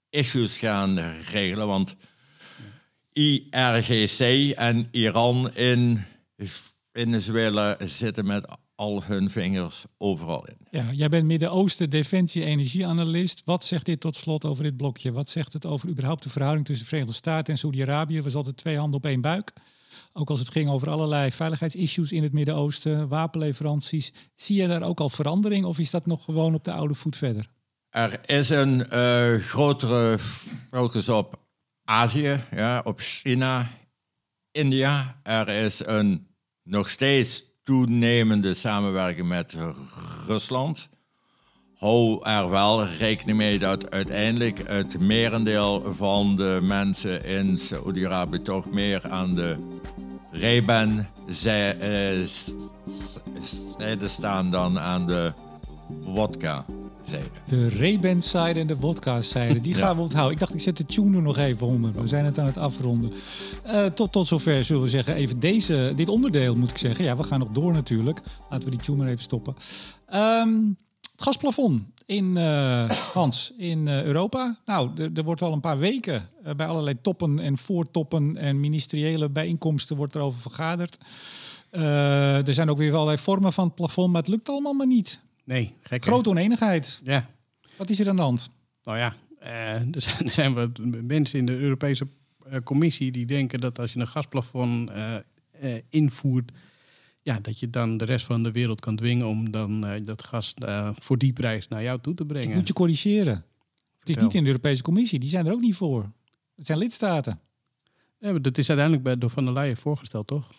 issues 0.09 0.57
gaan 0.57 0.99
regelen. 1.31 1.67
Want 1.67 1.95
IRGC 3.13 4.51
en 4.55 4.87
Iran 4.91 5.51
in 5.53 6.05
Venezuela 6.91 7.77
zitten 7.79 8.25
met 8.25 8.45
al 8.75 9.03
hun 9.03 9.29
vingers 9.29 9.85
overal 9.97 10.47
in. 10.47 10.57
Ja, 10.71 10.91
jij 10.91 11.09
bent 11.09 11.25
Midden-Oosten 11.25 11.89
defensie- 11.89 12.43
energieanalist. 12.43 13.41
Wat 13.45 13.63
zegt 13.63 13.85
dit 13.85 13.99
tot 13.99 14.15
slot 14.15 14.45
over 14.45 14.63
dit 14.63 14.77
blokje? 14.77 15.11
Wat 15.11 15.29
zegt 15.29 15.53
het 15.53 15.65
over 15.65 15.89
überhaupt 15.89 16.23
de 16.23 16.29
verhouding 16.29 16.65
tussen 16.65 16.83
de 16.83 16.89
Verenigde 16.89 17.17
Staten 17.17 17.53
en 17.53 17.59
Saudi-Arabië? 17.59 18.21
Was 18.21 18.35
altijd 18.35 18.57
twee 18.57 18.77
handen 18.77 18.97
op 18.97 19.05
één 19.05 19.21
buik. 19.21 19.53
Ook 20.13 20.29
als 20.29 20.39
het 20.39 20.49
ging 20.49 20.69
over 20.69 20.89
allerlei 20.89 21.31
veiligheidsissues 21.31 22.11
in 22.11 22.23
het 22.23 22.33
Midden-Oosten, 22.33 23.07
wapenleveranties. 23.07 24.13
Zie 24.35 24.61
je 24.61 24.67
daar 24.67 24.83
ook 24.83 24.99
al 24.99 25.09
verandering 25.09 25.65
of 25.65 25.79
is 25.79 25.89
dat 25.89 26.05
nog 26.05 26.23
gewoon 26.23 26.53
op 26.53 26.63
de 26.63 26.71
oude 26.71 26.93
voet 26.93 27.17
verder? 27.17 27.49
Er 27.89 28.19
is 28.25 28.49
een 28.49 28.89
eh, 28.89 29.35
grotere 29.35 30.19
focus 30.69 31.09
op 31.09 31.39
Azië, 31.83 32.43
ja, 32.55 32.81
op 32.83 32.99
China, 32.99 33.69
India. 34.51 35.19
Er 35.23 35.47
is 35.47 35.85
een 35.85 36.27
nog 36.63 36.89
steeds 36.89 37.43
toenemende 37.63 38.53
samenwerking 38.53 39.27
met 39.27 39.55
Rusland. 40.27 40.89
Hou 41.75 42.23
er 42.23 42.49
wel 42.49 42.87
rekening 42.87 43.37
mee 43.37 43.59
dat 43.59 43.91
uiteindelijk 43.91 44.67
het 44.67 44.99
merendeel 44.99 45.93
van 45.93 46.35
de 46.35 46.59
mensen 46.61 47.23
in 47.25 47.57
Saudi-Arabië 47.57 48.41
toch 48.41 48.71
meer 48.71 49.09
aan 49.09 49.35
de 49.35 49.79
Rebben 50.31 51.09
zij- 51.27 51.77
eh, 51.79 52.27
zijde 53.77 54.07
staan 54.07 54.51
dan 54.51 54.79
aan 54.79 55.07
de 55.07 55.33
wodka 55.89 56.65
De 57.47 57.67
Rebens-zijde 57.67 58.59
en 58.59 58.67
de 58.67 58.75
vodka-zijde, 58.79 59.61
die 59.61 59.75
Ja. 59.75 59.79
gaan 59.79 59.95
we 59.95 60.01
onthouden. 60.01 60.33
Ik 60.33 60.39
dacht, 60.39 60.53
ik 60.53 60.59
zet 60.59 60.77
de 60.77 60.85
tune 60.85 61.15
er 61.17 61.21
nog 61.21 61.37
even 61.37 61.67
onder. 61.67 62.01
We 62.01 62.07
zijn 62.07 62.25
het 62.25 62.39
aan 62.39 62.45
het 62.45 62.57
afronden. 62.57 63.11
Eh, 63.63 63.85
tot, 63.85 64.11
tot 64.11 64.27
zover 64.27 64.63
zullen 64.63 64.81
we 64.81 64.89
zeggen, 64.89 65.15
even 65.15 65.39
deze, 65.39 65.93
dit 65.95 66.09
onderdeel 66.09 66.55
moet 66.55 66.69
ik 66.69 66.77
zeggen. 66.77 67.05
Ja, 67.05 67.17
we 67.17 67.23
gaan 67.23 67.39
nog 67.39 67.49
door 67.51 67.73
natuurlijk. 67.73 68.21
Laten 68.49 68.69
we 68.69 68.75
die 68.75 68.83
tune 68.85 68.97
maar 68.97 69.07
even 69.07 69.23
stoppen. 69.23 69.55
Ehm, 70.05 70.67
het 71.11 71.21
gasplafond 71.21 71.81
in, 72.05 72.37
eh, 72.37 72.89
Hans, 73.13 73.53
in 73.57 73.87
eh, 73.87 74.03
Europa. 74.03 74.57
Nou, 74.65 75.09
er, 75.13 75.23
wordt 75.23 75.41
al 75.41 75.53
een 75.53 75.59
paar 75.59 75.79
weken 75.79 76.29
bij 76.55 76.67
allerlei 76.67 77.01
toppen 77.01 77.39
en 77.39 77.57
voortoppen 77.57 78.37
en 78.37 78.59
ministeriële 78.59 79.29
bijeenkomsten 79.29 79.95
wordt 79.95 80.15
erover 80.15 80.41
vergaderd. 80.41 80.97
Er 82.45 82.53
zijn 82.53 82.69
ook 82.69 82.77
weer 82.77 82.93
allerlei 82.93 83.17
vormen 83.17 83.53
van 83.53 83.65
het 83.65 83.75
plafond, 83.75 84.11
maar 84.11 84.21
het 84.21 84.31
lukt 84.31 84.49
allemaal 84.49 84.73
maar 84.73 84.87
niet. 84.87 85.19
Nee, 85.43 85.75
gek. 85.81 86.03
Grote 86.03 86.29
oneenigheid. 86.29 86.99
Ja, 87.03 87.29
Wat 87.77 87.89
is 87.89 87.99
er 87.99 88.09
aan 88.09 88.15
de 88.15 88.21
hand? 88.21 88.49
nou 88.83 88.97
ja, 88.97 89.15
eh, 89.39 89.73
er, 89.95 90.01
zijn, 90.01 90.25
er 90.25 90.31
zijn 90.31 90.53
wat 90.53 90.79
mensen 91.03 91.39
in 91.39 91.45
de 91.45 91.57
Europese 91.57 92.07
eh, 92.49 92.57
Commissie 92.63 93.11
die 93.11 93.25
denken 93.25 93.59
dat 93.59 93.79
als 93.79 93.93
je 93.93 93.99
een 93.99 94.07
gasplafond 94.07 94.89
eh, 94.89 95.15
eh, 95.51 95.81
invoert, 95.89 96.51
ja, 97.21 97.39
dat 97.41 97.59
je 97.59 97.69
dan 97.69 97.97
de 97.97 98.05
rest 98.05 98.25
van 98.25 98.43
de 98.43 98.51
wereld 98.51 98.79
kan 98.79 98.95
dwingen 98.95 99.27
om 99.27 99.51
dan 99.51 99.85
eh, 99.85 100.05
dat 100.05 100.23
gas 100.23 100.53
eh, 100.53 100.89
voor 100.99 101.17
die 101.17 101.33
prijs 101.33 101.67
naar 101.67 101.83
jou 101.83 101.99
toe 101.99 102.13
te 102.13 102.21
Ik 102.23 102.27
brengen. 102.29 102.55
moet 102.55 102.67
je 102.67 102.73
corrigeren. 102.73 103.45
Het 103.99 104.09
is 104.09 104.17
niet 104.17 104.33
in 104.33 104.41
de 104.43 104.49
Europese 104.49 104.81
Commissie. 104.83 105.19
Die 105.19 105.29
zijn 105.29 105.45
er 105.47 105.53
ook 105.53 105.61
niet 105.61 105.75
voor. 105.75 106.11
Het 106.55 106.65
zijn 106.65 106.77
lidstaten. 106.77 107.39
Ja, 108.19 108.31
maar 108.31 108.41
dat 108.41 108.57
is 108.57 108.67
uiteindelijk 108.67 109.07
bij, 109.07 109.17
door 109.17 109.29
Van 109.29 109.43
der 109.43 109.53
Leyen 109.53 109.77
voorgesteld, 109.77 110.27
toch? 110.27 110.49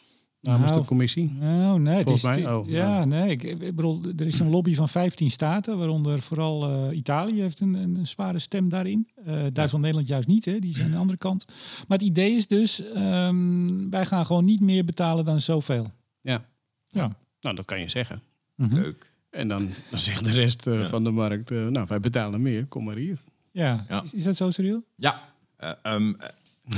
Namens 0.42 0.70
Nou, 0.70 0.80
de 0.80 0.86
commissie. 0.86 1.30
Nou, 1.30 1.80
nee. 1.80 1.94
Het 1.94 2.02
Volgens 2.02 2.36
is, 2.36 2.42
mij? 2.42 2.54
Oh, 2.54 2.68
ja, 2.68 3.04
nou. 3.04 3.06
nee. 3.06 3.30
Ik, 3.30 3.42
ik 3.42 3.58
bedoel, 3.76 4.00
er 4.16 4.26
is 4.26 4.38
een 4.38 4.50
lobby 4.50 4.74
van 4.74 4.88
15 4.88 5.30
staten, 5.30 5.78
waaronder 5.78 6.22
vooral 6.22 6.68
eh, 6.90 6.96
Italië 6.96 7.40
heeft 7.40 7.60
een, 7.60 7.74
een, 7.74 7.94
een 7.96 8.06
zware 8.06 8.38
stem 8.38 8.68
daarin. 8.68 9.08
Eh 9.24 9.24
Duitsland 9.52 9.84
Nederland 9.84 10.08
juist 10.08 10.28
niet, 10.28 10.44
hè. 10.44 10.58
die 10.58 10.74
zijn 10.74 10.84
aan 10.86 10.92
de 10.92 10.96
andere 10.98 11.18
kant. 11.18 11.44
Maar 11.88 11.98
het 11.98 12.06
idee 12.06 12.30
is 12.36 12.46
dus, 12.46 12.82
ehm, 12.92 13.90
wij 13.90 14.06
gaan 14.06 14.26
gewoon 14.26 14.44
niet 14.44 14.60
meer 14.60 14.84
betalen 14.84 15.24
dan 15.24 15.40
zoveel. 15.40 15.90
Ja. 16.20 16.44
Ja. 16.88 17.10
Nou, 17.40 17.56
dat 17.56 17.64
kan 17.64 17.80
je 17.80 17.88
zeggen. 17.88 18.22
Mhm. 18.54 18.74
Leuk. 18.74 19.10
En 19.30 19.48
dan, 19.48 19.68
dan 19.90 19.98
zegt 19.98 20.24
de 20.24 20.30
rest 20.30 20.66
eh, 20.66 20.84
van 20.88 21.04
de 21.04 21.10
markt, 21.10 21.50
eh, 21.50 21.66
nou, 21.66 21.86
wij 21.88 22.00
betalen 22.00 22.42
meer, 22.42 22.66
kom 22.66 22.84
maar 22.84 22.96
hier. 22.96 23.18
Ja, 23.50 23.84
Ja. 23.88 24.02
Is, 24.02 24.14
is 24.14 24.24
dat 24.24 24.36
zo, 24.36 24.50
Cyril? 24.50 24.84
Ja, 24.96 25.32
eh, 25.56 25.72
ehm, 25.82 26.12
eh, 26.18 26.28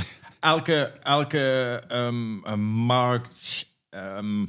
elke, 0.39 0.93
elke 1.03 1.81
ehm, 1.87 2.43
eh, 2.43 2.53
markt 2.85 3.67
ehm, 3.89 4.45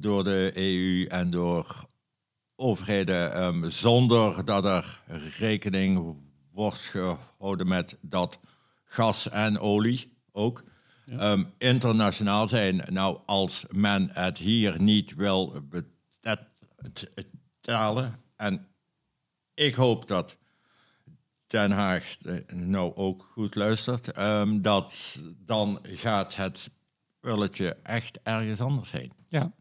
door 0.00 0.24
de 0.24 0.50
EU 0.54 1.04
en 1.04 1.30
door 1.30 1.86
overheden 2.56 3.32
ehm, 3.34 3.68
zonder 3.68 4.44
dat 4.44 4.64
er 4.64 5.02
rekening 5.38 6.16
wordt 6.52 6.76
gehouden 6.76 7.68
met 7.68 7.98
dat 8.00 8.40
gas 8.84 9.28
en 9.28 9.58
olie 9.58 10.12
ook 10.32 10.62
ehm, 11.06 11.44
internationaal 11.58 12.48
zijn. 12.48 12.84
Nou, 12.90 13.18
als 13.26 13.64
men 13.70 14.10
het 14.12 14.38
hier 14.38 14.82
niet 14.82 15.14
wil 15.14 15.66
betalen 17.60 18.20
en 18.36 18.66
ik 19.54 19.74
hoop 19.74 20.06
dat 20.06 20.36
Den 21.52 21.70
Haag 21.70 22.16
eh, 22.24 22.34
nou 22.54 22.94
ook 22.94 23.30
goed 23.32 23.54
luistert, 23.54 24.12
ehm, 24.12 24.60
dat 24.60 25.18
dan 25.44 25.78
gaat 25.82 26.36
het 26.36 26.70
spulletje 27.20 27.76
echt 27.82 28.18
ergens 28.22 28.60
anders 28.60 28.92
heen. 28.92 29.12
Ja. 29.28 29.52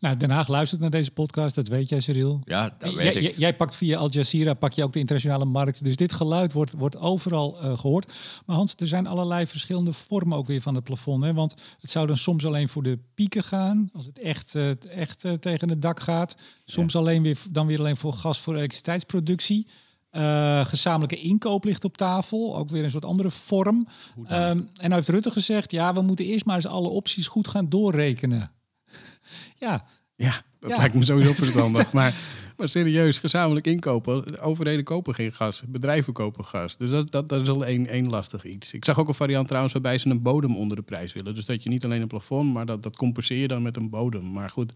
Nou, 0.00 0.16
Den 0.16 0.30
Haag 0.30 0.48
luistert 0.48 0.80
naar 0.80 0.90
deze 0.90 1.10
podcast, 1.10 1.54
dat 1.54 1.68
weet 1.68 1.88
jij, 1.88 2.00
Cyril. 2.00 2.40
Ja, 2.44 2.74
dat 2.78 2.92
Jij- 2.92 2.94
weet 3.04 3.12
jij, 3.14 3.22
ik. 3.22 3.38
jij 3.38 3.56
pakt 3.56 3.76
via 3.76 3.98
Al 3.98 4.10
Jazeera 4.10 4.54
pak 4.54 4.72
je 4.72 4.82
ook 4.84 4.92
de 4.92 4.98
internationale 4.98 5.44
markt. 5.44 5.84
Dus 5.84 5.96
dit 5.96 6.12
geluid 6.12 6.52
wordt, 6.52 6.72
wordt 6.72 6.96
overal 6.96 7.60
eh, 7.60 7.78
gehoord. 7.78 8.12
Maar 8.46 8.56
Hans, 8.56 8.74
er 8.76 8.86
zijn 8.86 9.06
allerlei 9.06 9.46
verschillende 9.46 9.92
vormen 9.92 10.38
ook 10.38 10.46
weer 10.46 10.60
van 10.60 10.74
het 10.74 10.84
plafond. 10.84 11.24
Hè? 11.24 11.32
Want 11.34 11.54
het 11.80 11.90
zou 11.90 12.06
dan 12.06 12.16
soms 12.16 12.46
alleen 12.46 12.68
voor 12.68 12.82
de 12.82 12.98
pieken 13.14 13.42
gaan. 13.44 13.90
Als 13.92 14.06
het 14.06 14.18
echt, 14.18 14.54
eh, 14.54 14.70
echt 14.86 15.24
tegen 15.40 15.68
het 15.68 15.82
dak 15.82 16.00
gaat. 16.00 16.36
Soms 16.64 16.96
alleen 16.96 17.22
weer, 17.22 17.38
dan 17.50 17.66
weer 17.66 17.78
alleen 17.78 17.96
voor 17.96 18.12
gas 18.12 18.40
voor 18.40 18.54
elektriciteitsproductie. 18.54 19.66
Eh, 20.10 20.66
gezamenlijke 20.66 21.16
inkoop 21.20 21.64
ligt 21.64 21.84
op 21.84 21.96
tafel. 21.96 22.56
Ook 22.56 22.70
weer 22.70 22.84
een 22.84 22.90
soort 22.90 23.04
andere 23.04 23.30
vorm. 23.30 23.86
Ehm, 24.26 24.50
en 24.58 24.66
nou 24.80 24.94
heeft 24.94 25.08
Rutte 25.08 25.30
gezegd... 25.30 25.70
ja, 25.70 25.94
we 25.94 26.02
moeten 26.02 26.24
eerst 26.24 26.44
maar 26.44 26.54
eens 26.56 26.66
alle 26.66 26.88
opties 26.88 27.26
goed 27.26 27.48
gaan 27.48 27.68
doorrekenen. 27.68 28.52
ja, 29.58 29.86
Ja, 30.16 30.42
dat 30.60 30.70
Ja. 30.70 30.76
lijkt 30.76 30.94
me 30.94 31.04
sowieso 31.04 31.32
verstandig. 31.32 31.92
maar, 31.98 32.14
maar 32.56 32.68
serieus, 32.68 33.18
gezamenlijk 33.18 33.66
inkopen. 33.66 34.24
De 34.32 34.40
Overheden 34.40 34.84
kopen 34.84 35.14
geen 35.14 35.32
gas, 35.32 35.62
bedrijven 35.66 36.12
kopen 36.12 36.44
gas. 36.44 36.76
Dus 36.76 36.90
dat, 36.90 37.10
dat, 37.10 37.28
dat 37.28 37.42
is 37.42 37.48
al 37.48 37.64
één, 37.64 37.86
één 37.86 38.08
lastig 38.10 38.44
iets. 38.44 38.72
Ik 38.72 38.84
zag 38.84 38.98
ook 38.98 39.08
een 39.08 39.14
variant 39.14 39.46
trouwens 39.46 39.72
waarbij 39.72 39.98
ze 39.98 40.08
een 40.08 40.22
bodem 40.22 40.56
onder 40.56 40.76
de 40.76 40.82
prijs 40.82 41.12
willen. 41.12 41.34
Dus 41.34 41.44
dat 41.44 41.62
je 41.62 41.68
niet 41.68 41.84
alleen 41.84 42.00
een 42.02 42.08
plafond, 42.08 42.52
maar 42.52 42.66
dat, 42.66 42.82
dat 42.82 42.96
compenseer 42.96 43.38
je 43.38 43.48
dan 43.48 43.62
met 43.62 43.76
een 43.76 43.90
bodem. 43.90 44.32
Maar 44.32 44.50
goed, 44.50 44.72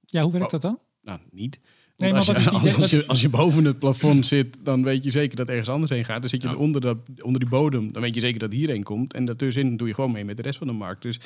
ja 0.00 0.22
hoe 0.22 0.32
werkt 0.32 0.50
dat 0.50 0.62
dan? 0.62 0.78
nou 1.02 1.18
niet. 1.30 1.58
Nee, 1.96 2.10
maar 2.10 2.18
als, 2.18 2.26
wat 2.26 2.36
je, 2.36 2.68
is 2.68 2.74
als, 2.82 2.90
je, 2.90 3.06
als 3.06 3.20
je 3.20 3.28
boven 3.28 3.64
het 3.64 3.78
plafond 3.78 4.26
zit, 4.26 4.56
dan 4.64 4.82
weet 4.84 5.04
je 5.04 5.10
zeker 5.10 5.36
dat 5.36 5.48
ergens 5.48 5.68
anders 5.68 5.90
heen 5.90 6.04
gaat. 6.04 6.20
Dan 6.20 6.30
zit 6.30 6.42
je 6.42 6.56
onder, 6.56 6.80
dat, 6.80 6.96
onder 7.20 7.40
die 7.40 7.48
bodem, 7.48 7.92
dan 7.92 8.02
weet 8.02 8.14
je 8.14 8.20
zeker 8.20 8.38
dat 8.38 8.52
hierheen 8.52 8.82
komt. 8.82 9.12
En 9.12 9.24
daartussenin 9.24 9.76
doe 9.76 9.88
je 9.88 9.94
gewoon 9.94 10.12
mee 10.12 10.24
met 10.24 10.36
de 10.36 10.42
rest 10.42 10.58
van 10.58 10.66
de 10.66 10.72
markt. 10.72 11.02
Dus 11.02 11.20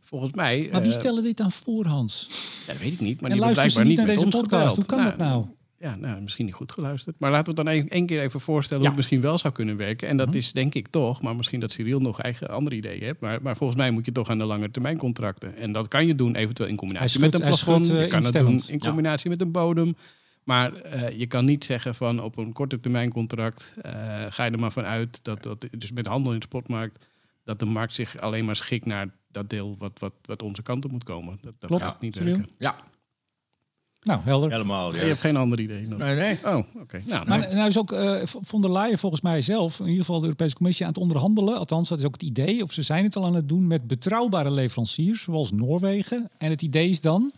volgens 0.00 0.32
mij... 0.32 0.68
Maar 0.72 0.82
wie 0.82 0.90
eh, 0.90 0.98
stellen 0.98 1.22
dit 1.22 1.36
dan 1.36 1.50
voor, 1.50 1.86
Hans? 1.86 2.28
ja, 2.66 2.72
dat 2.72 2.82
weet 2.82 2.92
ik 2.92 3.00
niet. 3.00 3.20
Maar 3.20 3.30
En 3.30 3.36
die 3.36 3.54
luisteren 3.54 3.86
niet 3.86 3.96
naar 3.96 4.06
met 4.06 4.14
deze 4.14 4.26
ons 4.26 4.36
podcast? 4.36 4.74
gebeld. 4.74 4.76
Hoe 4.76 4.96
kan 4.96 5.04
dat 5.04 5.16
nou? 5.16 5.44
Ja, 5.78 5.96
nou, 5.96 6.20
misschien 6.22 6.44
niet 6.44 6.54
goed 6.54 6.72
geluisterd. 6.72 7.16
Maar 7.18 7.30
laten 7.30 7.54
we 7.54 7.60
het 7.60 7.68
dan 7.82 7.88
één 7.90 8.06
keer 8.06 8.20
even 8.20 8.40
voorstellen 8.40 8.82
Ja. 8.82 8.88
hoe 8.90 8.98
het 8.98 9.06
misschien 9.08 9.28
wel 9.28 9.38
zou 9.38 9.52
kunnen 9.54 9.76
werken. 9.76 10.08
En 10.08 10.16
dat 10.16 10.26
Mhm. 10.28 10.36
is 10.36 10.52
denk 10.52 10.74
ik 10.74 10.88
toch, 10.88 11.22
maar 11.22 11.36
misschien 11.36 11.60
dat 11.60 11.72
Cyril 11.72 12.00
nog 12.00 12.20
eigen 12.20 12.48
andere 12.50 12.76
ideeën 12.76 13.02
heeft. 13.02 13.20
Maar, 13.20 13.42
maar 13.42 13.56
volgens 13.56 13.78
mij 13.78 13.90
moet 13.90 14.04
je 14.04 14.12
toch 14.12 14.28
aan 14.30 14.38
de 14.38 14.44
lange 14.44 14.70
termijn 14.70 14.98
contracten. 14.98 15.56
En 15.56 15.72
dat 15.72 15.88
kan 15.88 16.06
je 16.06 16.14
doen 16.14 16.34
eventueel 16.34 16.68
in 16.68 16.76
combinatie 16.76 17.20
met 17.20 17.34
een 17.34 17.40
plafond. 17.40 17.86
schudt, 17.86 17.98
je 18.00 18.04
eh, 18.04 18.10
kan 18.10 18.24
het 18.24 18.32
doen 18.32 18.62
in 18.66 18.78
combinatie 18.78 19.30
met 19.30 19.40
een 19.40 19.50
bodem. 19.52 19.96
Maar 20.44 20.74
eh, 20.74 21.18
je 21.18 21.26
kan 21.26 21.44
niet 21.44 21.64
zeggen 21.64 21.94
van 21.94 22.22
op 22.22 22.36
een 22.36 22.52
korte 22.52 22.80
termijn 22.80 23.10
contract 23.12 23.74
eh, 23.82 23.92
ga 24.28 24.44
je 24.44 24.50
er 24.50 24.58
maar 24.58 24.72
van 24.72 24.84
uit 24.84 25.20
dat, 25.22 25.42
dat 25.42 25.66
dus 25.78 25.92
met 25.92 26.06
handel 26.06 26.32
in 26.32 26.38
de 26.38 26.44
spotmarkt 26.44 27.08
dat 27.44 27.58
de 27.58 27.64
markt 27.64 27.94
zich 27.94 28.18
alleen 28.18 28.44
maar 28.44 28.56
schikt 28.56 28.86
naar 28.86 29.08
dat 29.30 29.50
deel 29.50 29.74
wat, 29.78 29.98
wat, 29.98 30.12
wat 30.22 30.42
onze 30.42 30.62
kant 30.62 30.84
op 30.84 30.90
moet 30.90 31.04
komen. 31.04 31.38
Dat, 31.42 31.52
dat 31.58 31.68
Klopt. 31.70 31.84
gaat 31.84 32.00
niet 32.00 32.16
Cyril? 32.16 32.36
werken. 32.36 32.54
Ja, 32.58 32.76
Nou, 34.06 34.20
helder. 34.24 34.50
helemaal. 34.50 34.94
Je 34.94 35.00
Ja. 35.00 35.06
hebt 35.06 35.20
geen 35.20 35.36
ander 35.36 35.60
idee 35.60 35.86
nog. 35.86 35.98
Nee, 35.98 36.14
nee. 36.14 36.38
Oh, 36.44 36.56
oké. 36.80 37.02
Nou, 37.06 37.26
Maar 37.28 37.38
nou, 37.38 37.54
nou 37.54 37.68
is 37.68 37.78
ook 37.78 37.92
eh, 37.92 38.20
von 38.24 38.60
der 38.62 38.72
Leyen 38.72 38.98
volgens 38.98 39.20
mij 39.20 39.42
zelf, 39.42 39.78
in 39.80 39.86
ieder 39.86 40.00
geval 40.04 40.18
de 40.20 40.24
Europese 40.26 40.54
Commissie, 40.56 40.84
aan 40.86 40.92
het 40.92 41.00
onderhandelen. 41.00 41.58
Althans, 41.58 41.88
dat 41.88 41.98
is 41.98 42.04
ook 42.04 42.12
het 42.12 42.22
idee, 42.22 42.62
of 42.62 42.72
ze 42.72 42.82
zijn 42.82 43.04
het 43.04 43.16
al 43.16 43.24
aan 43.24 43.34
het 43.34 43.48
doen 43.48 43.66
met 43.66 43.86
betrouwbare 43.86 44.50
leveranciers, 44.50 45.22
zoals 45.22 45.52
Noorwegen. 45.52 46.28
En 46.38 46.50
het 46.50 46.62
idee 46.62 46.88
is 46.90 47.00
dan, 47.00 47.32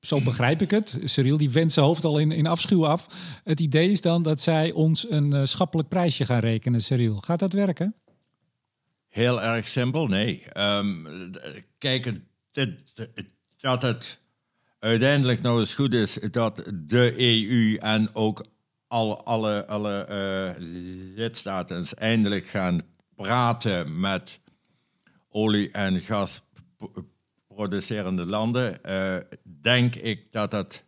zo 0.00 0.20
begrijp 0.20 0.62
ik 0.62 0.70
het, 0.70 0.98
Cyril 1.04 1.36
die 1.36 1.50
wendt 1.50 1.72
zijn 1.72 1.86
hoofd 1.86 2.04
al 2.04 2.18
in, 2.18 2.32
in 2.32 2.46
afschuw 2.46 2.86
af. 2.86 3.06
Het 3.44 3.60
idee 3.60 3.90
is 3.90 4.00
dan 4.00 4.22
dat 4.22 4.40
zij 4.40 4.72
ons 4.72 5.10
een 5.10 5.32
eh, 5.32 5.44
schappelijk 5.44 5.88
prijsje 5.88 6.24
gaan 6.24 6.40
rekenen, 6.40 6.82
Cyril. 6.82 7.16
Gaat 7.16 7.38
dat 7.38 7.52
werken? 7.52 7.94
Heel 9.08 9.42
erg 9.42 9.68
simpel, 9.68 10.06
nee. 10.06 10.42
Ehm, 10.52 10.86
kijk, 11.78 12.04
het- 12.04 12.20
het- 12.52 12.84
dat 13.56 13.82
het 13.82 14.20
uiteindelijk 14.82 15.42
nou 15.42 15.60
eens 15.60 15.74
goed 15.74 15.94
is 15.94 16.18
dat 16.30 16.72
de 16.74 17.14
EU 17.18 17.74
en 17.74 18.14
ook 18.14 18.44
alle, 18.88 19.16
alle, 19.16 19.66
alle 19.66 20.04
eh, 20.04 20.50
lidstaten 21.14 21.84
eindelijk 21.94 22.46
gaan 22.46 22.82
praten 23.14 24.00
met 24.00 24.40
olie- 25.28 25.70
en 25.70 26.00
gasproducerende 26.00 28.26
landen, 28.26 28.84
eh, 28.84 29.16
denk 29.60 29.94
ik 29.94 30.32
dat 30.32 30.50
dat 30.50 30.82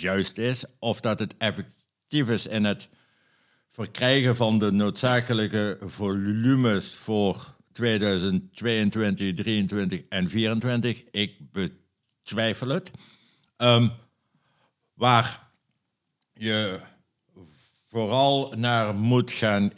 juist 0.00 0.38
is. 0.38 0.64
Of 0.78 1.00
dat 1.00 1.18
het 1.18 1.34
effectief 1.38 2.28
is 2.28 2.46
in 2.46 2.64
het 2.64 2.88
verkrijgen 3.70 4.36
van 4.36 4.58
de 4.58 4.72
noodzakelijke 4.72 5.78
volumes 5.80 6.94
voor 6.94 7.54
2022, 7.72 9.34
23 9.34 10.02
en 10.08 10.30
24. 10.30 11.04
Ik 11.10 11.36
betwijfel 11.52 12.68
het. 12.68 12.90
Ehm, 13.56 13.88
waar 14.94 15.48
je 16.32 16.80
vooral 17.86 18.52
naar 18.56 18.94
moet 18.94 19.32
gaan 19.32 19.70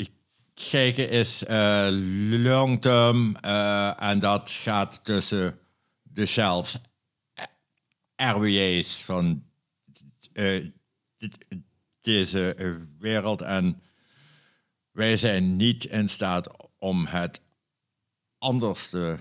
kijken 0.54 1.10
is 1.10 1.44
eh, 1.44 1.88
long 2.30 2.82
term 2.82 3.36
eh, 3.36 4.02
en 4.02 4.18
dat 4.18 4.50
gaat 4.50 5.04
tussen 5.04 5.58
de 6.02 6.26
Shells, 6.26 6.78
RWA's 8.16 9.02
van 9.04 9.44
eh, 10.32 10.64
deze 12.00 12.54
eh, 12.54 12.74
wereld. 12.98 13.40
En 13.40 13.80
wij 14.90 15.16
zijn 15.16 15.56
niet 15.56 15.84
in 15.84 16.08
staat 16.08 16.68
om 16.78 17.06
het 17.06 17.40
anders 18.38 18.90
te 18.90 19.18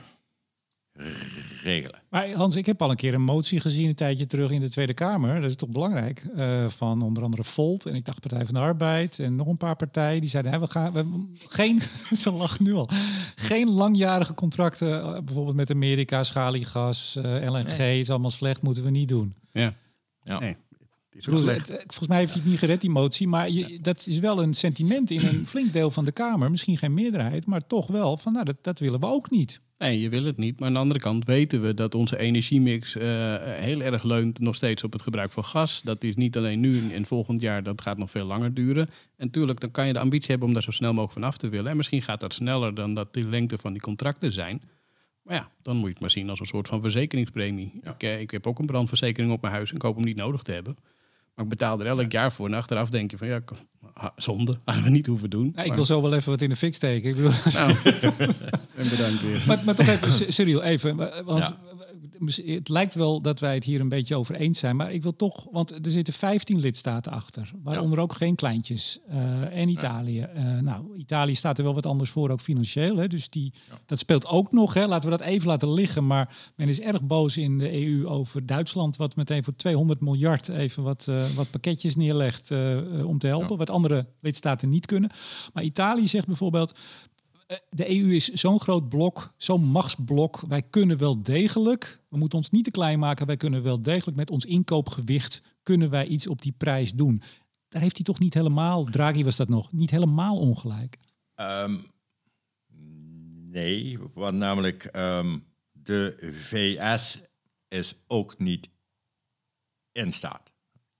regelen. 1.63 1.99
Maar 2.09 2.31
Hans, 2.31 2.55
ik 2.55 2.65
heb 2.65 2.81
al 2.81 2.89
een 2.89 2.95
keer 2.95 3.13
een 3.13 3.21
motie 3.21 3.59
gezien 3.59 3.87
een 3.89 3.95
tijdje 3.95 4.25
terug 4.25 4.51
in 4.51 4.61
de 4.61 4.69
Tweede 4.69 4.93
Kamer. 4.93 5.41
Dat 5.41 5.49
is 5.49 5.55
toch 5.55 5.69
belangrijk. 5.69 6.25
eh, 6.35 6.69
van 6.69 7.01
onder 7.01 7.23
andere 7.23 7.43
Volt 7.43 7.85
en 7.85 7.95
ik 7.95 8.05
dacht 8.05 8.19
Partij 8.19 8.45
van 8.45 8.53
de 8.53 8.59
Arbeid 8.59 9.19
en 9.19 9.35
nog 9.35 9.47
een 9.47 9.57
paar 9.57 9.75
partijen. 9.75 10.21
Die 10.21 10.29
zeiden, 10.29 10.51
hè, 10.51 10.59
we 10.59 10.67
gaan 10.67 10.93
we, 10.93 11.25
geen, 11.47 11.81
ze 12.17 12.31
lachen 12.31 12.63
nu 12.63 12.73
al, 12.73 12.89
geen 13.35 13.69
langjarige 13.69 14.33
contracten. 14.33 15.01
eh, 15.03 15.21
bijvoorbeeld 15.23 15.55
met 15.55 15.71
Amerika, 15.71 16.23
schaliegas, 16.23 17.15
eh, 17.15 17.49
LNG 17.51 17.79
is 17.99 18.09
allemaal 18.09 18.31
slecht, 18.31 18.61
moeten 18.61 18.83
we 18.83 18.89
niet 18.89 19.07
doen. 19.09 19.35
ja. 19.51 19.73
Ja. 20.23 20.39
Nee, 20.39 20.55
bedoel, 21.25 21.45
het- 21.45 21.67
volgens 21.87 22.07
mij 22.07 22.17
heeft 22.17 22.31
hij 22.33 22.41
het 22.41 22.49
niet 22.51 22.59
gered, 22.59 22.81
die 22.81 22.89
motie. 22.89 23.27
Maar 23.27 23.49
je, 23.49 23.79
dat 23.81 24.07
is 24.07 24.19
wel 24.19 24.41
een 24.43 24.53
sentiment 24.53 25.11
in 25.11 25.25
een 25.27 25.47
flink 25.53 25.73
deel 25.73 25.91
van 25.91 26.05
de 26.05 26.11
Kamer. 26.11 26.51
Misschien 26.51 26.77
geen 26.77 26.93
meerderheid, 26.93 27.45
maar 27.45 27.67
toch 27.67 27.87
wel 27.87 28.17
van, 28.17 28.33
nou, 28.33 28.45
dat, 28.45 28.55
dat 28.61 28.79
willen 28.79 28.99
we 28.99 29.05
ook 29.07 29.29
niet. 29.29 29.59
Nee, 29.77 29.99
je 29.99 30.09
wil 30.09 30.23
het 30.23 30.37
niet. 30.37 30.59
Maar 30.59 30.67
aan 30.67 30.73
de 30.73 30.79
andere 30.79 30.99
kant 30.99 31.25
weten 31.25 31.61
we 31.61 31.73
dat 31.73 31.95
onze 31.95 32.17
energiemix 32.17 32.95
eh, 32.95 33.05
heel 33.41 33.81
erg 33.81 34.03
leunt 34.03 34.39
nog 34.39 34.55
steeds 34.55 34.83
op 34.83 34.93
het 34.93 35.01
gebruik 35.01 35.31
van 35.31 35.43
gas. 35.43 35.81
Dat 35.83 36.03
is 36.03 36.15
niet 36.15 36.37
alleen 36.37 36.59
nu 36.59 36.93
en 36.93 37.05
volgend 37.05 37.41
jaar, 37.41 37.63
dat 37.63 37.81
gaat 37.81 37.97
nog 37.97 38.11
veel 38.11 38.25
langer 38.25 38.53
duren. 38.53 38.87
En 38.87 39.25
natuurlijk, 39.25 39.59
dan 39.59 39.71
kan 39.71 39.87
je 39.87 39.93
de 39.93 39.99
ambitie 39.99 40.29
hebben 40.29 40.47
om 40.47 40.53
daar 40.53 40.63
zo 40.63 40.71
snel 40.71 40.93
mogelijk 40.93 41.13
van 41.13 41.23
af 41.23 41.37
te 41.37 41.49
willen. 41.49 41.71
En 41.71 41.77
misschien 41.77 42.01
gaat 42.01 42.19
dat 42.19 42.33
sneller 42.33 42.73
dan 42.73 42.93
dat 42.93 43.13
de 43.13 43.27
lengte 43.27 43.57
van 43.57 43.71
die 43.71 43.81
contracten 43.81 44.31
zijn. 44.31 44.61
Maar 45.21 45.35
ja, 45.35 45.51
dan 45.61 45.75
moet 45.75 45.85
je 45.85 45.91
het 45.91 45.99
maar 45.99 46.09
zien 46.09 46.29
als 46.29 46.39
een 46.39 46.45
soort 46.45 46.67
van 46.67 46.81
verzekeringspremie. 46.81 47.79
Ik, 47.83 48.03
eh, 48.03 48.19
ik 48.19 48.31
heb 48.31 48.47
ook 48.47 48.59
een 48.59 48.65
brandverzekering 48.65 49.31
op 49.31 49.41
mijn 49.41 49.53
huis 49.53 49.69
en 49.69 49.75
ik 49.75 49.81
hoop 49.81 49.95
hem 49.95 50.05
niet 50.05 50.17
nodig 50.17 50.41
te 50.41 50.51
hebben. 50.51 50.77
Maar 51.37 51.45
ik 51.45 51.51
betaal 51.51 51.79
er 51.79 51.85
elk 51.85 52.11
jaar 52.11 52.31
voor. 52.31 52.47
En 52.47 52.53
achteraf 52.53 52.89
denk 52.89 53.11
je 53.11 53.17
van 53.17 53.27
ja, 53.27 53.41
zonde. 54.15 54.57
Hadden 54.65 54.83
we 54.83 54.89
niet 54.89 55.05
hoeven 55.05 55.29
doen. 55.29 55.47
Ik 55.47 55.55
Maar- 55.55 55.75
wil 55.75 55.85
zo 55.85 56.01
wel 56.01 56.13
even 56.13 56.31
wat 56.31 56.41
in 56.41 56.49
de 56.49 56.55
fik 56.55 56.75
steken. 56.75 57.09
Ik 57.09 57.15
bedoel, 57.15 57.31
Nou, 57.53 57.71
en 58.75 58.89
bedankt 58.89 59.21
weer. 59.21 59.43
Maar, 59.47 59.61
maar 59.65 59.75
toch 59.75 59.87
even, 59.87 60.33
Cyril, 60.33 60.61
even. 60.61 60.95
Want 61.25 61.43
Ja. 61.47 61.57
Het 62.45 62.69
lijkt 62.69 62.93
wel 62.93 63.21
dat 63.21 63.39
wij 63.39 63.53
het 63.53 63.63
hier 63.63 63.79
een 63.79 63.89
beetje 63.89 64.15
over 64.15 64.35
eens 64.35 64.59
zijn. 64.59 64.75
Maar 64.75 64.91
ik 64.93 65.03
wil 65.03 65.15
toch, 65.15 65.47
want 65.51 65.85
er 65.85 65.91
zitten 65.91 66.13
15 66.13 66.59
lidstaten 66.59 67.11
achter. 67.11 67.51
Waaronder 67.63 67.99
ook 67.99 68.13
geen 68.13 68.35
kleintjes. 68.35 68.99
eh, 69.07 69.59
en 69.59 69.69
Italië. 69.69 70.21
Eh, 70.21 70.43
nou, 70.59 70.97
Italië 70.97 71.35
staat 71.35 71.57
er 71.57 71.63
wel 71.63 71.73
wat 71.73 71.85
anders 71.85 72.09
voor, 72.09 72.29
ook 72.29 72.41
financieel. 72.41 72.97
Hè, 72.97 73.07
dus 73.07 73.29
die, 73.29 73.53
dat 73.85 73.99
speelt 73.99 74.25
ook 74.25 74.51
nog. 74.51 74.73
Hè. 74.73 74.87
Laten 74.87 75.09
we 75.09 75.17
dat 75.17 75.27
even 75.27 75.47
laten 75.47 75.73
liggen. 75.73 76.07
Maar 76.07 76.51
men 76.55 76.69
is 76.69 76.79
erg 76.79 77.01
boos 77.01 77.37
in 77.37 77.57
de 77.57 77.85
EU 77.85 78.07
over 78.07 78.45
Duitsland. 78.45 78.95
Wat 78.97 79.15
meteen 79.15 79.43
voor 79.43 79.55
200 79.55 80.01
miljard 80.01 80.49
even 80.49 80.83
wat, 80.83 81.07
eh, 81.07 81.29
wat 81.35 81.51
pakketjes 81.51 81.95
neerlegt 81.95 82.51
om 83.05 83.17
te 83.17 83.27
helpen. 83.27 83.57
Wat 83.57 83.69
andere 83.69 84.05
lidstaten 84.21 84.69
niet 84.69 84.85
kunnen. 84.85 85.09
Maar 85.53 85.63
Italië 85.63 86.07
zegt 86.07 86.27
bijvoorbeeld 86.27 86.73
de 87.69 87.89
EU 87.89 88.15
is 88.15 88.27
zo'n 88.27 88.59
groot 88.59 88.89
blok, 88.89 89.33
zo'n 89.37 89.63
machtsblok. 89.63 90.39
Wij 90.39 90.61
kunnen 90.61 90.97
wel 90.97 91.21
degelijk, 91.21 92.01
we 92.09 92.17
moeten 92.17 92.37
ons 92.37 92.49
niet 92.49 92.63
te 92.63 92.71
klein 92.71 92.99
maken, 92.99 93.25
wij 93.25 93.37
kunnen 93.37 93.63
wel 93.63 93.81
degelijk 93.81 94.17
met 94.17 94.31
ons 94.31 94.45
inkoopgewicht, 94.45 95.41
kunnen 95.63 95.89
wij 95.89 96.05
iets 96.05 96.27
op 96.27 96.41
die 96.41 96.53
prijs 96.57 96.93
doen. 96.93 97.21
Daar 97.69 97.81
heeft 97.81 97.95
hij 97.95 98.05
toch 98.05 98.19
niet 98.19 98.33
helemaal, 98.33 98.83
Draghi 98.83 99.23
was 99.23 99.35
dat 99.35 99.49
nog, 99.49 99.71
niet 99.71 99.89
helemaal 99.89 100.37
ongelijk. 100.37 100.97
Ehm, 101.35 101.75
nee, 103.49 103.97
want 104.13 104.37
namelijk 104.37 104.83
ehm, 104.83 105.37
de 105.71 106.29
VS 106.31 107.19
is 107.67 107.95
ook 108.07 108.39
niet 108.39 108.69
in 109.91 110.11
staat. 110.11 110.51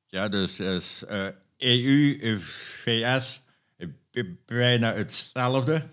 Ja, 0.06 0.30
dus, 0.30 0.56
dus 0.56 1.06
eh, 1.06 1.28
EU, 1.58 2.18
eh, 2.18 2.38
VS, 2.38 3.42
eh, 3.76 4.24
bijna 4.46 4.94
hetzelfde. 4.94 5.90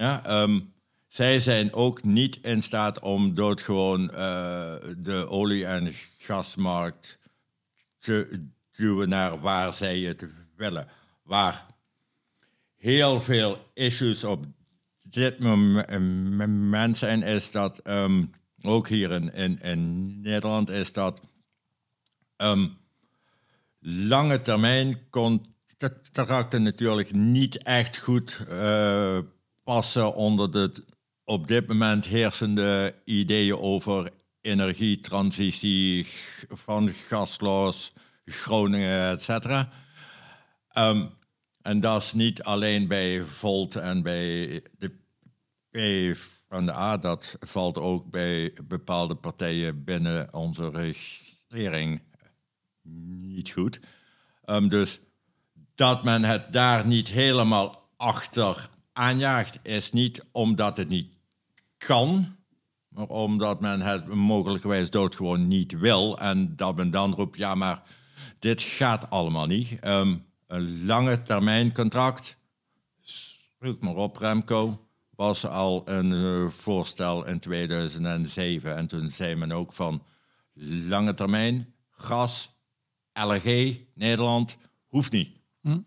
Ja, 0.00 0.24
ehm, 0.24 0.60
zij 1.06 1.40
zijn 1.40 1.72
ook 1.72 2.04
niet 2.04 2.38
in 2.42 2.62
staat 2.62 3.00
om 3.00 3.34
doodgewoon 3.34 4.10
eh, 4.10 4.74
de 4.96 5.26
olie- 5.28 5.64
en 5.64 5.92
gasmarkt 6.18 7.18
te 7.98 8.46
duwen 8.76 9.08
naar 9.08 9.40
waar 9.40 9.72
zij 9.72 9.98
het 9.98 10.24
willen. 10.56 10.88
Waar 11.22 11.66
heel 12.76 13.20
veel 13.20 13.70
issues 13.74 14.24
op 14.24 14.44
dit 15.02 15.38
mom- 15.38 15.84
moment 16.38 16.96
zijn, 16.96 17.22
is 17.22 17.50
dat 17.50 17.78
ehm, 17.78 18.24
ook 18.62 18.88
hier 18.88 19.10
in, 19.10 19.32
in, 19.34 19.60
in 19.60 20.20
Nederland 20.20 20.70
is 20.70 20.92
dat 20.92 21.20
ehm, 22.36 22.68
lange 23.80 24.42
termijn 24.42 25.08
contracten 25.10 26.62
natuurlijk 26.62 27.12
niet 27.12 27.62
echt 27.62 27.98
goed 27.98 28.44
eh, 28.48 29.18
passen 29.70 30.14
onder 30.14 30.50
de 30.50 30.84
op 31.24 31.46
dit 31.46 31.68
moment 31.68 32.06
heersende 32.06 32.94
ideeën 33.04 33.58
over 33.58 34.10
energietransitie 34.40 36.06
van 36.48 36.88
gasloos, 36.88 37.92
Groningen, 38.24 39.10
et 39.10 39.22
cetera. 39.22 39.68
Ehm, 40.68 41.06
en 41.62 41.80
dat 41.80 42.02
is 42.02 42.12
niet 42.12 42.42
alleen 42.42 42.88
bij 42.88 43.24
Volt 43.24 43.76
en 43.76 44.02
bij 44.02 44.62
de 44.78 44.88
P 45.70 46.16
van 46.48 46.66
de 46.66 46.72
A, 46.72 46.96
dat 46.96 47.36
valt 47.40 47.78
ook 47.78 48.10
bij 48.10 48.52
bepaalde 48.64 49.14
partijen 49.14 49.84
binnen 49.84 50.34
onze 50.34 50.70
regering 50.70 52.02
niet 53.36 53.50
goed. 53.50 53.80
Um, 54.44 54.68
dus 54.68 55.00
dat 55.74 56.04
men 56.04 56.24
het 56.24 56.52
daar 56.52 56.86
niet 56.86 57.08
helemaal 57.08 57.88
achter 57.96 58.68
aanjaagt, 59.00 59.58
is 59.62 59.92
niet 59.92 60.24
omdat 60.32 60.76
het 60.76 60.88
niet 60.88 61.16
kan, 61.78 62.36
maar 62.88 63.06
omdat 63.06 63.60
men 63.60 63.80
het 63.80 64.06
mogelijkerwijs 64.14 64.90
doodgewoon 64.90 65.48
niet 65.48 65.78
wil. 65.78 66.18
En 66.18 66.56
dat 66.56 66.76
men 66.76 66.90
dan 66.90 67.14
roept, 67.14 67.36
ja, 67.36 67.54
maar 67.54 67.82
dit 68.38 68.60
gaat 68.60 69.10
allemaal 69.10 69.46
niet. 69.46 69.86
Um, 69.86 70.24
een 70.46 70.84
lange 70.84 71.22
termijn 71.22 71.72
contract, 71.72 72.36
zoek 73.00 73.80
maar 73.80 73.94
op 73.94 74.16
Remco, 74.16 74.88
was 75.10 75.46
al 75.46 75.88
een 75.88 76.12
uh, 76.12 76.48
voorstel 76.48 77.26
in 77.26 77.38
2007. 77.38 78.76
En 78.76 78.86
toen 78.86 79.08
zei 79.08 79.34
men 79.34 79.52
ook 79.52 79.72
van 79.72 80.02
lange 80.88 81.14
termijn, 81.14 81.74
gas, 81.90 82.50
LG, 83.12 83.76
Nederland, 83.94 84.56
hoeft 84.86 85.12
niet. 85.12 85.30
Hm. 85.60 85.80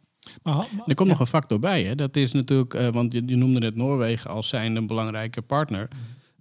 Maar, 0.44 0.56
maar, 0.56 0.68
er 0.86 0.96
komt 0.96 1.10
nog 1.10 1.20
een 1.20 1.28
factor 1.28 1.60
bij. 1.60 1.84
Hè? 1.84 1.96
Dat 1.96 2.16
is 2.16 2.32
natuurlijk, 2.32 2.74
uh, 2.74 2.88
want 2.88 3.12
je, 3.12 3.24
je, 3.26 3.36
noemde 3.36 3.60
net 3.60 3.76
Noorwegen 3.76 4.30
als 4.30 4.48
zijn 4.48 4.76
een 4.76 4.88
belangrijke 4.88 5.42
partner. 5.42 5.88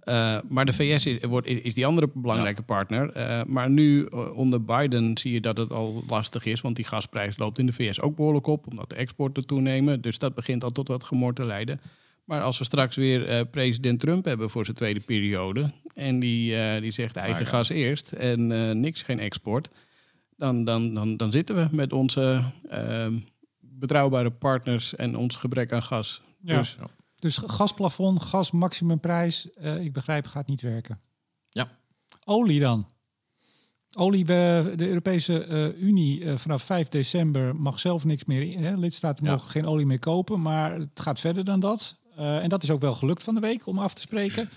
Uh, 0.05 0.37
maar 0.47 0.65
de 0.65 0.73
VS 0.73 1.05
is, 1.05 1.23
wordt, 1.23 1.47
is 1.47 1.73
die 1.73 1.85
andere 1.85 2.09
belangrijke 2.13 2.59
ja. 2.59 2.65
partner. 2.65 3.17
Uh, 3.17 3.41
maar 3.47 3.69
nu 3.69 4.05
onder 4.35 4.63
Biden 4.63 5.17
zie 5.17 5.31
je 5.31 5.41
dat 5.41 5.57
het 5.57 5.71
al 5.71 6.03
lastig 6.07 6.45
is, 6.45 6.61
want 6.61 6.75
die 6.75 6.85
gasprijs 6.85 7.37
loopt 7.37 7.59
in 7.59 7.65
de 7.65 7.73
VS 7.73 8.01
ook 8.01 8.15
behoorlijk 8.15 8.47
op, 8.47 8.67
omdat 8.69 8.89
de 8.89 8.95
exporten 8.95 9.45
toenemen. 9.45 10.01
Dus 10.01 10.17
dat 10.17 10.35
begint 10.35 10.63
al 10.63 10.69
tot 10.69 10.87
wat 10.87 11.03
gemor 11.03 11.33
te 11.33 11.45
leiden. 11.45 11.81
Maar 12.23 12.41
als 12.41 12.57
we 12.57 12.63
straks 12.63 12.95
weer 12.95 13.45
president 13.45 13.99
Trump 13.99 14.25
hebben 14.25 14.49
voor 14.49 14.65
zijn 14.65 14.77
tweede 14.77 14.99
periode 14.99 15.71
en 15.93 16.19
die, 16.19 16.55
die 16.81 16.91
zegt 16.91 17.15
eigen 17.15 17.45
gas 17.45 17.69
eerst 17.69 18.11
en 18.11 18.47
niks, 18.79 19.01
geen 19.01 19.19
export, 19.19 19.69
dan, 20.37 20.63
dan, 20.63 20.93
dan, 20.93 21.17
dan 21.17 21.31
zitten 21.31 21.55
we 21.55 21.67
met 21.71 21.93
onze 21.93 22.41
betrouwbare 23.87 24.31
partners 24.31 24.95
en 24.95 25.17
ons 25.17 25.35
gebrek 25.35 25.71
aan 25.71 25.83
gas. 25.83 26.21
Ja. 26.41 26.57
Dus, 26.57 26.77
dus 27.19 27.37
gasplafond, 27.37 28.21
gas 28.21 28.51
maximumprijs, 28.51 29.47
uh, 29.61 29.83
ik 29.83 29.93
begrijp, 29.93 30.25
gaat 30.25 30.47
niet 30.47 30.61
werken. 30.61 30.99
Ja. 31.49 31.69
Olie 32.25 32.59
dan? 32.59 32.87
Olie, 33.95 34.25
de 34.25 34.75
Europese 34.77 35.47
uh, 35.47 35.83
Unie 35.83 36.19
uh, 36.19 36.37
vanaf 36.37 36.63
5 36.63 36.87
december 36.87 37.55
mag 37.55 37.79
zelf 37.79 38.05
niks 38.05 38.25
meer. 38.25 38.59
Hè? 38.59 38.75
Lidstaten 38.77 39.25
ja. 39.25 39.31
mogen 39.31 39.49
geen 39.49 39.65
olie 39.65 39.85
meer 39.85 39.99
kopen, 39.99 40.41
maar 40.41 40.79
het 40.79 40.99
gaat 40.99 41.19
verder 41.19 41.45
dan 41.45 41.59
dat. 41.59 41.95
en 42.15 42.49
dat 42.49 42.63
is 42.63 42.69
ook 42.69 42.81
wel 42.81 42.95
gelukt 42.95 43.23
van 43.23 43.33
de 43.33 43.41
week 43.41 43.67
om 43.67 43.79
af 43.79 43.93
te 43.93 44.01
spreken. 44.01 44.49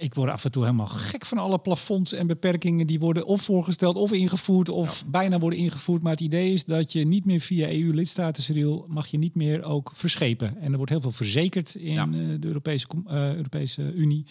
Ik 0.00 0.14
word 0.14 0.30
af 0.30 0.44
en 0.44 0.50
toe 0.50 0.62
helemaal 0.62 0.86
gek 0.86 1.26
van 1.26 1.38
alle 1.38 1.58
plafonds 1.58 2.12
en 2.12 2.26
beperkingen 2.26 2.86
die 2.86 2.98
worden 2.98 3.26
of 3.26 3.42
voorgesteld 3.42 3.96
of 3.96 4.12
ingevoerd 4.12 4.68
of 4.68 5.04
bijna 5.06 5.38
worden 5.38 5.58
ingevoerd. 5.58 6.02
Maar 6.02 6.12
het 6.12 6.20
idee 6.20 6.52
is 6.52 6.64
dat 6.64 6.92
je 6.92 7.06
niet 7.06 7.26
meer 7.26 7.40
via 7.40 7.68
EU-lidstaten, 7.68 8.84
mag 8.86 9.06
je 9.06 9.18
niet 9.18 9.34
meer 9.34 9.62
ook 9.62 9.90
verschepen. 9.94 10.60
En 10.60 10.70
er 10.70 10.76
wordt 10.76 10.92
heel 10.92 11.00
veel 11.00 11.10
verzekerd 11.10 11.74
in 11.74 11.92
ja. 11.92 12.06
uh, 12.06 12.36
de 12.40 12.46
Europese, 12.46 12.86
uh, 13.06 13.34
Europese 13.34 13.92
Unie. 13.92 14.24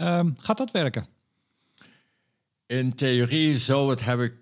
Um, 0.00 0.34
gaat 0.38 0.58
dat 0.58 0.70
werken? 0.70 1.06
In 2.66 2.94
theorie 2.94 3.58
zou 3.58 3.90
het 3.90 4.04
hebben 4.04 4.32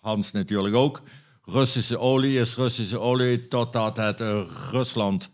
Hans 0.00 0.32
natuurlijk 0.32 0.74
ook, 0.74 1.02
Russische 1.44 1.98
olie 1.98 2.38
is 2.38 2.54
Russische 2.54 2.98
olie 2.98 3.48
totdat 3.48 3.96
het 3.96 4.20
Rusland 4.70 5.30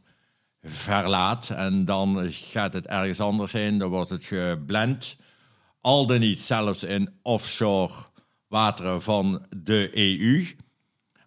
verlaat. 0.62 1.50
En 1.50 1.84
dan 1.84 2.32
gaat 2.32 2.72
het 2.72 2.86
ergens 2.86 3.20
anders 3.20 3.52
heen, 3.52 3.78
dan 3.78 3.88
wordt 3.88 4.10
het 4.10 4.24
geblend. 4.24 5.16
Al 5.80 6.06
dan 6.06 6.20
niet 6.20 6.40
zelfs 6.40 6.82
in 6.82 7.18
offshore 7.22 7.92
wateren 8.48 9.02
van 9.02 9.46
de 9.56 9.90
EU. 9.94 10.46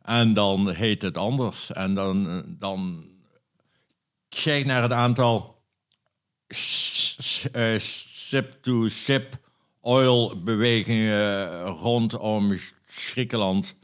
En 0.01 0.33
dan 0.33 0.69
heet 0.69 1.01
het 1.01 1.17
anders. 1.17 1.71
En 1.71 1.93
dan, 1.93 2.45
dan 2.47 3.05
kijk 4.29 4.65
naar 4.65 4.81
het 4.81 4.93
aantal 4.93 5.63
ship-to-ship 8.29 9.39
oil 9.79 10.41
bewegingen 10.43 11.61
rondom 11.65 12.57
Griekenland 12.85 13.75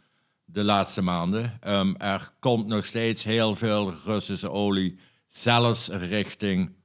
de 0.46 0.64
laatste 0.64 1.02
maanden. 1.02 1.60
Um, 1.68 1.96
er 1.96 2.32
komt 2.40 2.68
nog 2.68 2.86
steeds 2.86 3.24
heel 3.24 3.56
veel 3.56 3.94
Russische 4.06 4.50
olie, 4.50 5.00
zelfs 5.28 5.88
richting 5.88 6.76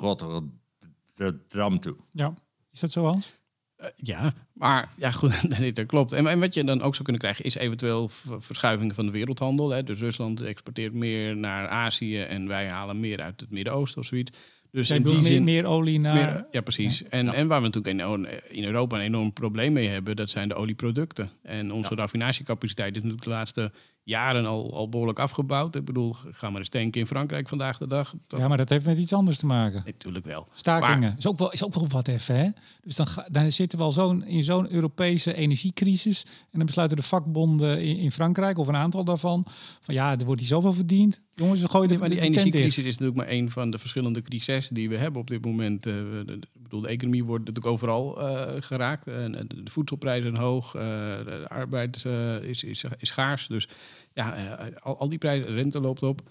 Rotterdam 0.00 1.80
toe. 1.80 1.96
Ja, 2.10 2.34
is 2.72 2.80
dat 2.80 2.90
zo, 2.90 3.04
Hans? 3.04 3.40
Uh, 3.82 3.88
ja, 3.96 4.34
maar 4.52 4.92
ja, 4.96 5.10
goed, 5.10 5.32
dat 5.74 5.86
klopt. 5.86 6.12
En, 6.12 6.26
en, 6.26 6.40
wat 6.40 6.54
je 6.54 6.64
dan 6.64 6.82
ook 6.82 6.92
zou 6.92 7.02
kunnen 7.02 7.22
krijgen, 7.22 7.44
is 7.44 7.54
eventueel 7.54 8.10
verschuivingen 8.38 8.94
van 8.94 9.06
de 9.06 9.12
wereldhandel. 9.12 9.70
Hè. 9.70 9.82
Dus 9.82 10.00
Rusland 10.00 10.40
exporteert 10.40 10.92
meer 10.92 11.36
naar 11.36 11.68
Azië 11.68 12.20
en 12.20 12.48
wij 12.48 12.68
halen 12.68 13.00
meer 13.00 13.20
uit 13.20 13.40
het 13.40 13.50
Midden-Oosten 13.50 14.00
of 14.00 14.06
zoiets. 14.06 14.38
Dus 14.70 14.90
in 14.90 15.02
die 15.02 15.14
meer, 15.14 15.22
zin, 15.22 15.44
meer 15.44 15.64
olie 15.66 16.00
naar... 16.00 16.14
Meer, 16.14 16.46
ja, 16.50 16.60
precies. 16.60 16.98
Ja. 16.98 17.06
En, 17.08 17.24
ja. 17.24 17.32
en 17.32 17.46
waar 17.46 17.62
we 17.62 17.68
natuurlijk 17.68 18.00
in, 18.00 18.28
in, 18.48 18.64
Europa 18.64 18.96
een 18.96 19.02
enorm 19.02 19.32
probleem 19.32 19.72
mee 19.72 19.88
hebben, 19.88 20.16
dat 20.16 20.30
zijn 20.30 20.48
de 20.48 20.54
olieproducten. 20.54 21.30
En 21.42 21.72
onze 21.72 21.90
ja. 21.90 21.96
raffinatiecapaciteit 21.96 22.90
is 22.90 22.96
natuurlijk 22.96 23.24
de 23.24 23.30
laatste 23.30 23.72
jaren 24.04 24.46
al, 24.46 24.74
al 24.74 24.88
behoorlijk 24.88 25.18
afgebouwd. 25.18 25.76
Ik 25.76 25.84
bedoel, 25.84 26.16
ga 26.30 26.50
maar 26.50 26.60
eens 26.60 26.70
denken 26.70 27.00
in 27.00 27.06
Frankrijk 27.06 27.48
vandaag 27.48 27.78
de 27.78 27.86
dag. 27.86 28.14
Dat... 28.28 28.40
Ja, 28.40 28.48
maar 28.48 28.56
dat 28.56 28.68
heeft 28.68 28.84
met 28.84 28.98
iets 28.98 29.12
anders 29.12 29.38
te 29.38 29.46
maken. 29.46 29.82
Natuurlijk 29.84 30.24
wel. 30.24 30.46
Stakingen. 30.54 31.00
Maar... 31.00 31.14
Is, 31.18 31.26
ook 31.26 31.38
wel, 31.38 31.52
is 31.52 31.64
ook 31.64 31.74
wel 31.74 31.88
wat 31.88 32.08
even, 32.08 32.36
hè? 32.36 32.48
Dus 32.82 32.94
dan, 32.94 33.06
ga, 33.06 33.26
dan 33.30 33.52
zitten 33.52 33.78
we 33.78 33.84
al 33.84 33.92
zo'n, 33.92 34.24
in 34.24 34.44
zo'n 34.44 34.72
Europese 34.72 35.34
energiecrisis. 35.34 36.24
En 36.24 36.58
dan 36.58 36.66
besluiten 36.66 36.96
de 36.96 37.02
vakbonden 37.02 37.82
in, 37.82 37.96
in, 37.96 38.12
Frankrijk, 38.12 38.58
of 38.58 38.68
een 38.68 38.76
aantal 38.76 39.04
daarvan, 39.04 39.46
van 39.80 39.94
ja, 39.94 40.18
er 40.18 40.24
wordt 40.24 40.40
hier 40.40 40.50
zoveel 40.50 40.72
verdiend. 40.72 41.20
Jongens, 41.34 41.60
we 41.60 41.68
gooien 41.68 41.88
de, 41.88 41.98
maar 41.98 42.08
die 42.08 42.18
de 42.18 42.24
energiecrisis 42.24 42.84
is 42.84 42.98
natuurlijk 42.98 43.16
maar 43.16 43.36
een 43.36 43.50
van 43.50 43.70
de 43.70 43.78
verschillende 43.78 44.22
crises 44.22 44.68
die 44.68 44.88
we 44.88 44.96
hebben 44.96 45.20
op 45.20 45.28
dit 45.28 45.44
moment. 45.44 45.86
Uh, 45.86 45.94
de, 46.26 46.32
ik 46.32 46.62
bedoel, 46.62 46.80
de 46.80 46.88
economie 46.88 47.24
wordt 47.24 47.44
natuurlijk 47.44 47.74
overal 47.74 48.20
uh, 48.20 48.40
geraakt. 48.60 49.08
Uh, 49.08 49.14
de 49.48 49.70
voedselprijzen 49.70 50.36
hoog, 50.36 50.72
de 50.72 51.44
arbeid 51.48 52.04
is, 52.42 52.64
is, 52.64 52.84
is 52.98 53.08
schaars. 53.08 53.46
Dus 53.46 53.68
ja, 54.14 54.54
al, 54.82 54.98
al, 54.98 55.08
die 55.08 55.18
prijzen, 55.18 55.54
rente 55.54 55.80
loopt 55.80 56.02
op. 56.02 56.30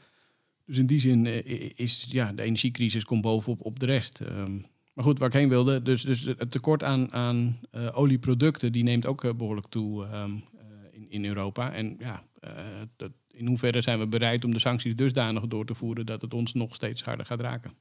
Dus 0.65 0.77
in 0.77 0.85
die 0.85 0.99
zin 0.99 1.25
is 1.77 2.07
ja, 2.09 2.33
de 2.33 2.41
energiecrisis 2.41 3.03
komt 3.03 3.21
bovenop 3.21 3.61
op 3.61 3.79
de 3.79 3.85
rest. 3.85 4.19
Um, 4.19 4.65
maar 4.93 5.03
goed, 5.03 5.19
waar 5.19 5.27
ik 5.27 5.33
heen 5.33 5.49
wilde, 5.49 5.81
dus, 5.81 6.01
dus 6.01 6.23
het 6.23 6.51
tekort 6.51 6.83
aan, 6.83 7.13
aan 7.13 7.59
uh, 7.71 7.87
olieproducten, 7.93 8.71
die 8.71 8.83
neemt 8.83 9.05
ook 9.05 9.23
uh, 9.23 9.33
behoorlijk 9.33 9.67
toe 9.67 10.05
um, 10.05 10.43
uh, 10.55 10.61
in, 10.91 11.09
in 11.09 11.25
Europa. 11.25 11.73
En 11.73 11.95
ja, 11.99 12.23
dat, 12.95 13.11
in 13.31 13.47
hoeverre 13.47 13.81
zijn 13.81 13.99
we 13.99 14.07
bereid 14.07 14.45
om 14.45 14.53
de 14.53 14.59
sancties 14.59 14.95
dusdanig 14.95 15.47
door 15.47 15.65
te 15.65 15.75
voeren 15.75 16.05
dat 16.05 16.21
het 16.21 16.33
ons 16.33 16.53
nog 16.53 16.75
steeds 16.75 17.03
harder 17.03 17.25
gaat 17.25 17.41
raken? 17.41 17.73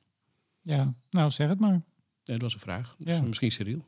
Ja, 0.60 0.94
nou 1.10 1.30
zeg 1.30 1.48
het 1.48 1.60
maar. 1.60 1.82
Ja, 2.22 2.32
dat 2.32 2.40
was 2.40 2.54
een 2.54 2.60
vraag. 2.60 2.94
Dus 2.98 3.16
ja. 3.16 3.22
misschien 3.22 3.52
Cyril. 3.52 3.84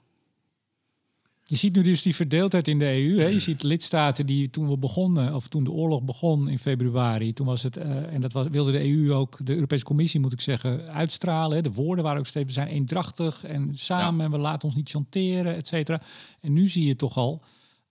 Je 1.53 1.59
ziet 1.59 1.74
nu 1.74 1.82
dus 1.82 2.03
die 2.03 2.14
verdeeldheid 2.14 2.68
in 2.68 2.78
de 2.78 2.84
EU. 2.84 3.18
Hè? 3.18 3.26
Je 3.26 3.40
ziet 3.40 3.62
lidstaten 3.62 4.26
die 4.26 4.50
toen 4.50 4.68
we 4.68 4.78
begonnen, 4.78 5.34
of 5.34 5.48
toen 5.48 5.64
de 5.64 5.70
oorlog 5.70 6.03
begon 6.03 6.48
in 6.48 6.59
februari, 6.59 7.32
toen 7.32 7.46
was 7.46 7.62
het, 7.62 7.76
uh, 7.76 8.12
en 8.12 8.20
dat 8.20 8.32
was, 8.32 8.46
wilde 8.50 8.72
de 8.72 8.88
EU 8.88 9.12
ook, 9.12 9.38
de 9.44 9.55
Europese 9.55 9.84
Commissie 9.84 10.20
moet 10.20 10.32
ik 10.32 10.40
zeggen, 10.40 10.92
uitstralen. 10.92 11.57
Hè? 11.57 11.62
De 11.62 11.72
woorden 11.72 12.05
waren 12.05 12.18
ook 12.18 12.26
steeds, 12.26 12.46
we 12.46 12.53
zijn 12.53 12.68
eendrachtig 12.68 13.44
en 13.44 13.70
samen, 13.74 14.18
ja. 14.18 14.24
en 14.24 14.30
we 14.30 14.38
laten 14.38 14.62
ons 14.62 14.74
niet 14.74 14.90
chanteren, 14.90 15.55
et 15.55 15.66
cetera. 15.66 16.03
En 16.40 16.53
nu 16.53 16.68
zie 16.68 16.86
je 16.86 16.96
toch 16.96 17.16
al 17.16 17.42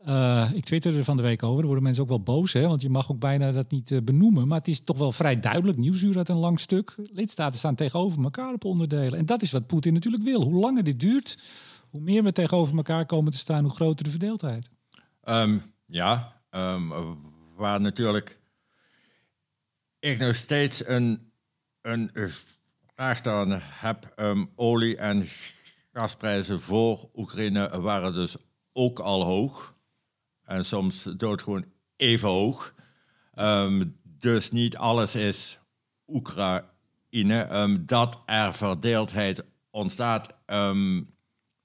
Uh, 0.08 0.50
ik 0.54 0.64
twitterde 0.64 0.98
er 0.98 1.04
van 1.04 1.18
de 1.18 1.24
week 1.24 1.44
over. 1.44 1.60
Er 1.60 1.66
worden 1.66 1.84
mensen 1.84 2.04
ook 2.04 2.10
wel 2.10 2.22
boos, 2.22 2.54
hè? 2.54 2.68
want 2.68 2.82
je 2.82 2.90
mag 2.90 3.12
ook 3.12 3.20
bijna 3.20 3.52
dat 3.52 3.72
niet 3.72 3.92
uh, 3.92 4.00
benoemen. 4.04 4.48
Maar 4.48 4.58
het 4.58 4.68
is 4.68 4.84
toch 4.84 4.98
wel 4.98 5.12
vrij 5.12 5.40
duidelijk. 5.40 5.78
Nieuwsuur 5.78 6.16
had 6.16 6.30
een 6.30 6.38
lang 6.38 6.60
stuk. 6.60 6.96
Lidstaten 7.14 7.60
staan 7.60 7.76
tegenover 7.76 8.24
elkaar 8.24 8.54
op 8.54 8.66
onderdelen. 8.66 9.20
En 9.20 9.26
dat 9.26 9.42
is 9.42 9.52
wat 9.52 9.68
Poetin 9.68 9.94
natuurlijk 9.94 10.24
wil. 10.24 10.44
Hoe 10.44 10.60
langer 10.60 10.84
dit 10.84 11.00
duurt, 11.00 11.38
hoe 11.92 12.02
meer 12.02 12.24
we 12.24 12.32
tegenover 12.32 12.76
elkaar 12.76 13.06
komen 13.06 13.32
te 13.32 13.38
staan, 13.38 13.64
hoe 13.64 13.74
groter 13.74 14.04
de 14.04 14.10
verdeeldheid. 14.10 14.70
Um, 15.24 15.74
ja, 15.86 16.42
um, 16.50 16.92
waar 17.56 17.82
natuurlijk 17.82 18.40
ik 20.00 20.20
nog 20.20 20.36
steeds 20.36 20.88
een, 20.88 21.32
een 21.82 22.12
vraag 22.96 23.22
dan 23.22 23.60
heb. 23.62 24.14
Um, 24.16 24.52
olie- 24.56 24.98
en 24.98 25.28
gasprijzen 25.94 26.62
voor 26.62 27.10
Oekraïne 27.14 27.82
waren 27.82 28.14
dus 28.14 28.36
ook 28.74 29.00
al 29.00 29.24
hoog. 29.24 29.76
En 30.44 30.66
soms 30.66 31.04
doodgewoon 31.04 31.66
even 31.96 32.30
hoog. 32.30 32.74
Dus 34.04 34.52
niet 34.52 34.78
alles 34.78 35.16
is 35.16 35.60
Oekraïne. 36.08 37.48
Um, 37.52 37.86
dat 37.86 38.22
er 38.26 38.54
verdeeldheid 38.54 39.44
ontstaat, 39.70 40.36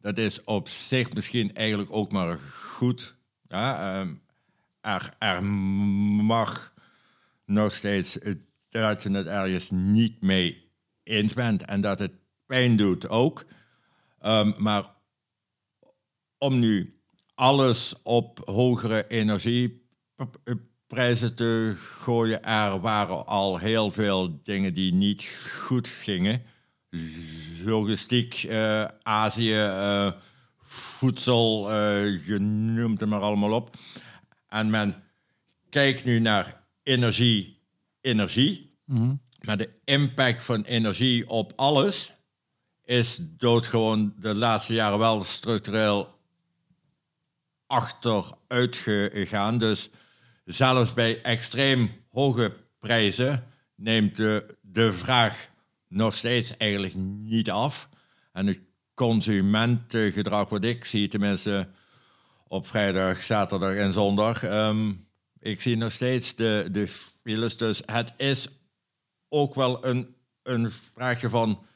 dat 0.07 0.19
is 0.19 0.45
op 0.45 0.69
zich 0.69 1.13
misschien 1.13 1.55
eigenlijk 1.55 1.93
ook 1.93 2.13
maar 2.13 2.39
goed. 2.53 3.15
Ja, 3.49 4.07
er, 4.81 5.15
er 5.19 5.45
mag 5.45 6.73
nog 7.45 7.75
steeds 7.75 8.19
dat 8.69 9.03
je 9.03 9.11
het 9.11 9.27
ergens 9.27 9.71
niet 9.71 10.23
mee 10.23 10.71
eens 11.03 11.35
bent 11.35 11.63
en 11.63 11.81
dat 11.81 11.99
het 11.99 12.13
pijn 12.47 12.77
doet 12.77 13.09
ook. 13.09 13.45
maar 14.57 14.95
om 16.39 16.59
nu 16.59 17.01
alles 17.35 17.95
op 18.03 18.41
hogere 18.45 19.07
energieprijzen 19.09 21.35
te 21.35 21.75
gooien. 21.77 22.43
Er 22.43 22.81
waren 22.81 23.27
al 23.27 23.59
heel 23.59 23.91
veel 23.91 24.43
dingen 24.43 24.75
die 24.75 24.95
niet 24.95 25.25
goed 25.65 25.89
gingen. 25.89 26.43
Logistiek, 27.65 28.43
uh, 28.43 28.85
Azië, 29.03 29.65
uh, 29.65 30.13
voedsel, 30.63 31.71
uh, 31.71 32.27
je 32.27 32.39
noemt 32.39 33.01
het 33.01 33.09
maar 33.09 33.21
allemaal 33.21 33.53
op. 33.53 33.77
En 34.49 34.71
men 34.71 34.95
kijkt 35.71 36.05
nu 36.05 36.19
naar 36.19 36.65
energie, 36.83 37.63
energie. 38.01 38.79
Mm 38.85 39.21
Maar 39.41 39.57
de 39.57 39.71
impact 39.85 40.43
van 40.43 40.63
energie 40.63 41.29
op 41.29 41.53
alles 41.57 42.13
is 42.85 43.19
doodgewoon 43.21 44.15
de 44.19 44.35
laatste 44.35 44.75
jaren 44.75 44.99
wel 44.99 45.25
structureel 45.25 46.15
achteruit 47.67 48.77
gegaan. 48.77 49.59
Dus 49.59 49.91
zelfs 50.45 50.95
bij 50.95 51.23
extreem 51.23 51.91
hoge 52.11 52.57
prijzen 52.79 53.45
neemt 53.75 54.17
de, 54.17 54.57
de 54.61 54.93
vraag 54.93 55.49
nog 55.89 56.15
steeds 56.15 56.57
eigenlijk 56.57 56.95
niet 56.95 57.51
af. 57.51 57.89
En 58.33 58.47
het 58.47 58.61
consumentengedrag, 58.95 60.49
wat 60.49 60.65
ik 60.65 60.85
zie, 60.85 61.09
tenminste 61.09 61.69
op 62.49 62.67
vrijdag, 62.67 63.23
zaterdag 63.23 63.75
en 63.75 63.93
zondag, 63.93 64.43
ehm, 64.43 64.93
ik 65.41 65.61
zie 65.61 65.77
nog 65.77 65.93
steeds 65.93 66.35
de, 66.35 66.69
de 66.73 66.89
files. 67.23 67.57
Dus 67.57 67.83
het 67.87 68.13
is 68.17 68.49
ook 69.29 69.55
wel 69.55 69.87
een, 69.87 70.15
een 70.43 70.71
vraagje 70.71 71.29
van, 71.29 71.67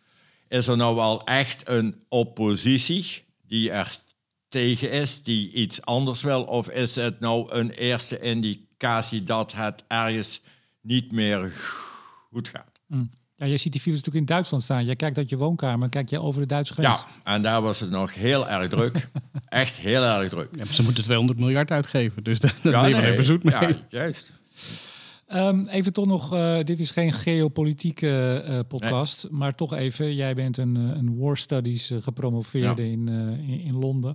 is 0.49 0.67
er 0.67 0.77
nou 0.77 0.95
wel 0.97 1.25
echt 1.25 1.69
een 1.69 2.03
oppositie 2.09 3.25
die 3.47 3.71
er 3.71 3.99
tegen 4.49 4.91
is, 4.91 5.23
die 5.23 5.53
iets 5.53 5.83
anders 5.83 6.23
wil? 6.23 6.45
Of 6.45 6.69
is 6.69 6.95
het 6.95 7.21
nou 7.21 7.53
een 7.53 7.71
eerste 7.71 8.19
indicatie 8.19 9.23
dat 9.23 9.53
het 9.53 9.85
ergens 9.89 10.41
niet 10.81 11.13
meer 11.13 11.53
goed 12.31 12.49
gaat? 12.49 12.81
Mm. 12.87 13.11
Ja, 13.41 13.47
jij 13.47 13.59
ziet 13.59 13.73
die 13.73 13.81
files 13.81 13.99
natuurlijk 13.99 14.29
in 14.29 14.35
Duitsland 14.35 14.63
staan. 14.63 14.85
Jij 14.85 14.97
kijkt 14.97 15.19
uit 15.19 15.29
je 15.29 15.37
woonkamer, 15.37 15.89
kijk 15.89 16.09
je 16.09 16.21
over 16.21 16.41
de 16.41 16.47
Duitse 16.47 16.73
grens. 16.73 16.89
Ja, 16.89 17.33
en 17.33 17.43
daar 17.43 17.63
was 17.63 17.81
het 17.81 17.91
nog 17.91 18.15
heel 18.15 18.49
erg 18.49 18.69
druk. 18.69 19.11
Echt 19.49 19.77
heel 19.77 20.03
erg 20.03 20.29
druk. 20.29 20.49
Ja, 20.57 20.65
ze 20.65 20.83
moeten 20.83 21.05
200 21.05 21.39
miljard 21.39 21.71
uitgeven, 21.71 22.25
dus 22.25 22.41
daar 22.41 22.55
ja, 22.63 22.81
ben 22.81 22.89
je 22.89 22.97
nee, 22.97 23.11
even 23.11 23.25
zoet 23.25 23.43
mee. 23.43 23.55
Ja, 23.55 23.77
juist. 23.89 24.33
Um, 25.35 25.69
even 25.69 25.93
toch 25.93 26.07
nog, 26.07 26.35
uh, 26.35 26.63
dit 26.63 26.81
is 26.81 26.91
geen 26.91 27.13
geopolitieke 27.13 28.45
uh, 28.49 28.59
podcast, 28.69 29.23
nee. 29.23 29.33
maar 29.33 29.55
toch 29.55 29.75
even, 29.75 30.15
jij 30.15 30.35
bent 30.35 30.57
een, 30.57 30.75
een 30.75 31.19
War 31.19 31.37
Studies 31.37 31.91
uh, 31.91 32.03
gepromoveerde 32.03 32.87
ja. 32.87 32.93
in, 32.93 33.09
in, 33.09 33.61
in, 33.61 33.77
Londen. 33.77 34.15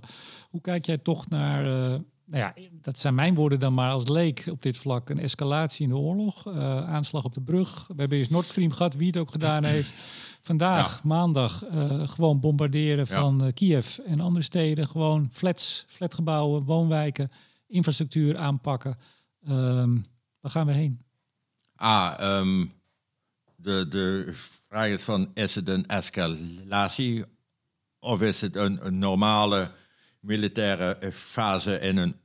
Hoe 0.50 0.60
kijk 0.60 0.86
jij 0.86 0.98
toch 0.98 1.28
naar, 1.28 2.00
nou 2.26 2.42
ja, 2.42 2.54
dat 2.72 2.98
zijn 2.98 3.14
mijn 3.14 3.34
woorden 3.34 3.58
dan 3.58 3.74
maar 3.74 3.90
als 3.90 4.08
leek 4.08 4.44
op 4.50 4.62
dit 4.62 4.76
vlak, 4.76 5.10
een 5.10 5.18
escalatie 5.18 5.82
in 5.82 5.88
de 5.88 5.96
oorlog, 5.96 6.48
aanslag 6.86 7.24
op 7.24 7.34
de 7.34 7.40
brug. 7.40 7.86
We 7.86 7.94
hebben 7.96 8.18
eerst 8.18 8.30
Nord 8.30 8.46
Stream 8.46 8.72
gehad, 8.72 8.94
wie 8.94 9.06
het 9.06 9.16
ook 9.16 9.30
gedaan 9.30 9.64
heeft. 9.74 9.94
Vandaag, 10.40 10.92
ja. 10.94 11.00
maandag, 11.02 11.64
gewoon 12.04 12.40
bombarderen 12.40 13.06
van 13.06 13.50
Kiev 13.54 13.98
en 13.98 14.20
andere 14.20 14.44
steden, 14.44 14.88
gewoon 14.88 15.28
flats, 15.32 15.84
flatgebouwen, 15.88 16.64
woonwijken, 16.64 17.30
infrastructuur 17.66 18.36
aanpakken. 18.36 18.96
Um, 19.48 20.06
waar 20.40 20.50
gaan 20.50 20.66
we 20.66 20.72
heen? 20.72 21.00
Ah, 21.76 22.38
um, 22.38 22.72
de, 23.56 23.88
de 23.88 24.32
vraag 24.68 24.88
is 24.88 25.02
van, 25.02 25.30
is 25.34 25.54
het 25.54 25.68
een 25.68 25.86
escalatie 25.86 27.24
of 27.98 28.20
is 28.20 28.40
het 28.40 28.56
een, 28.56 28.86
een 28.86 28.98
normale 28.98 29.70
militaire 30.26 31.12
fase 31.12 31.80
in 31.80 31.96
een 31.96 32.16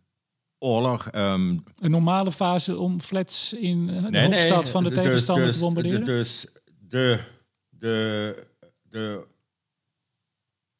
oorlog? 0.60 1.06
Um, 1.16 1.64
een 1.80 1.92
normale 1.92 2.32
fase 2.32 2.78
om 2.78 3.00
flats 3.00 3.54
in 3.54 3.88
de 3.88 3.94
nee, 3.94 4.26
hoofdstad 4.26 4.64
nee, 4.64 4.72
van 4.72 4.84
de 4.84 4.90
dus, 4.90 5.04
tegenstander 5.04 5.46
dus, 5.46 5.56
te 5.56 5.62
bombarderen? 5.62 6.06
Dus 6.06 6.46
de, 6.88 7.20
de, 7.70 8.48
de 8.82 9.28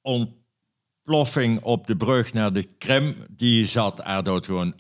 ontploffing 0.02 1.62
op 1.62 1.88
de 1.88 1.96
brug 1.96 2.34
naar 2.34 2.54
de 2.54 2.64
Krim, 2.64 3.16
die 3.30 3.66
zat 3.66 4.08
er 4.08 4.24
dood 4.24 4.46
gewoon 4.46 4.76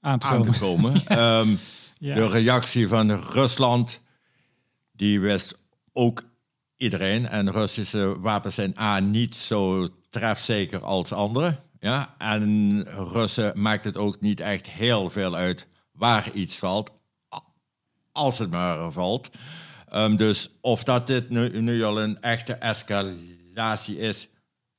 aan 0.00 0.18
te 0.18 0.26
komen. 0.26 0.46
Aan 0.46 0.52
te 0.52 0.58
komen. 0.58 1.02
ja. 1.08 1.40
um, 1.40 1.58
ja. 1.98 2.14
De 2.14 2.28
reactie 2.28 2.88
van 2.88 3.10
Rusland, 3.10 4.00
die 4.92 5.20
wist 5.20 5.58
ook 5.92 6.22
iedereen. 6.76 7.28
En 7.28 7.52
Russische 7.52 8.20
wapens 8.20 8.54
zijn 8.54 8.78
A 8.78 8.98
niet 8.98 9.34
zo 9.34 9.86
trefzeker 10.14 10.84
als 10.84 11.12
andere. 11.12 11.56
Ja? 11.80 12.14
En 12.18 12.84
Russen 12.88 13.52
maakt 13.60 13.84
het 13.84 13.96
ook 13.96 14.20
niet 14.20 14.40
echt 14.40 14.68
heel 14.68 15.10
veel 15.10 15.34
uit 15.34 15.66
waar 15.92 16.30
iets 16.32 16.58
valt, 16.58 16.90
als 18.12 18.38
het 18.38 18.50
maar 18.50 18.92
valt. 18.92 19.30
Um, 19.94 20.16
dus 20.16 20.50
of 20.60 20.84
dat 20.84 21.06
dit 21.06 21.30
nu, 21.30 21.60
nu 21.60 21.82
al 21.82 22.00
een 22.00 22.20
echte 22.20 22.52
escalatie 22.52 23.98
is, 23.98 24.28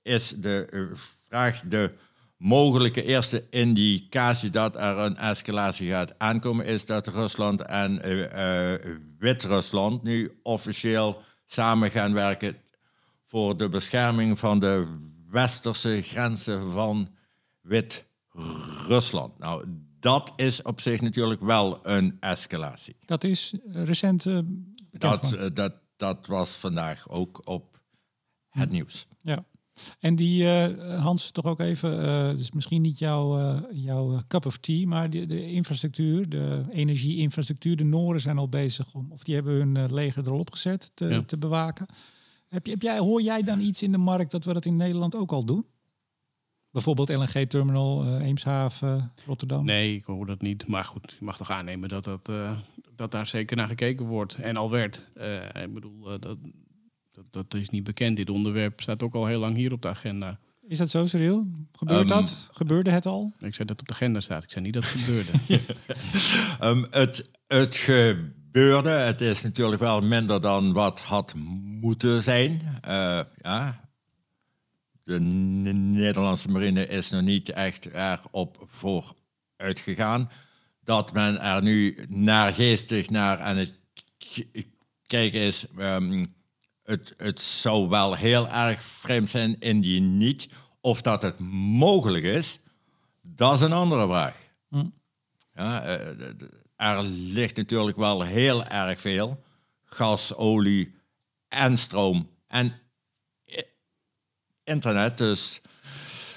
is 0.01 0.33
de 0.38 0.91
vraag. 1.27 1.61
De 1.61 1.91
mogelijke 2.38 3.03
eerste 3.03 3.43
indicatie 3.49 4.49
dat 4.49 4.75
er 4.75 4.97
een 4.97 5.17
escalatie 5.17 5.89
gaat 5.89 6.19
aankomen, 6.19 6.65
is 6.65 6.86
dat 6.86 7.07
Rusland 7.07 7.61
en 7.61 8.01
uh, 8.05 8.73
Wit-Rusland 9.19 10.03
nu 10.03 10.39
officieel 10.43 11.21
samen 11.45 11.91
gaan 11.91 12.13
werken 12.13 12.57
voor 13.25 13.57
de 13.57 13.69
bescherming 13.69 14.39
van 14.39 14.59
de 14.59 14.88
westerse 15.36 16.01
grenzen 16.01 16.71
van 16.71 17.07
Wit-Rusland. 17.61 19.38
Nou, 19.38 19.63
dat 19.99 20.33
is 20.36 20.61
op 20.61 20.81
zich 20.81 21.01
natuurlijk 21.01 21.41
wel 21.41 21.88
een 21.88 22.17
escalatie. 22.19 22.95
Dat 23.05 23.23
is 23.23 23.53
recent. 23.65 24.25
Uh, 24.25 24.39
dat, 24.91 25.38
dat, 25.53 25.73
dat 25.97 26.27
was 26.27 26.55
vandaag 26.55 27.09
ook 27.09 27.41
op 27.43 27.81
het 28.49 28.71
nieuws. 28.71 29.07
Ja. 29.21 29.45
En 29.99 30.15
die, 30.15 30.43
uh, 30.43 31.01
Hans, 31.01 31.31
toch 31.31 31.45
ook 31.45 31.59
even, 31.59 32.05
uh, 32.05 32.38
dus 32.38 32.51
misschien 32.51 32.81
niet 32.81 32.99
jouw, 32.99 33.39
uh, 33.39 33.61
jouw 33.71 34.21
cup 34.27 34.45
of 34.45 34.57
tea, 34.57 34.88
maar 34.88 35.09
de, 35.09 35.25
de 35.25 35.51
infrastructuur, 35.51 36.29
de 36.29 36.65
energieinfrastructuur, 36.71 37.75
de 37.75 37.83
Noren 37.83 38.21
zijn 38.21 38.38
al 38.38 38.49
bezig 38.49 38.93
om, 38.93 39.11
of 39.11 39.23
die 39.23 39.36
hebben 39.36 39.53
hun 39.53 39.93
leger 39.93 40.27
erop 40.27 40.51
gezet 40.51 40.91
te, 40.93 41.05
ja. 41.05 41.23
te 41.23 41.38
bewaken. 41.38 41.86
Heb, 42.56 42.66
je, 42.66 42.72
heb 42.72 42.82
jij, 42.82 42.97
hoor 42.97 43.22
jij 43.22 43.43
dan 43.43 43.60
iets 43.60 43.82
in 43.84 43.91
de 43.91 43.97
markt 43.97 44.32
dat 44.32 44.45
we 44.45 44.53
dat 44.53 44.66
in 44.66 44.78
Nederland 44.78 45.16
ook 45.16 45.32
al 45.32 45.45
doen? 45.45 45.66
Bijvoorbeeld 46.72 47.10
LNG-terminal, 47.10 48.20
Eemshaven, 48.20 49.12
Rotterdam? 49.26 49.66
Nee, 49.66 49.95
ik 49.95 50.03
hoor 50.03 50.26
dat 50.26 50.41
niet. 50.41 50.68
Maar 50.68 50.84
goed, 50.84 51.16
je 51.20 51.26
mag 51.26 51.38
toch 51.38 51.51
aannemen 51.51 51.89
dat, 51.89 52.03
dat, 52.03 52.32
dat 52.95 53.12
daar 53.12 53.28
zeker 53.28 53.58
naar 53.58 53.68
gekeken 53.68 54.06
wordt 54.06 54.36
en 54.36 54.56
al 54.56 54.72
werd. 54.72 55.06
ik 55.53 55.74
bedoel, 55.74 56.01
dat, 56.20 56.38
dat, 57.12 57.26
dat 57.30 57.53
is 57.53 57.70
niet 57.70 57.84
bekend. 57.84 58.18
Dit 58.18 58.30
onderwerp 58.30 58.82
staat 58.82 59.03
ook 59.03 59.14
al 59.14 59.26
heel 59.26 59.39
lang 59.39 59.56
hier 59.56 59.74
op 59.74 59.82
de 59.82 59.89
agenda. 59.89 60.39
Is 60.68 60.78
dat 60.78 60.89
zo, 60.89 61.06
Cyril? 61.06 61.47
Gebeurt 61.72 62.01
um, 62.01 62.08
dat? 62.08 62.47
Gebeurde 62.51 62.89
het 62.89 63.06
al? 63.06 63.34
Ik 63.39 63.56
zei 63.56 63.68
dat 63.68 63.80
op 63.80 63.88
de 63.88 63.93
agenda 63.93 64.20
staat. 64.20 64.43
Ik 64.43 64.51
zei 64.51 64.66
niet 64.66 64.74
dat 64.74 64.84
het 64.84 65.01
gebeurde. 65.01 65.32
um, 66.70 66.88
het, 66.89 67.30
het 67.47 67.76
gebeurde. 67.76 68.34
Het 68.56 69.22
is 69.22 69.41
natuurlijk 69.41 69.82
wel 69.82 70.01
minder 70.01 70.41
dan 70.41 70.74
wat 70.74 70.99
had 70.99 71.34
moeten 71.82 72.24
zijn. 72.24 72.80
Uh, 72.88 73.20
ja. 73.41 73.89
de 75.03 75.20
Nederlandse 75.20 76.49
marine 76.49 76.88
is 76.88 77.10
nog 77.10 77.22
niet 77.22 77.49
echt 77.49 77.86
erop 77.86 78.66
vooruit 78.68 79.80
gegaan. 79.80 80.30
Dat 80.84 81.14
men 81.14 81.41
er 81.41 81.62
nu 81.62 82.06
naar 82.08 82.53
geestig 82.53 83.10
naar 83.10 83.39
aan 83.39 83.58
het 83.58 83.74
kijken 85.06 85.39
is. 85.39 85.66
ehm, 85.78 86.26
het, 86.84 87.14
het 87.18 87.41
zou 87.41 87.89
wel 87.89 88.14
heel 88.14 88.49
erg 88.49 88.82
vreemd 88.82 89.30
zijn 89.30 89.60
indien 89.60 90.18
niet. 90.18 90.47
Of 90.82 91.01
dat 91.01 91.22
het 91.22 91.39
mogelijk 91.80 92.24
is, 92.24 92.60
dat 93.22 93.53
is 93.53 93.62
een 93.62 93.74
andere 93.74 94.08
vraag. 94.08 94.36
Ja, 95.53 95.84
eh, 95.84 96.28
er 96.76 97.03
ligt 97.03 97.57
natuurlijk 97.57 97.97
wel 97.97 98.21
heel 98.21 98.63
erg 98.65 99.01
veel 99.01 99.43
gas, 99.84 100.36
olie 100.36 100.95
en 101.47 101.78
stroom 101.78 102.30
en 102.47 102.73
internet. 104.63 105.17
Dus 105.17 105.61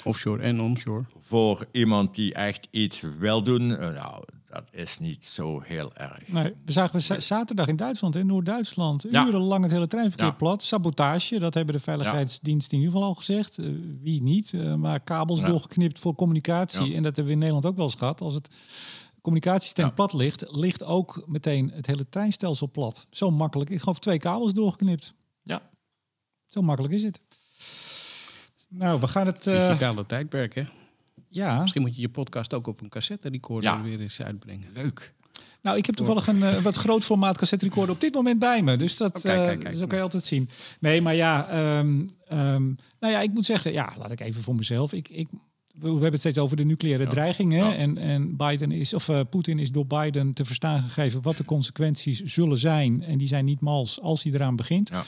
Offshore 0.05 0.43
en 0.43 0.61
onshore. 0.61 1.05
voor 1.21 1.67
iemand 1.73 2.15
die 2.15 2.35
echt 2.35 2.69
iets 2.71 3.01
wil 3.19 3.43
doen, 3.43 3.77
eh, 3.77 3.89
nou, 3.95 4.25
dat 4.45 4.69
is 4.73 4.99
niet 4.99 5.25
zo 5.25 5.61
heel 5.61 5.95
erg. 5.95 6.29
Nee, 6.29 6.55
we 6.65 6.73
zagen 6.73 7.03
za- 7.03 7.21
zaterdag 7.21 7.67
in 7.67 7.77
Duitsland, 7.77 8.17
in 8.17 8.27
Noord-Duitsland, 8.27 9.05
Ja. 9.11 9.27
urenlang 9.27 9.63
het 9.63 9.73
hele 9.73 9.87
treinverkeer 9.87 10.27
Ja. 10.27 10.33
plat. 10.33 10.63
Sabotage, 10.63 11.39
dat 11.39 11.55
hebben 11.55 11.75
de 11.75 11.81
veiligheidsdiensten 11.81 12.73
in 12.73 12.79
ieder 12.79 12.93
geval 12.95 13.09
al 13.09 13.15
gezegd. 13.15 13.59
Eh, 13.59 13.67
wie 14.03 14.23
niet, 14.23 14.53
eh, 14.53 14.75
maar 14.75 15.01
kabels 15.01 15.41
Ja. 15.41 15.47
doorgeknipt 15.47 15.99
voor 15.99 16.15
communicatie. 16.15 16.89
Ja. 16.91 16.95
En 16.97 17.03
dat 17.03 17.17
hebben 17.17 17.25
we 17.25 17.31
in 17.33 17.39
Nederland 17.39 17.67
ook 17.67 17.77
wel 17.77 17.85
eens 17.85 17.95
gehad. 17.95 18.21
Als 18.21 18.35
het 18.35 18.49
communicatiesysteem 19.23 19.85
Ja. 19.87 19.91
plat 19.93 20.13
ligt, 20.13 20.45
ligt 20.51 20.85
ook 20.85 21.23
meteen 21.27 21.71
het 21.75 21.87
hele 21.87 22.09
treinstelsel 22.09 22.71
plat. 22.71 23.07
Zo 23.11 23.31
makkelijk. 23.31 23.71
Ik 23.71 23.79
geloof 23.81 23.99
twee 23.99 24.19
kabels 24.19 24.53
doorgeknipt. 24.53 25.15
Ja, 25.43 25.71
Zo 26.47 26.61
makkelijk 26.63 26.95
is 26.95 27.03
het. 27.03 27.21
Nou, 28.69 29.01
we 29.01 29.07
gaan 29.09 29.27
het... 29.27 29.43
Digitale 29.45 30.07
tijdperk, 30.07 30.55
hè? 30.55 30.65
ja, 31.29 31.61
Misschien 31.61 31.83
moet 31.83 31.95
je 31.95 32.01
je 32.01 32.09
podcast 32.09 32.55
ook 32.55 32.67
op 32.67 32.81
een 32.81 32.89
cassette 32.89 33.29
recorder 33.29 33.71
Ja. 33.71 33.83
weer 33.83 34.01
eens 34.01 34.21
uitbrengen. 34.23 34.69
leuk. 34.75 35.15
Nou, 35.63 35.77
ik 35.77 35.87
heb 35.87 35.95
toevallig 35.95 36.27
een 36.27 36.43
eh, 36.43 36.63
wat 36.63 36.75
groot 36.75 37.05
formaat 37.05 37.39
cassette 37.39 37.65
recorder 37.65 37.95
op 37.95 38.01
dit 38.01 38.15
moment 38.15 38.39
bij 38.39 38.63
me. 38.63 38.77
Dus 38.77 38.97
dat, 38.97 39.17
Oh, 39.17 39.23
kijk, 39.23 39.39
eh, 39.41 39.47
kijk, 39.47 39.61
kijk. 39.61 39.77
zo 39.77 39.87
kan 39.87 39.97
je 39.99 40.03
altijd 40.05 40.25
zien. 40.25 40.49
Nee, 40.81 41.01
maar 41.03 41.15
ja, 41.15 41.49
ehm, 41.49 42.07
ehm, 42.29 42.65
nou 43.01 43.13
ja, 43.13 43.21
ik 43.21 43.33
moet 43.33 43.45
zeggen, 43.45 43.73
ja, 43.73 43.93
laat 43.99 44.11
ik 44.11 44.21
even 44.21 44.43
voor 44.43 44.55
mezelf. 44.55 44.93
Ik, 44.93 45.09
ik, 45.09 45.29
we 45.81 45.89
hebben 45.89 46.11
het 46.11 46.21
steeds 46.21 46.39
over 46.39 46.57
de 46.57 46.65
nucleaire 46.65 47.07
dreigingen. 47.07 47.67
Ja. 47.67 47.75
En, 47.75 47.99
en 47.99 48.37
Biden 48.37 48.73
is, 48.73 48.95
of 48.95 49.09
eh, 49.09 49.21
Poetin 49.31 49.59
is 49.59 49.71
door 49.71 49.87
Biden 49.87 50.33
te 50.33 50.45
verstaan 50.45 50.83
gegeven 50.83 51.23
wat 51.23 51.37
de 51.37 51.45
consequenties 51.45 52.23
zullen 52.23 52.59
zijn. 52.59 53.03
En 53.03 53.19
die 53.19 53.27
zijn 53.27 53.45
niet 53.45 53.61
mals 53.61 54.01
als 54.01 54.23
hij 54.23 54.33
eraan 54.33 54.57
begint. 54.57 54.89
Ja. 54.89 55.05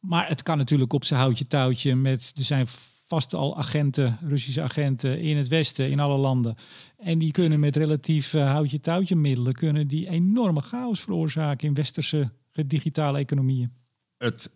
Maar 0.00 0.28
het 0.28 0.42
kan 0.42 0.58
natuurlijk 0.58 0.92
op 0.92 1.04
zijn 1.04 1.20
houtje 1.20 1.46
touwtje 1.46 1.94
met, 1.94 2.32
er 2.38 2.44
zijn 2.44 2.66
vast 3.06 3.34
al 3.34 3.58
agenten, 3.58 4.18
Russische 4.28 4.62
agenten 4.62 5.20
in 5.20 5.36
het 5.36 5.48
Westen, 5.48 5.90
in 5.90 6.00
alle 6.00 6.18
landen. 6.18 6.56
En 6.98 7.18
die 7.18 7.32
kunnen 7.32 7.60
met 7.60 7.76
relatief 7.76 8.34
eh, 8.34 8.50
houtje 8.50 8.80
touwtje 8.80 9.16
middelen, 9.16 9.52
kunnen 9.52 9.88
die 9.88 10.08
enorme 10.08 10.60
chaos 10.60 11.00
veroorzaken 11.00 11.68
in 11.68 11.74
westerse 11.74 12.28
digitale 12.66 13.18
economieën. 13.18 13.72
Het, 14.18 14.50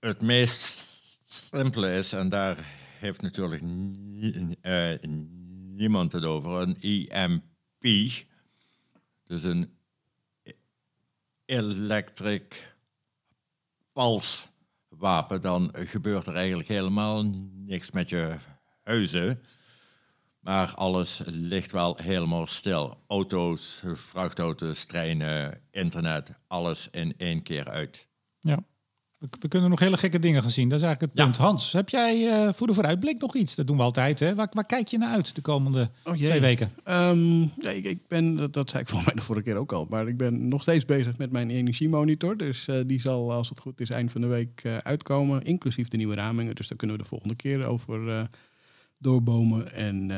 het 0.00 0.20
meest 0.20 0.90
simpele 1.24 1.96
is, 1.96 2.12
en 2.12 2.28
daar 2.28 2.81
heeft 3.02 3.22
natuurlijk 3.22 3.62
eh, 4.60 5.10
niemand 5.76 6.12
het 6.12 6.24
over, 6.24 6.50
een 6.50 6.76
EMP. 6.80 8.12
Dus 9.24 9.42
een 9.42 9.76
electric 11.44 12.76
pulse 13.92 14.46
wapen. 14.88 15.40
Dan 15.40 15.70
gebeurt 15.72 16.26
er 16.26 16.34
eigenlijk 16.34 16.68
helemaal 16.68 17.24
niks 17.52 17.90
met 17.90 18.08
je 18.08 18.36
huizen. 18.82 19.42
Maar 20.40 20.74
alles 20.74 21.20
ligt 21.24 21.72
wel 21.72 21.96
helemaal 21.96 22.46
stil. 22.46 23.02
Auto's, 23.06 23.82
vrachtauto's, 23.94 24.84
treinen, 24.84 25.60
internet, 25.70 26.30
alles 26.46 26.88
in 26.90 27.14
één 27.16 27.42
keer 27.42 27.68
uit. 27.68 28.06
Ja. 28.40 28.64
We, 29.22 29.28
we 29.40 29.48
kunnen 29.48 29.70
nog 29.70 29.80
hele 29.80 29.96
gekke 29.96 30.18
dingen 30.18 30.40
gaan 30.42 30.50
zien. 30.50 30.68
Dat 30.68 30.80
is 30.80 30.84
eigenlijk 30.86 31.12
het 31.14 31.20
Ja. 31.24 31.30
punt. 31.30 31.46
Hans, 31.46 31.72
heb 31.72 31.88
jij 31.88 32.28
eh, 32.30 32.52
voor 32.52 32.66
de 32.66 32.74
vooruitblik 32.74 33.20
nog 33.20 33.34
iets? 33.34 33.54
Dat 33.54 33.66
doen 33.66 33.76
we 33.76 33.82
altijd. 33.82 34.20
Hè? 34.20 34.34
Waar, 34.34 34.48
waar 34.52 34.66
kijk 34.66 34.88
je 34.88 34.98
naar 34.98 35.14
uit 35.14 35.34
de 35.34 35.40
komende 35.40 35.90
Oh, 36.04 36.14
twee 36.14 36.40
weken? 36.40 36.70
Ehm, 36.84 37.40
ja, 37.40 37.70
ik, 37.70 37.84
ik 37.84 38.06
ben, 38.08 38.36
dat, 38.36 38.52
dat 38.52 38.70
zei 38.70 38.82
ik 38.82 38.88
volgens 38.88 39.10
mij 39.10 39.18
de 39.20 39.26
vorige 39.26 39.44
keer 39.44 39.56
ook 39.56 39.72
al, 39.72 39.86
maar 39.90 40.08
ik 40.08 40.16
ben 40.16 40.48
nog 40.48 40.62
steeds 40.62 40.84
bezig 40.84 41.16
met 41.16 41.32
mijn 41.32 41.50
energiemonitor. 41.50 42.36
Dus 42.36 42.68
eh, 42.68 42.76
die 42.86 43.00
zal, 43.00 43.32
als 43.32 43.48
het 43.48 43.60
goed 43.60 43.80
is, 43.80 43.90
eind 43.90 44.12
van 44.12 44.20
de 44.20 44.26
week 44.26 44.60
eh, 44.64 44.76
uitkomen, 44.76 45.44
inclusief 45.44 45.88
de 45.88 45.96
nieuwe 45.96 46.14
ramingen. 46.14 46.54
Dus 46.54 46.68
daar 46.68 46.78
kunnen 46.78 46.96
we 46.96 47.02
de 47.02 47.08
volgende 47.08 47.34
keer 47.34 47.66
over 47.66 48.28
doorbomen. 48.98 49.72
En 49.74 50.10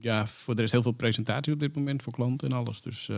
ja, 0.00 0.26
voor 0.26 0.54
er 0.56 0.62
is 0.62 0.72
heel 0.72 0.82
veel 0.82 0.92
presentatie 0.92 1.52
op 1.52 1.58
dit 1.58 1.76
moment 1.76 2.02
voor 2.02 2.12
klanten 2.12 2.50
en 2.50 2.56
alles. 2.56 2.80
Dus 2.80 3.08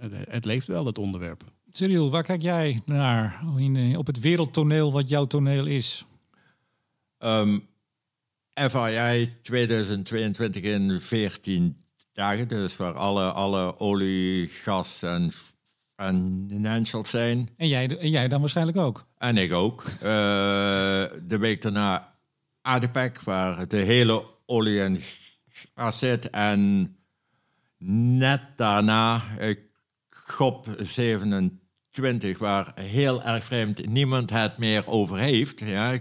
het, 0.00 0.12
het 0.30 0.44
leeft 0.44 0.66
wel, 0.66 0.86
het 0.86 0.98
onderwerp. 0.98 1.44
Cyril, 1.72 2.10
waar 2.10 2.22
kijk 2.22 2.42
jij 2.42 2.82
naar 2.86 3.40
in, 3.56 3.76
eh, 3.76 3.98
op 3.98 4.06
het 4.06 4.20
wereldtoneel 4.20 4.92
wat 4.92 5.08
jouw 5.08 5.24
toneel 5.24 5.66
is? 5.66 6.04
Ehm 7.18 7.58
FII 8.68 9.32
2022 9.42 10.62
in 10.62 11.00
14 11.00 11.84
dagen, 12.12 12.48
dus 12.48 12.76
waar 12.76 12.94
alle, 12.94 13.32
alle 13.32 13.78
olie, 13.78 14.48
gas 14.48 15.02
en 15.02 15.32
financials 15.96 17.10
zijn. 17.10 17.50
En 17.56 17.68
jij, 17.68 17.98
en 17.98 18.10
jij 18.10 18.28
dan 18.28 18.40
waarschijnlijk 18.40 18.78
ook. 18.78 19.06
En 19.18 19.36
ik 19.36 19.52
ook. 19.52 19.84
Eh, 20.00 20.00
de 21.22 21.38
week 21.38 21.62
daarna 21.62 22.14
ADPEC, 22.62 23.20
waar 23.20 23.68
de 23.68 23.76
hele 23.76 24.24
olie 24.46 24.82
en 24.82 25.00
gas 25.74 25.98
zit. 25.98 26.30
En 26.30 26.94
net 27.78 28.40
daarna 28.56 29.22
COP 30.36 30.66
27, 30.78 32.38
waar 32.38 32.72
heel 32.80 33.22
erg 33.22 33.44
vreemd 33.44 33.86
niemand 33.86 34.30
het 34.30 34.58
meer 34.58 34.86
over 34.86 35.18
heeft. 35.18 35.60
Ja. 35.60 35.98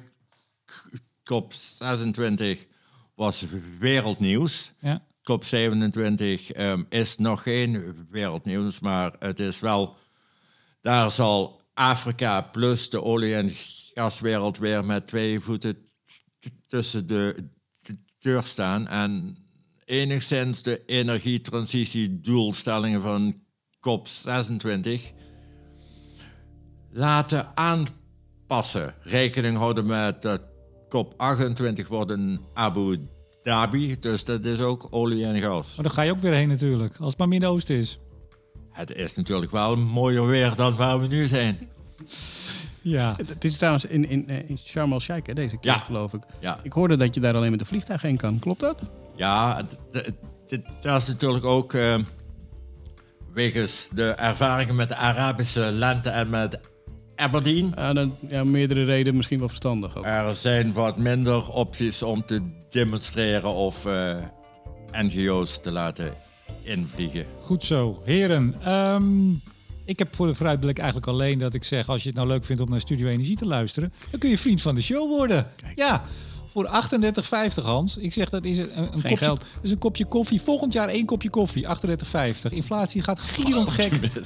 COP 1.24 1.54
26 1.54 2.66
was 3.16 3.46
wereldnieuws. 3.80 4.72
Ja. 4.80 5.06
COP 5.24 5.44
27 5.44 6.52
ehm, 6.52 6.84
is 6.90 7.16
nog 7.16 7.42
geen 7.42 7.96
wereldnieuws, 8.10 8.80
maar 8.80 9.16
het 9.20 9.40
is 9.40 9.60
wel. 9.60 9.98
Daar 10.82 11.12
zal 11.12 11.62
Afrika 11.74 12.42
plus 12.42 12.90
de 12.90 13.04
olie- 13.04 13.36
en 13.36 13.50
gaswereld 13.94 14.58
weer 14.58 14.86
met 14.86 15.08
twee 15.08 15.40
voeten 15.40 15.78
tussen 16.68 17.08
de 17.08 17.50
deur 18.20 18.44
staan. 18.44 18.88
En 18.88 19.36
enigszins 19.86 20.62
de 20.62 20.86
energietransitiedoelstellingen 20.86 23.02
van 23.02 23.48
COP 23.82 24.08
26 24.08 25.12
laten 26.92 27.48
aanpassen. 27.56 28.94
Rekening 29.02 29.58
houden 29.58 29.86
met 29.86 30.22
dat 30.22 30.42
COP 30.90 31.14
28 31.18 31.88
wordt 31.88 32.12
in 32.12 32.40
Abu 32.54 33.08
Dhabi, 33.44 34.00
dus 34.00 34.24
dat 34.24 34.46
is 34.46 34.60
ook 34.60 34.88
olie 34.90 35.26
en 35.26 35.42
gas. 35.42 35.76
Maar 35.76 35.86
dan 35.86 35.94
ga 35.94 36.02
je 36.02 36.12
ook 36.12 36.18
weer 36.22 36.34
heen 36.34 36.48
natuurlijk, 36.48 36.96
als 37.00 37.10
het 37.10 37.18
maar 37.18 37.28
Midden-Oosten 37.28 37.76
is. 37.76 38.00
Het 38.72 38.92
is 38.96 39.16
natuurlijk 39.16 39.52
wel 39.52 39.76
mooier 39.76 40.28
weer 40.28 40.54
dan 40.56 40.76
waar 40.76 41.00
we 41.02 41.08
nu 41.08 41.26
zijn. 41.28 41.58
Ja. 42.82 43.16
Het, 43.18 43.44
is 43.44 43.58
trouwens 43.58 43.86
in, 43.86 44.10
in, 44.10 44.30
eh, 44.30 44.50
in 44.50 44.58
Sharm 44.58 44.92
el-Sheikh 44.94 45.28
hè, 45.28 45.34
deze 45.34 45.58
keer, 45.58 45.72
Ja. 45.72 45.78
geloof 45.78 46.14
ik. 46.14 46.24
Ja, 46.40 46.60
Ik 46.64 46.74
hoorde 46.74 46.96
dat 46.98 47.14
je 47.14 47.20
daar 47.20 47.36
alleen 47.36 47.50
met 47.50 47.60
de 47.60 47.66
vliegtuig 47.66 48.02
heen 48.02 48.18
kan. 48.18 48.40
Klopt 48.40 48.60
dat? 48.60 48.82
ja 49.16 49.62
dat 50.82 51.02
is 51.02 51.08
natuurlijk 51.08 51.46
ook 51.46 51.74
eh, 51.74 51.96
wegens 53.40 53.90
de 53.94 54.10
ervaringen 54.10 54.76
met 54.76 54.90
de 54.90 54.96
Arabische 54.96 55.72
lente 55.72 56.10
en 56.10 56.30
met 56.30 56.60
Aberdeen. 57.16 57.74
Dan, 57.76 58.16
ja, 58.30 58.44
meerdere 58.44 58.84
redenen 58.84 59.16
misschien 59.16 59.40
wel 59.40 59.48
verstandig 59.48 59.98
ook. 59.98 60.06
Er 60.06 60.36
zijn 60.36 60.74
wat 60.74 60.98
minder 60.98 61.50
opties 61.50 62.04
om 62.04 62.26
te 62.26 62.42
demonstreren 62.70 63.54
of 63.54 63.86
eh, 63.86 64.18
NGO's 64.92 65.60
te 65.60 65.72
laten 65.72 66.14
invliegen. 66.62 67.26
Goed 67.42 67.64
zo. 67.64 68.02
Heren, 68.06 68.56
ehm, 68.64 69.32
ik 69.86 70.00
heb 70.00 70.16
voor 70.16 70.28
de 70.28 70.36
vooruitblik 70.36 70.78
eigenlijk 70.78 71.08
alleen 71.08 71.40
dat 71.40 71.54
ik 71.54 71.64
zeg... 71.64 71.90
als 71.90 72.02
je 72.02 72.08
het 72.08 72.18
nou 72.18 72.28
leuk 72.28 72.46
vindt 72.46 72.62
om 72.62 72.70
naar 72.70 72.82
Studio 72.82 73.08
Energie 73.08 73.38
te 73.38 73.46
luisteren... 73.46 73.94
dan 74.12 74.20
kun 74.20 74.30
je 74.30 74.38
vriend 74.38 74.62
van 74.62 74.76
de 74.76 74.82
show 74.82 75.10
worden. 75.10 75.48
Ja, 75.76 76.04
voor 76.52 76.70
38,50 77.58 77.64
Hans. 77.64 77.98
Ik 77.98 78.14
zeg 78.14 78.30
dat 78.30 78.46
is 78.46 78.58
een, 78.58 78.78
een, 78.78 78.90
kopje, 78.92 79.18
geld. 79.18 79.46
is 79.62 79.72
een 79.72 79.78
kopje 79.78 80.06
koffie. 80.06 80.42
Volgend 80.42 80.74
jaar 80.74 80.88
één 80.88 81.06
kopje 81.06 81.30
koffie, 81.30 81.66
38,50. 81.66 81.72
Inflatie 82.50 83.02
gaat 83.02 83.20
gierend 83.20 83.70
gek. 83.70 84.00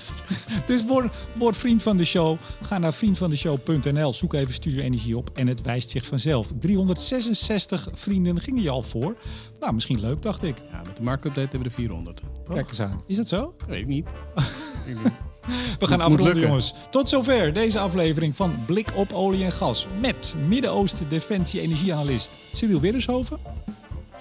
Dus 0.66 0.86
word, 0.86 1.14
word 1.34 1.58
vriend 1.58 1.84
van 1.84 1.98
de 1.98 2.06
show. 2.06 2.38
Ga 2.62 2.78
naar 2.78 2.94
vriendvandeshow.nl. 2.94 4.14
Zoek 4.14 4.34
even 4.34 4.54
Studio 4.54 4.82
Energie 4.82 5.18
op 5.18 5.30
en 5.34 5.48
het 5.48 5.62
wijst 5.62 5.90
zich 5.90 6.06
vanzelf. 6.06 6.52
366 6.60 7.88
vrienden 7.94 8.40
gingen 8.40 8.62
je 8.62 8.70
al 8.70 8.82
voor. 8.82 9.16
Nou, 9.60 9.74
misschien 9.74 10.00
leuk, 10.00 10.22
dacht 10.22 10.44
ik. 10.44 10.58
Ja, 10.72 10.82
met 10.86 10.98
de 10.98 11.04
marktupdate 11.04 11.42
hebben 11.42 11.60
we 11.60 11.66
er 11.66 11.72
400. 11.72 12.22
Kijk 12.50 12.70
eens 12.70 12.82
aan. 12.82 13.04
Is 13.08 13.18
dat 13.18 13.28
zo? 13.28 13.56
Weet 13.68 13.80
ik 13.80 13.88
niet. 13.88 14.08
Ik 14.88 14.96
weet 14.96 15.04
niet. 15.04 15.33
We 15.80 15.88
gaan 15.88 16.02
afronden, 16.02 16.40
jongens. 16.40 16.74
Tot 16.90 17.10
zover 17.10 17.54
deze 17.54 17.80
aflevering 17.80 18.36
van 18.36 18.56
Blik 18.66 18.92
op 18.96 19.14
olie 19.14 19.44
en 19.44 19.52
gas. 19.52 19.88
Met 20.00 20.36
Midden-Oosten 20.48 21.10
Defensie 21.10 21.62
Energieanalist 21.62 22.32
Cyril 22.54 22.80
Widdershoven. 22.80 23.38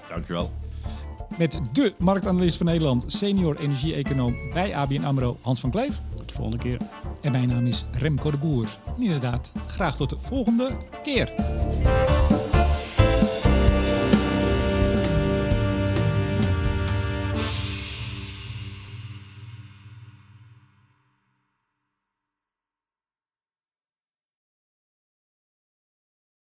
Dankjewel. 0.09 0.51
Met 1.37 1.59
de 1.71 1.93
marktanalist 1.99 2.57
van 2.57 2.65
Nederland, 2.65 3.03
senior 3.07 3.59
energie-econoom 3.59 4.35
bij 4.53 4.75
ABN 4.75 5.03
AMRO, 5.03 5.37
Hans 5.41 5.59
van 5.59 5.71
Kleef. 5.71 5.99
Tot 6.17 6.27
de 6.27 6.33
volgende 6.33 6.57
keer. 6.57 6.77
En 7.21 7.31
mijn 7.31 7.47
naam 7.47 7.65
is 7.65 7.85
Remco 7.91 8.31
de 8.31 8.37
Boer. 8.37 8.67
En 8.97 9.03
inderdaad, 9.03 9.51
graag 9.67 9.95
tot 9.95 10.09
de 10.09 10.19
volgende 10.19 10.77
keer. 11.03 11.33